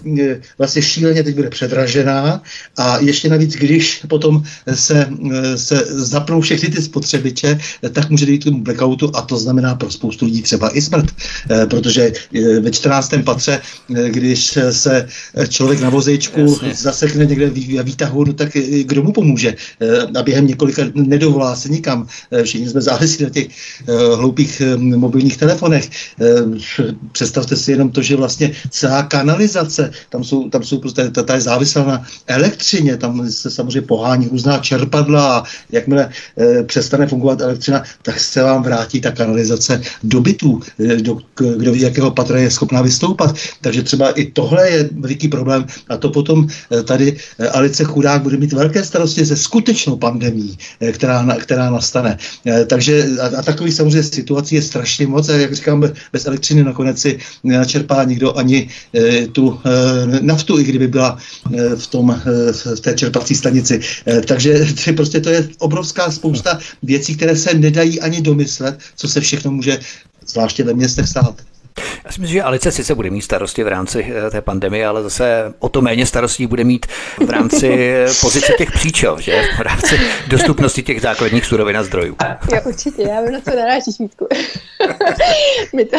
[0.57, 2.41] vlastně šíleně teď bude předražená
[2.77, 4.43] a ještě navíc, když potom
[4.73, 5.07] se,
[5.55, 7.59] se zapnou všechny ty spotřebiče,
[7.93, 11.05] tak může dojít k tomu blackoutu a to znamená pro spoustu lidí třeba i smrt,
[11.51, 13.23] eh, protože eh, ve 14.
[13.23, 13.61] patře,
[13.95, 15.07] eh, když se
[15.49, 16.73] člověk na vozejčku Jasně.
[16.75, 18.49] zasekne někde v výtahu, no tak
[18.83, 19.55] kdo mu pomůže?
[20.19, 22.07] A během několika nedovolá se nikam.
[22.43, 23.47] Všichni jsme závislí na těch
[24.15, 25.89] hloupých mobilních telefonech.
[27.11, 31.35] Představte si jenom to, že vlastně celá kanalizace, tam jsou, tam jsou prostě, ta, ta
[31.35, 36.09] je závislá na elektřině, tam se samozřejmě pohání různá čerpadla a jakmile
[36.65, 41.17] přestane fungovat elektřina, tak se vám vrátí ta kanalizace do bytů, eh, do,
[41.57, 43.35] kdo ví, jakého patra je schopná vystoupat.
[43.61, 48.21] Takže třeba i tohle je veliký problém a to potom eh, tady eh, Alice Chudák
[48.21, 50.57] bude mít velké starosti se skutečnou pandemí,
[50.91, 52.17] která, která nastane.
[52.67, 55.83] Takže a, a takových samozřejmě situací je strašně moc a jak říkám,
[56.13, 58.69] bez elektřiny nakonec si nenačerpá nikdo ani
[59.31, 59.59] tu
[60.21, 61.17] naftu, i kdyby byla
[61.75, 62.21] v, tom,
[62.75, 63.79] v té čerpací stanici.
[64.27, 69.51] Takže prostě to je obrovská spousta věcí, které se nedají ani domyslet, co se všechno
[69.51, 69.79] může
[70.27, 71.41] zvláště ve městech stát.
[72.05, 75.03] Já si myslím, že Alice sice bude mít starosti v rámci eh, té pandemie, ale
[75.03, 76.85] zase o to méně starostí bude mít
[77.25, 79.43] v rámci pozice těch příčel, že?
[79.57, 82.15] V rámci dostupnosti těch základních surovin a zdrojů.
[82.53, 84.27] Jo, určitě, já vím, na co narážíš, Vítku.
[85.75, 85.97] my to,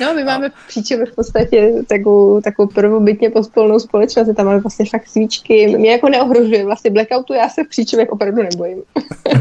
[0.00, 5.08] no, my máme příčel v podstatě takovou, takovou prvobytně pospolnou společnost, tam máme vlastně fakt
[5.08, 8.82] svíčky, mě jako neohrožuje, vlastně blackoutu já se v příčelech opravdu nebojím.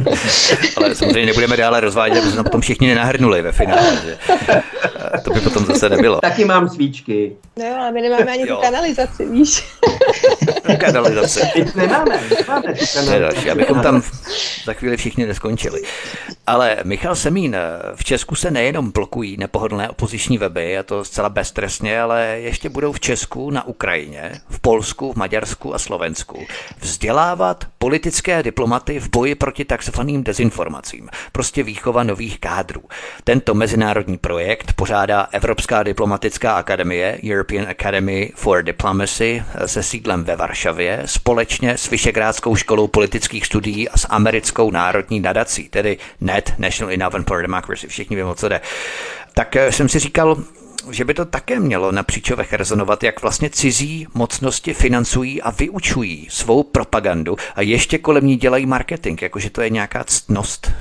[0.78, 4.18] ale samozřejmě nebudeme dále rozvádět, aby se na tom všichni nenahrnuli ve finále, že?
[5.24, 6.22] to by potom zase nebylo.
[6.22, 7.36] Taky mám svíčky.
[7.58, 9.64] No jo, ale my nemáme ani tu kanalizaci, víš.
[10.78, 11.42] kanalizaci.
[11.76, 13.20] nemáme, nemáme tu kanalizaci.
[13.20, 14.02] další, abychom tam
[14.66, 15.82] za chvíli všichni neskončili.
[16.48, 17.56] Ale Michal Semín,
[17.96, 22.92] v Česku se nejenom blokují nepohodlné opoziční weby, a to zcela beztrestně, ale ještě budou
[22.92, 26.46] v Česku, na Ukrajině, v Polsku, v Maďarsku a Slovensku
[26.80, 32.82] vzdělávat politické diplomaty v boji proti takzvaným dezinformacím, prostě výchova nových kádrů.
[33.24, 34.74] Tento mezinárodní projekt
[35.04, 42.56] pořádá Evropská diplomatická akademie, European Academy for Diplomacy, se sídlem ve Varšavě, společně s Vyšegrádskou
[42.56, 48.16] školou politických studií a s americkou národní nadací, tedy NET, National Endowment for Democracy, všichni
[48.16, 48.62] víme, o co jde.
[49.34, 50.38] Tak eh, jsem si říkal,
[50.92, 56.28] že by to také mělo na příčovech rezonovat, jak vlastně cizí mocnosti financují a vyučují
[56.30, 60.72] svou propagandu a ještě kolem ní dělají marketing, jakože to je nějaká ctnost.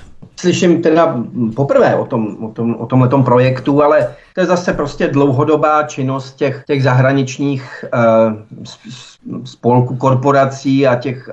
[0.42, 1.22] Slyším teda
[1.56, 6.36] poprvé o, tom, o, tom, o tomhletom projektu, ale to je zase prostě dlouhodobá činnost
[6.36, 11.30] těch, těch zahraničních uh, spolků, korporací a těch,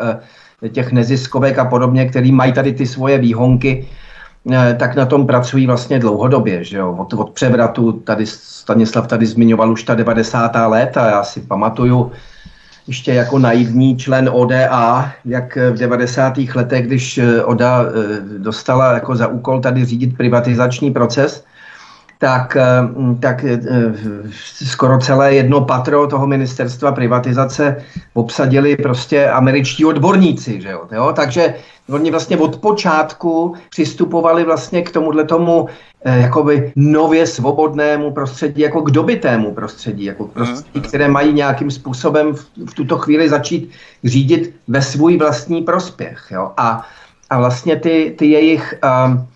[0.61, 3.87] uh, těch neziskovek a podobně, který mají tady ty svoje výhonky
[4.51, 6.63] Eh, tak na tom pracují vlastně dlouhodobě.
[6.63, 6.95] Že jo?
[6.99, 10.51] Od, od převratu, tady Stanislav tady zmiňoval už ta 90.
[10.67, 12.11] léta, já si pamatuju
[12.87, 16.37] ještě jako naivní člen ODA, jak v 90.
[16.55, 21.43] letech, když eh, ODA eh, dostala jako za úkol tady řídit privatizační proces,
[22.21, 22.57] tak,
[23.19, 23.45] tak
[24.65, 27.83] skoro celé jedno patro toho ministerstva privatizace
[28.13, 30.61] obsadili prostě američtí odborníci.
[30.61, 30.87] Že jo?
[30.91, 31.13] Jo?
[31.15, 31.55] Takže
[31.89, 35.67] Oni vlastně od počátku přistupovali vlastně k tomuhle tomu
[36.05, 41.71] eh, jakoby nově svobodnému prostředí, jako k dobitému prostředí, jako k prostředí, které mají nějakým
[41.71, 43.71] způsobem v, v tuto chvíli začít
[44.03, 46.27] řídit ve svůj vlastní prospěch.
[46.31, 46.51] Jo?
[46.57, 46.85] A,
[47.29, 48.73] a vlastně ty, ty jejich...
[49.05, 49.27] Um,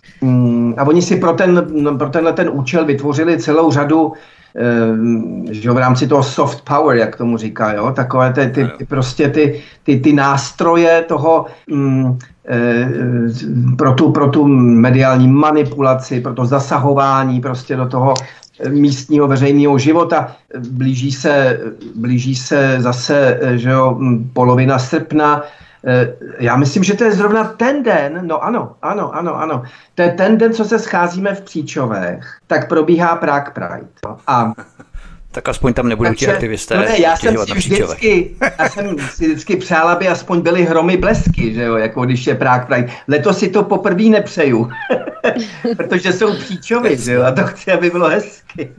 [0.76, 1.66] a oni si pro, ten,
[1.98, 4.12] pro tenhle ten účel vytvořili celou řadu
[4.56, 8.86] Ehm, že v rámci toho soft power, jak tomu říká, jo, takové ty, ty, ty
[8.86, 12.18] prostě ty, ty, ty nástroje toho mm,
[12.48, 12.88] e,
[13.76, 18.14] pro, tu, pro tu mediální manipulaci, pro to zasahování prostě do toho
[18.68, 20.36] místního veřejného života.
[20.70, 21.60] Blíží se,
[21.94, 23.98] blíží se zase že jo,
[24.32, 25.73] polovina srpna, Eh,
[26.38, 29.62] já myslím, že to je zrovna ten den, no ano, ano, ano, ano.
[29.94, 33.88] To je ten den, co se scházíme v Příčovech, tak probíhá Prague Pride.
[34.06, 34.18] No.
[34.26, 34.52] A
[35.34, 36.76] tak aspoň tam nebudou Takže, ti aktivisté.
[36.76, 40.96] No ne, já jsem si vždycky, já jsem si vždycky přál, aby aspoň byly hromy
[40.96, 42.92] blesky, že jo, jako když je Prague Pride.
[43.08, 44.70] Letos si to poprvé nepřeju,
[45.76, 48.72] protože jsou příčovy, že jo, a to chci, aby bylo hezky.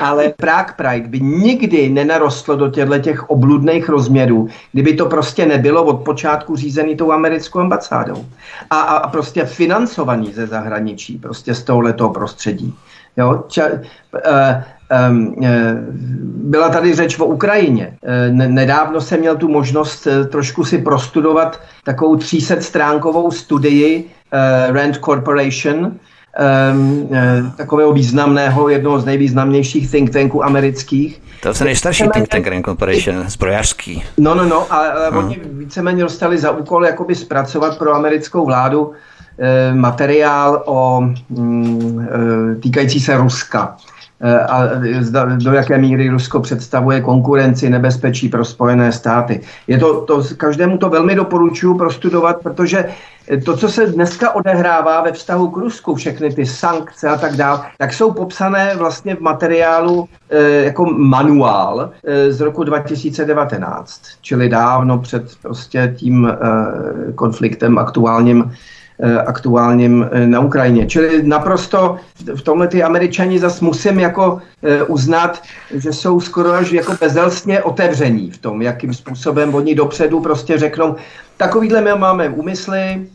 [0.00, 5.84] Ale Prague Pride by nikdy nenarostlo do těchto těch obludných rozměrů, kdyby to prostě nebylo
[5.84, 8.26] od počátku řízený tou americkou ambasádou.
[8.70, 12.74] A, a, a prostě financovaný ze zahraničí, prostě z tohoto prostředí.
[13.16, 14.62] Jo, ča, uh,
[16.46, 17.96] byla tady řeč o Ukrajině.
[18.02, 24.10] Eh, nedávno jsem měl tu možnost eh, trošku si prostudovat takovou 300 stránkovou studii
[24.68, 25.92] Rand Corporation,
[26.36, 27.08] ehm,
[27.56, 31.22] takového významného, jednoho z nejvýznamnějších think tanků amerických.
[31.42, 34.02] To je nejstarší think tank Rand Corporation, zbrojařský.
[34.18, 35.18] No, no, no, ale, ale hmm.
[35.18, 38.92] oni víceméně dostali za úkol jakoby zpracovat pro americkou vládu
[39.74, 41.00] materiál o
[41.30, 43.76] mm, týkající se Ruska.
[44.20, 44.68] Eh, a
[45.36, 49.40] do jaké míry Rusko představuje konkurenci, nebezpečí pro Spojené státy.
[49.66, 52.84] Je to, to, každému to velmi doporučuji prostudovat, protože
[53.44, 57.60] to, co se dneska odehrává ve vztahu k Rusku, všechny ty sankce a tak dále,
[57.78, 64.98] tak jsou popsané vlastně v materiálu e, jako manuál e, z roku 2019, čili dávno
[64.98, 68.85] před prostě tím e, konfliktem aktuálním Eh,
[69.26, 70.86] aktuálním eh, na Ukrajině.
[70.86, 71.96] Čili naprosto
[72.36, 75.42] v tomhle ty američani zase musím jako eh, uznat,
[75.74, 80.96] že jsou skoro až jako bezelstně otevření v tom, jakým způsobem oni dopředu prostě řeknou,
[81.36, 83.06] takovýhle my máme úmysly,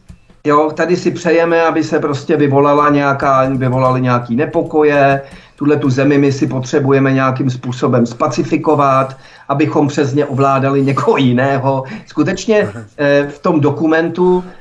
[0.46, 5.22] Jo, tady si přejeme, aby se prostě vyvolala nějaká, vyvolaly nějaký nepokoje,
[5.56, 9.18] tuhle tu zemi my si potřebujeme nějakým způsobem spacifikovat,
[9.50, 11.84] abychom přes ně ovládali někoho jiného.
[12.06, 12.70] Skutečně
[13.30, 14.61] v tom dokumentu Eh,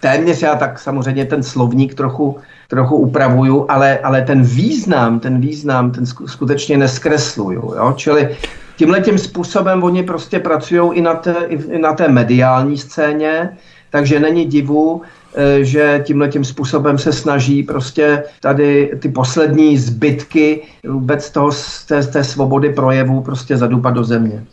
[0.00, 5.90] téměř já tak samozřejmě ten slovník trochu, trochu upravuju, ale, ale ten význam, ten význam,
[5.90, 7.74] ten skutečně neskresluju.
[7.76, 7.92] Jo?
[7.96, 8.36] Čili
[8.76, 13.50] tímhle tím způsobem oni prostě pracují i na i na té mediální scéně,
[13.90, 15.02] takže není divu,
[15.34, 21.50] eh, že tímhle tím způsobem se snaží prostě tady ty poslední zbytky vůbec toho,
[21.88, 24.44] té, té svobody projevu prostě zadupat do země.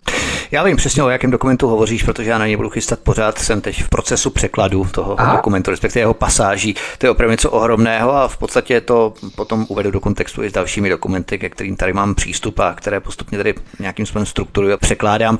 [0.52, 3.38] Já vím přesně, o jakém dokumentu hovoříš, protože já na něj budu chystat pořád.
[3.38, 5.36] Jsem teď v procesu překladu toho Aha.
[5.36, 6.76] dokumentu, respektive jeho pasáží.
[6.98, 10.54] To je opravdu něco ohromného a v podstatě to potom uvedu do kontextu i s
[10.54, 14.78] dalšími dokumenty, ke kterým tady mám přístup a které postupně tady nějakým způsobem strukturuji a
[14.78, 15.40] překládám.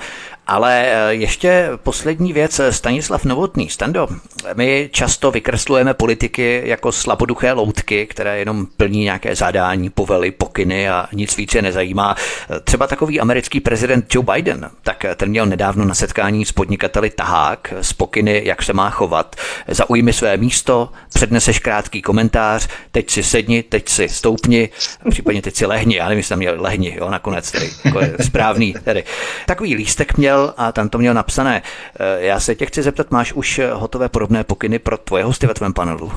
[0.52, 3.70] Ale eh, ještě poslední věc, Stanislav Novotný.
[3.70, 4.08] Stando,
[4.54, 11.08] my často vykreslujeme politiky jako slaboduché loutky, které jenom plní nějaké zadání, povely, pokyny a
[11.14, 12.16] nic více nezajímá.
[12.64, 17.74] Třeba takový americký prezident Joe Biden, tak ten měl nedávno na setkání s podnikateli tahák
[17.82, 19.36] s pokyny, jak se má chovat.
[19.68, 24.70] Zaujmi své místo, předneseš krátký komentář, teď si sedni, teď si stoupni,
[25.10, 28.16] případně teď si lehni, já nevím, jestli tam měl lehni, jo, nakonec tedy, jako je
[28.22, 28.76] správný.
[28.84, 29.04] Tedy.
[29.46, 31.62] Takový lístek měl a tam to měl napsané.
[32.00, 35.54] Eh, já se tě chci zeptat, máš už hotové podobné pokyny pro tvoje hosty ve
[35.54, 36.12] tvém panelu?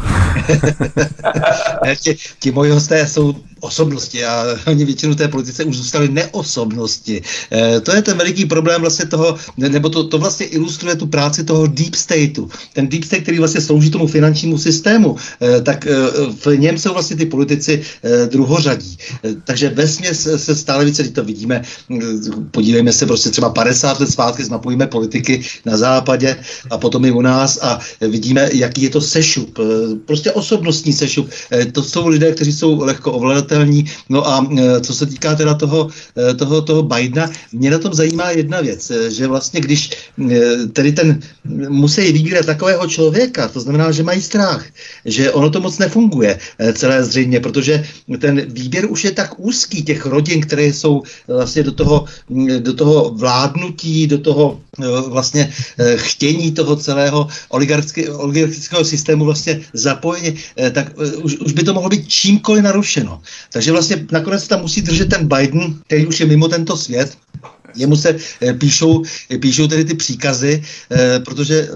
[2.02, 3.34] ti, ti moji hosté jsou
[3.64, 7.22] osobnosti a oni většinu té politice už zůstaly neosobnosti.
[7.52, 11.44] E, to je ten veliký problém vlastně toho, nebo to, to vlastně ilustruje tu práci
[11.44, 12.48] toho deep stateu.
[12.72, 15.90] Ten deep state, který vlastně slouží tomu finančnímu systému, e, tak e,
[16.44, 18.98] v něm jsou vlastně ty politici e, druhořadí.
[19.24, 21.62] E, takže ve se stále více, to vidíme,
[22.50, 26.36] podívejme se prostě třeba 50 let zpátky, zmapujeme politiky na západě
[26.70, 29.58] a potom i u nás a vidíme, jaký je to sešup.
[30.06, 31.30] Prostě osobnostní sešup.
[31.52, 33.84] E, to jsou lidé, kteří jsou lehko ovladatelní přijatelný.
[34.08, 35.88] No a e, co se týká teda toho,
[36.30, 39.90] e, toho, toho Bidena, mě na tom zajímá jedna věc, e, že vlastně když
[40.72, 41.20] tedy ten
[41.68, 44.64] musí vybírat takového člověka, to znamená, že mají strach,
[45.04, 46.38] že ono to moc nefunguje
[46.74, 47.84] celé zřejmě, protože
[48.18, 52.04] ten výběr už je tak úzký těch rodin, které jsou vlastně do toho,
[52.58, 54.60] do toho vládnutí, do toho
[55.08, 55.52] vlastně
[55.96, 60.38] chtění toho celého oligarchického systému vlastně zapojení,
[60.72, 60.92] tak
[61.22, 63.22] už, už by to mohlo být čímkoliv narušeno.
[63.52, 67.16] Takže vlastně nakonec tam musí držet ten Biden, který už je mimo tento svět,
[67.76, 68.16] Jemu se
[68.58, 69.02] píšou,
[69.40, 70.62] píšou tedy ty příkazy,
[71.24, 71.68] protože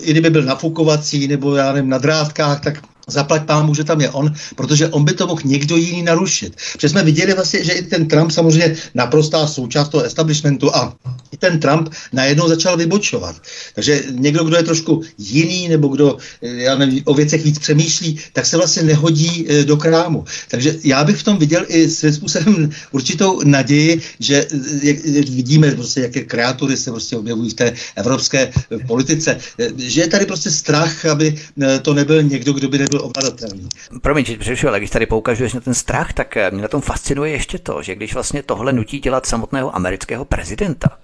[0.00, 4.10] i kdyby byl nafukovací nebo já nevím, na drátkách, tak zaplať pámu, že tam je
[4.10, 6.56] on, protože on by to mohl někdo jiný narušit.
[6.72, 10.94] Protože jsme viděli vlastně, že i ten Trump samozřejmě naprostá součást toho establishmentu a
[11.32, 13.36] i ten Trump najednou začal vybočovat.
[13.74, 18.46] Takže někdo, kdo je trošku jiný nebo kdo já nevím, o věcech víc přemýšlí, tak
[18.46, 20.24] se vlastně nehodí e, do krámu.
[20.48, 24.46] Takže já bych v tom viděl i svým způsobem určitou naději, že e,
[24.82, 24.96] jak,
[25.30, 28.52] vidíme prostě, jaké kreatury se prostě objevují v té evropské
[28.86, 29.38] politice,
[29.76, 31.38] že je tady prostě strach, aby
[31.82, 33.68] to nebyl někdo, kdo by nebyl ovladatelný.
[34.02, 36.80] Promiň, že přerušuji, ale když tady poukažuješ na ten strach, tak eh, mě na tom
[36.80, 40.98] fascinuje ještě to, že když vlastně tohle nutí dělat samotného amerického prezidenta,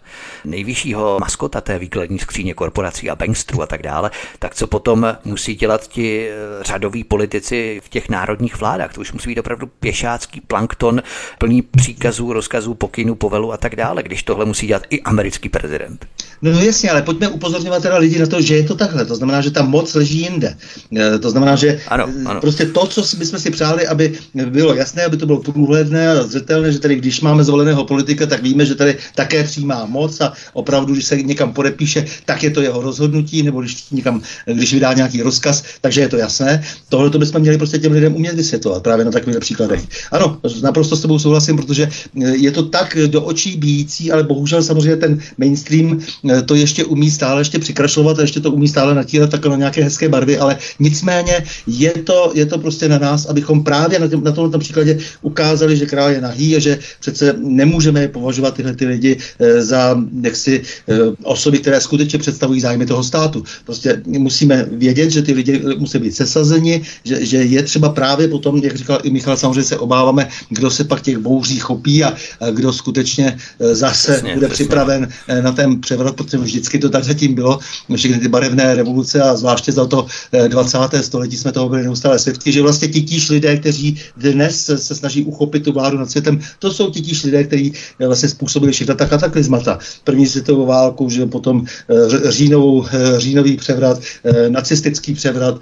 [0.44, 5.54] nejvyššího maskota té výkladní skříně korporací a bankstrů a tak dále, tak co potom musí
[5.54, 6.34] dělat ti eh,
[6.64, 8.94] řadoví politici v těch národních vládách?
[8.94, 11.02] To už musí být opravdu pěšácký plankton,
[11.38, 16.06] plný příkazů, rozkazů, pokynů, povelu a tak dále, když tohle musí dělat i americký prezident.
[16.42, 19.04] No, no jasně, ale pojďme upozorňovat teda lidi na to, že je to takhle.
[19.04, 20.56] To znamená, že ta moc leží jinde.
[20.98, 22.40] Eh, to znamená, že ano, ano.
[22.40, 26.72] prostě to, co bychom si přáli, aby bylo jasné, aby to bylo průhledné a zřetelné,
[26.72, 30.92] že tady, když máme zvoleného politika, tak víme, že tady také přijímá moc a opravdu,
[30.92, 35.22] když se někam podepíše, tak je to jeho rozhodnutí, nebo když, někam, když vydá nějaký
[35.22, 36.62] rozkaz, takže je to jasné.
[36.88, 39.82] Tohle to bychom měli prostě těm lidem umět vysvětlovat právě na takových příkladech.
[40.12, 44.96] Ano, naprosto s tebou souhlasím, protože je to tak do očí bíjící, ale bohužel samozřejmě
[44.96, 46.00] ten mainstream
[46.30, 49.56] eh, to ještě umí stále ještě přikrašlovat a ještě to umí stále natírat tak na
[49.56, 54.06] nějaké hezké barvy, ale nicméně je to, je to prostě na nás, abychom právě na,
[54.22, 58.86] na tomto příkladě ukázali, že král je nahý a že přece nemůžeme považovat tyhle ty
[58.86, 59.62] lidi e,
[59.96, 63.44] za jaksi e, osoby, které skutečně představují zájmy toho státu.
[63.64, 68.56] Prostě musíme vědět, že ty lidi musí být sesazeni, že, že je třeba právě potom,
[68.56, 72.14] jak říkal i Michal, samozřejmě se obáváme, kdo se pak těch bouří chopí a,
[72.50, 74.64] kdo skutečně e, zase přesně, bude přesně.
[74.64, 75.08] připraven
[75.40, 77.58] na ten převrat, protože vždycky to tak zatím bylo,
[77.96, 80.06] všechny ty barevné revoluce a zvláště za to
[80.48, 80.78] 20.
[81.00, 85.64] století jsme toho byli neustále svědky, že vlastně titíž lidé, kteří dnes se, snaží uchopit
[85.64, 89.75] tu vládu nad světem, to jsou titíž lidé, kteří eh, vlastně způsobili všechna ta kataklizmata.
[90.04, 94.00] První světovou válku, že potom eh, říjnovou, eh, říjnový převrat,
[94.48, 95.60] nacistický převrat,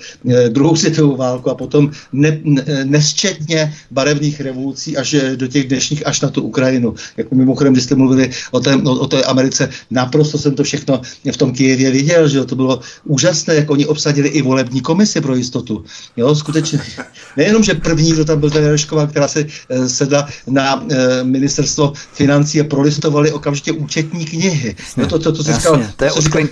[0.48, 6.20] druhou světovou válku a potom ne, ne, nesčetně barevných revolucí až do těch dnešních, až
[6.20, 6.94] na tu Ukrajinu.
[7.16, 11.00] Jako mimochodem, když jste mluvili o té, o, o té Americe, naprosto jsem to všechno
[11.32, 15.34] v tom Kijevě viděl, že to bylo úžasné, jak oni obsadili i volební komisi pro
[15.34, 15.84] jistotu.
[16.16, 16.80] Jo, skutečně.
[17.36, 19.46] Nejenom, že první, kdo tam byl, ta Jarešková, která se
[19.86, 20.84] sedla na
[21.22, 23.72] ministerstvo financí a prolistovali okamžitě
[24.04, 24.76] účetní knihy.
[24.96, 26.42] No to, to, to, to, jasně, říkal, to je to, říkal,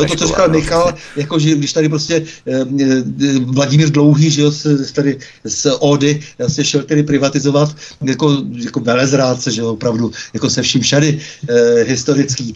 [0.00, 4.50] no, to, co říkal Michal, jako, že když tady prostě uh, Vladimír Dlouhý, že jo,
[4.50, 10.50] z, tady z Ody, se šel tedy privatizovat jako, jako velezrádce, že jo, opravdu, jako
[10.50, 11.20] se vším všady
[11.50, 11.56] uh,
[11.88, 12.54] historický,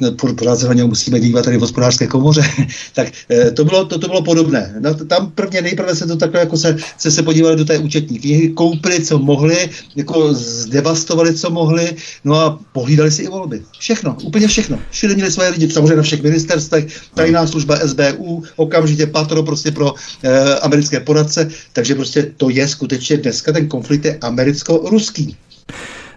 [0.00, 2.42] uh, pořád se na něj musíme dívat tady v hospodářské komoře,
[2.94, 4.74] tak uh, to bylo, to, to bylo podobné.
[4.80, 8.18] No, tam prvně nejprve se to takhle jako se, se, se podívali do té účetní
[8.18, 13.64] knihy, koupili, co mohli, jako zdevastovali, co mohli, no a pohlídali si i volby.
[13.78, 14.78] Všechno, úplně všechno.
[14.90, 19.94] Všude měli svoje lidi, samozřejmě na všech ministerstvech, tajná služba SBU, okamžitě patro prostě pro
[20.22, 25.36] e, americké poradce, takže prostě to je skutečně dneska ten konflikt je americko-ruský.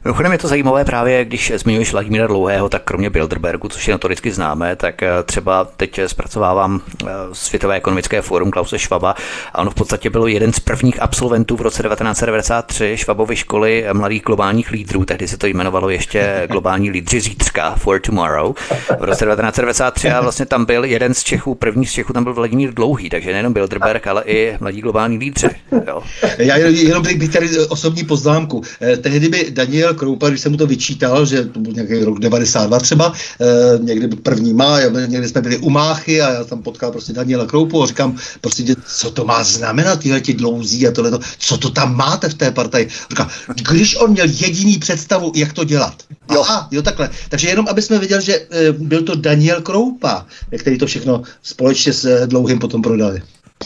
[0.05, 4.31] Mimochodem je to zajímavé právě, když zmiňuješ Vladimíra Dlouhého, tak kromě Bilderbergu, což je notoricky
[4.31, 9.15] známé, tak eh, třeba teď zpracovávám eh, Světové ekonomické fórum Klause Švaba
[9.53, 14.23] a on v podstatě byl jeden z prvních absolventů v roce 1993 Švabovy školy mladých
[14.23, 18.53] globálních lídrů, tehdy se to jmenovalo ještě globální lídři zítřka, for tomorrow,
[18.99, 22.33] v roce 1993 a vlastně tam byl jeden z Čechů, první z Čechů tam byl
[22.33, 25.49] Vladimír Dlouhý, takže nejenom Bilderberg, ale i mladí globální lídři.
[25.87, 26.03] Jo.
[26.37, 28.61] Já jenom bych tady osobní poznámku.
[28.81, 32.19] Eh, tehdy by Daniel Kroupa, když jsem mu to vyčítal, že to byl nějaký rok
[32.19, 33.45] 92 třeba, eh,
[33.81, 37.83] někdy první má, někdy jsme byli u Máchy a já tam potkal prostě Daniela Kroupu
[37.83, 41.95] a říkám, prostě, co to má znamenat, tyhle ti dlouzí a tohle, co to tam
[41.95, 42.87] máte v té partaji.
[43.09, 43.29] Říká,
[43.71, 46.03] když on měl jediný představu, jak to dělat.
[46.33, 46.41] Jo.
[46.41, 47.09] Aha, jo takhle.
[47.29, 50.25] Takže jenom, aby jsme viděli, že eh, byl to Daniel Kroupa,
[50.57, 53.21] který to všechno společně s eh, Dlouhým potom prodali.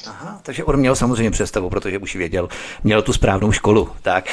[0.07, 2.49] Aha, takže on měl samozřejmě představu, protože už věděl,
[2.83, 3.89] měl tu správnou školu.
[4.01, 4.25] Tak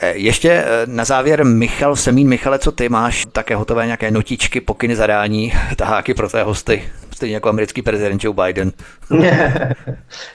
[0.00, 2.28] e, ještě e, na závěr Michal Semín.
[2.28, 6.84] Michale, co ty máš také hotové nějaké notičky, pokyny, zadání, taháky pro té hosty?
[7.10, 8.72] Stejně jako americký prezident Joe Biden.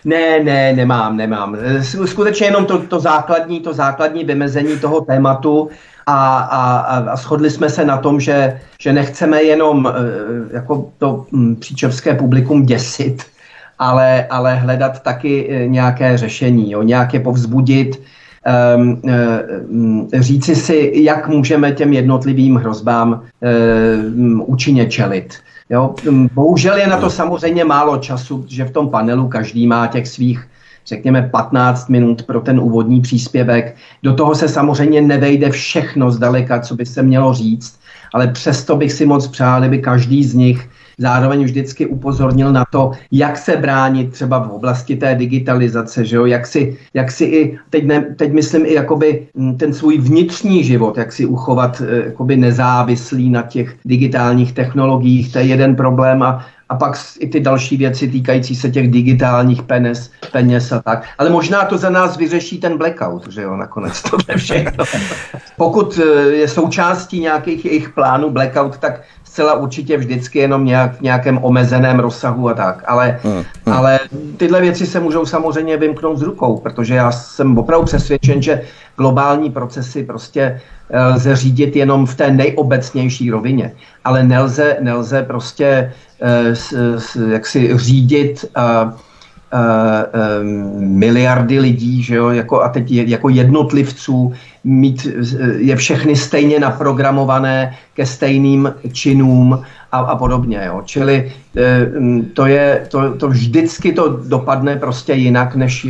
[0.05, 1.57] ne, ne, nemám, nemám.
[2.05, 5.69] Skutečně jenom to, to základní, to základní vymezení toho tématu
[6.05, 9.91] a, a, a shodli jsme se na tom, že, že nechceme jenom e,
[10.55, 11.25] jako to
[11.59, 13.23] příčovské publikum děsit,
[13.79, 18.01] ale, ale hledat taky eh, nějaké řešení, jo, nějaké povzbudit,
[18.77, 19.01] um,
[19.69, 23.21] um, říci si, jak můžeme těm jednotlivým hrozbám
[24.15, 25.33] um, účinně čelit.
[25.69, 25.95] Jo?
[26.33, 30.47] Bohužel je na to samozřejmě málo času, že v tom panelu každý má těch svých
[30.87, 33.75] řekněme 15 minut pro ten úvodní příspěvek.
[34.03, 37.79] Do toho se samozřejmě nevejde všechno zdaleka, co by se mělo říct,
[38.13, 42.91] ale přesto bych si moc přál, kdyby každý z nich zároveň vždycky upozornil na to,
[43.11, 46.25] jak se bránit třeba v oblasti té digitalizace, že jo?
[46.25, 50.63] Jak, si, jak si i, teď, ne, teď myslím i jakoby mm, ten svůj vnitřní
[50.63, 56.23] život, jak si uchovat eh, jakoby nezávislý na těch digitálních technologiích, to je jeden problém
[56.23, 61.03] a a pak i ty další věci týkající se těch digitálních peněz, peněz a tak.
[61.17, 64.85] Ale možná to za nás vyřeší ten blackout, že jo, nakonec to je všechno.
[65.57, 69.01] Pokud eh, je součástí nějakých jejich plánů blackout, tak
[69.37, 72.83] zcela určitě vždycky jenom nějak, v nějakém omezeném rozsahu a tak.
[72.87, 73.75] Ale, hmm, hmm.
[73.75, 73.99] ale
[74.37, 78.61] tyhle věci se můžou samozřejmě vymknout z rukou, protože já jsem opravdu přesvědčen, že
[78.97, 85.93] globální procesy prostě eh, lze řídit jenom v té nejobecnější rovině, ale nelze, nelze prostě
[86.53, 88.89] s, s, jak si řídit uh,
[89.53, 89.61] uh,
[90.41, 94.33] um, miliardy lidí, že jo, jako, a teď jako jednotlivců,
[94.67, 95.07] mít
[95.57, 100.61] je všechny stejně naprogramované ke stejným činům a, a podobně.
[100.65, 100.81] Jo.
[100.85, 101.31] Čili
[102.33, 105.87] to, je, to, to vždycky to dopadne prostě jinak, než,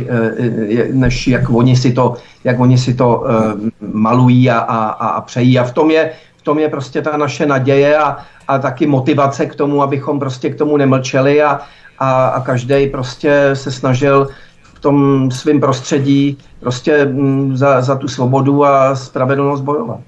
[0.92, 2.14] než jak, oni si to,
[2.44, 3.24] jak oni si to
[3.92, 5.58] malují a, a, a přejí.
[5.58, 8.16] A v tom je, v tom je prostě ta naše naděje a,
[8.48, 11.60] a taky motivace k tomu, abychom prostě k tomu nemlčeli a,
[11.98, 14.28] a, a každý prostě se snažil
[14.78, 20.00] v tom svém prostředí prostě mm, za, za tu svobodu a spravedlnost bojovat.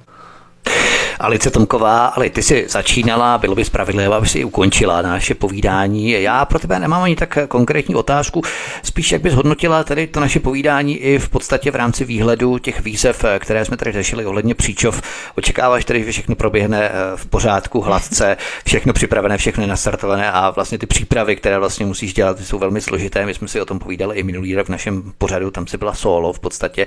[1.21, 6.11] Alice Tomková, ale ty si začínala, bylo by spravedlivé, aby si ukončila naše povídání.
[6.11, 8.43] Já pro tebe nemám ani tak konkrétní otázku,
[8.83, 12.81] spíš jak bys hodnotila tady to naše povídání i v podstatě v rámci výhledu těch
[12.81, 15.03] výzev, které jsme tady řešili ohledně příčov.
[15.37, 18.37] Očekáváš tedy, že všechno proběhne eh, v pořádku, hladce,
[18.67, 23.27] všechno připravené, všechno nastartované a vlastně ty přípravy, které vlastně musíš dělat, jsou velmi složité.
[23.27, 25.95] My jsme si o tom povídali i minulý rok v našem pořadu, tam si byla
[25.95, 26.87] solo v podstatě,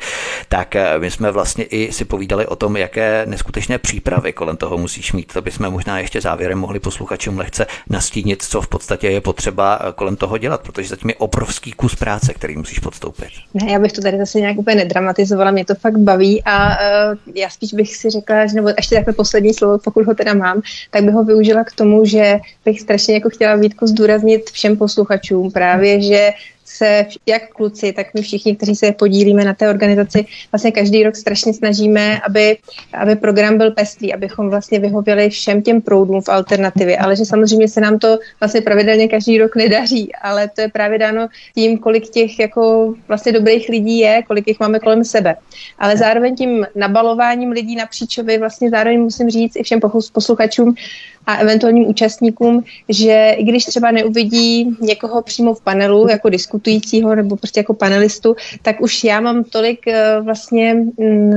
[0.49, 4.57] tak eh, my jsme vlastně i si povídali o tom, jaké neskutečné přípravy představy kolem
[4.57, 5.33] toho musíš mít.
[5.33, 9.93] To bychom možná ještě závěrem mohli posluchačům lehce nastínit, co v podstatě je potřeba eh,
[9.95, 13.27] kolem toho dělat, protože zatím je obrovský kus práce, který musíš podstoupit.
[13.53, 17.17] Ne, já bych to tady zase nějak úplně nedramatizovala, mě to fakt baví a uh,
[17.35, 20.61] já spíš bych si řekla, že nebo ještě takhle poslední slovo, pokud ho teda mám,
[20.91, 25.51] tak bych ho využila k tomu, že bych strašně jako chtěla Vítku zdůraznit všem posluchačům
[25.51, 26.31] právě, že
[26.65, 31.15] se jak kluci, tak my všichni, kteří se podílíme na té organizaci, vlastně každý rok
[31.15, 32.57] strašně snažíme, aby,
[32.94, 37.68] aby program byl pestrý, abychom vlastně vyhověli všem těm proudům v alternativě, ale že samozřejmě
[37.68, 42.10] se nám to vlastně pravidelně každý rok nedaří, ale to je právě dáno tím, kolik
[42.10, 45.35] těch jako vlastně dobrých lidí je, kolik jich máme kolem sebe.
[45.80, 49.80] Ale zároveň tím nabalováním lidí na příčově vlastně zároveň musím říct i všem
[50.14, 50.76] posluchačům,
[51.25, 57.35] a eventuálním účastníkům, že i když třeba neuvidí někoho přímo v panelu jako diskutujícího nebo
[57.35, 59.79] prostě jako panelistu, tak už já mám tolik
[60.21, 61.31] vlastně, mm,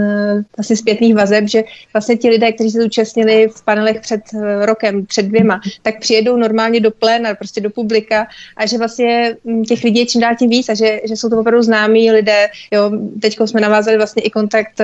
[0.56, 4.20] vlastně zpětných vazeb, že vlastně ti lidé, kteří se zúčastnili v panelech před
[4.62, 8.26] rokem, před dvěma, tak přijedou normálně do pléna, prostě do publika
[8.56, 11.28] a že vlastně mm, těch lidí je čím dál tím víc a že, že jsou
[11.30, 12.46] to opravdu známí lidé.
[12.70, 12.90] Jo,
[13.22, 14.80] teď jsme navázali vlastně i kontakt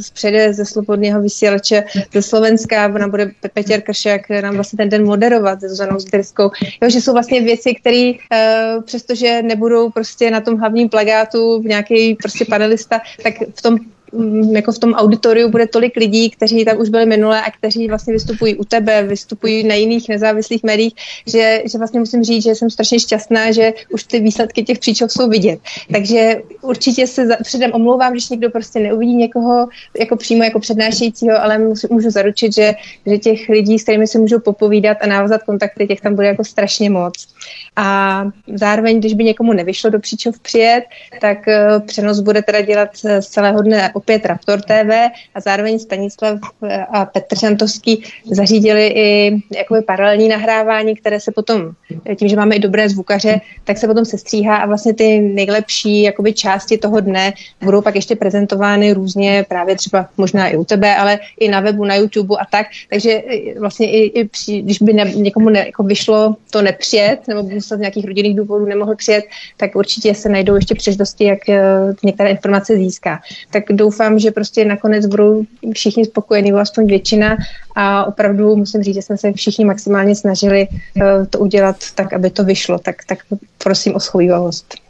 [0.00, 5.04] s přede ze Slobodného vysílače ze Slovenska, nám bude Petěr Kršák nám vlastně ten den
[5.04, 6.50] moderovat se Zuzanou Zderskou.
[6.82, 12.14] Jo, že jsou vlastně věci, které uh, přestože nebudou prostě na tom hlavním plagátu nějaký
[12.14, 13.78] prostě panelista, tak v tom
[14.52, 18.12] jako v tom auditoriu bude tolik lidí, kteří tam už byli minule a kteří vlastně
[18.12, 20.94] vystupují u tebe, vystupují na jiných nezávislých médiích,
[21.26, 25.10] že, že vlastně musím říct, že jsem strašně šťastná, že už ty výsledky těch příčok
[25.10, 25.60] jsou vidět.
[25.92, 29.68] Takže určitě se za, předem omlouvám, když někdo prostě neuvidí někoho
[29.98, 32.74] jako přímo jako přednášejícího, ale můžu, můžu zaručit, že,
[33.06, 36.44] že těch lidí, s kterými si můžu popovídat a navázat kontakty, těch tam bude jako
[36.44, 37.28] strašně moc.
[37.76, 38.24] A
[38.54, 40.84] zároveň, když by někomu nevyšlo do příčov přijet,
[41.20, 44.90] tak uh, přenos bude teda dělat z celého dne opět Raptor TV
[45.34, 51.70] a zároveň Stanislav eh, a Petr Žantovský zařídili i jakoby paralelní nahrávání, které se potom,
[52.06, 56.02] eh, tím, že máme i dobré zvukaře, tak se potom sestříhá a vlastně ty nejlepší
[56.02, 60.96] jakoby části toho dne budou pak ještě prezentovány různě právě třeba možná i u tebe,
[60.96, 62.66] ale i na webu, na YouTube a tak.
[62.90, 63.22] Takže
[63.58, 67.76] vlastně i, i při, když by ne, někomu ne, jako vyšlo to nepřijet, nebo musel
[67.76, 69.24] z nějakých rodinných důvodů nemohl přijet,
[69.56, 71.62] tak určitě se najdou ještě příležitosti, jak eh,
[72.02, 73.20] některé informace získá.
[73.50, 75.44] Tak doufám, že prostě nakonec budou
[75.74, 77.36] všichni spokojení, nebo aspoň většina
[77.74, 82.30] a opravdu musím říct, že jsme se všichni maximálně snažili eh, to udělat tak, aby
[82.30, 82.78] to vyšlo.
[82.78, 83.18] Tak, tak
[83.58, 84.81] prosím o schovývavost.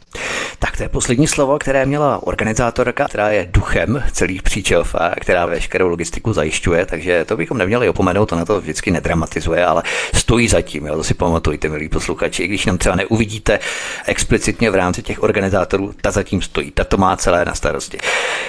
[0.59, 5.45] Tak to je poslední slovo, které měla organizátorka, která je duchem celých příčov a která
[5.45, 9.83] veškerou logistiku zajišťuje, takže to bychom neměli opomenout, to na to vždycky nedramatizuje, ale
[10.13, 13.59] stojí zatím, jo, to si pamatujte, milí posluchači, i když nám třeba neuvidíte
[14.05, 17.97] explicitně v rámci těch organizátorů, ta zatím stojí, ta to má celé na starosti.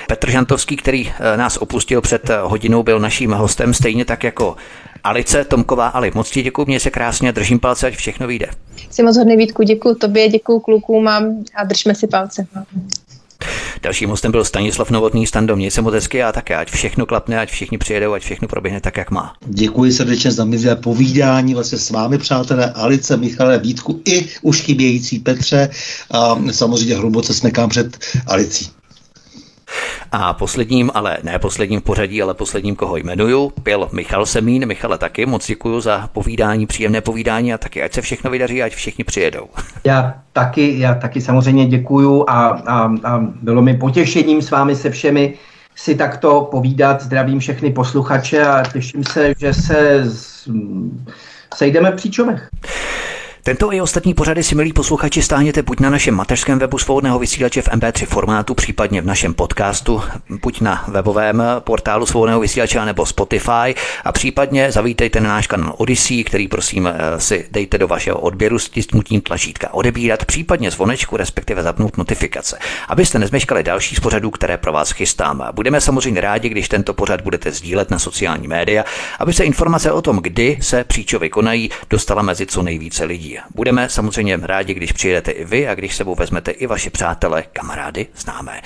[0.07, 4.57] Petr Žantovský, který eh, nás opustil před hodinou, byl naším hostem stejně tak jako
[5.05, 5.89] Alice Tomková.
[5.89, 8.47] Ali, moc ti děkuji, mě se krásně, držím palce, ať všechno vyjde.
[8.91, 11.23] Jsi moc hodný Vítku, děkuji tobě, děkuji klukům a,
[11.55, 12.47] a držme si palce.
[13.83, 17.41] Dalším hostem byl Stanislav Novotný, Stando, měj se moc hezky a také, ať všechno klapne,
[17.41, 19.35] ať všichni přijedou, ať všechno proběhne tak, jak má.
[19.47, 25.19] Děkuji srdečně za milé povídání vlastně s vámi, přátelé, Alice, Michale, Vítku i už chybějící
[25.19, 25.71] Petře
[26.11, 28.71] a samozřejmě hluboce smekám před Alicí.
[30.13, 34.67] A posledním, ale ne posledním pořadí, ale posledním, koho jmenuju, byl Michal Semín.
[34.67, 38.75] Michale taky moc děkuji za povídání, příjemné povídání a taky, ať se všechno vydaří, ať
[38.75, 39.47] všichni přijedou.
[39.85, 44.91] Já taky, já taky samozřejmě děkuju a, a, a bylo mi potěšením s vámi se
[44.91, 45.35] všemi
[45.75, 47.03] si takto povídat.
[47.03, 50.05] Zdravím všechny posluchače a těším se, že se
[51.55, 52.49] sejdeme v Příčovech.
[53.47, 57.63] Tento i ostatní pořady si, milí posluchači, stáhněte buď na našem mateřském webu svobodného vysílače
[57.63, 60.03] v MP3 formátu, případně v našem podcastu,
[60.43, 66.25] buď na webovém portálu svobodného vysílače nebo Spotify a případně zavítejte na náš kanál Odyssey,
[66.25, 71.63] který prosím eh, si dejte do vašeho odběru s tisknutím tlačítka odebírat, případně zvonečku, respektive
[71.63, 72.59] zapnout notifikace,
[72.89, 75.49] abyste nezmeškali další z pořadů, které pro vás chystám.
[75.53, 78.85] Budeme samozřejmě rádi, když tento pořad budete sdílet na sociální média,
[79.19, 83.34] aby se informace o tom, kdy se příčovy konají, dostala mezi co nejvíce lidí.
[83.55, 88.07] Budeme samozřejmě rádi, když přijedete i vy a když sebou vezmete i vaše přátele, kamarády,
[88.17, 88.61] známé.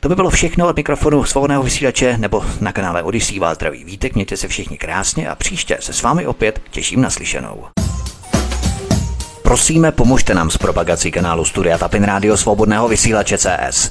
[0.00, 4.14] To by bylo všechno od mikrofonu svobodného vysílače nebo na kanále Odisí vás zdraví vítek.
[4.14, 7.64] Mějte se všichni krásně a příště se s vámi opět těším na slyšenou.
[9.42, 13.90] Prosíme, pomožte nám s propagací kanálu Studia Tapin Rádio Svobodného vysílače CS.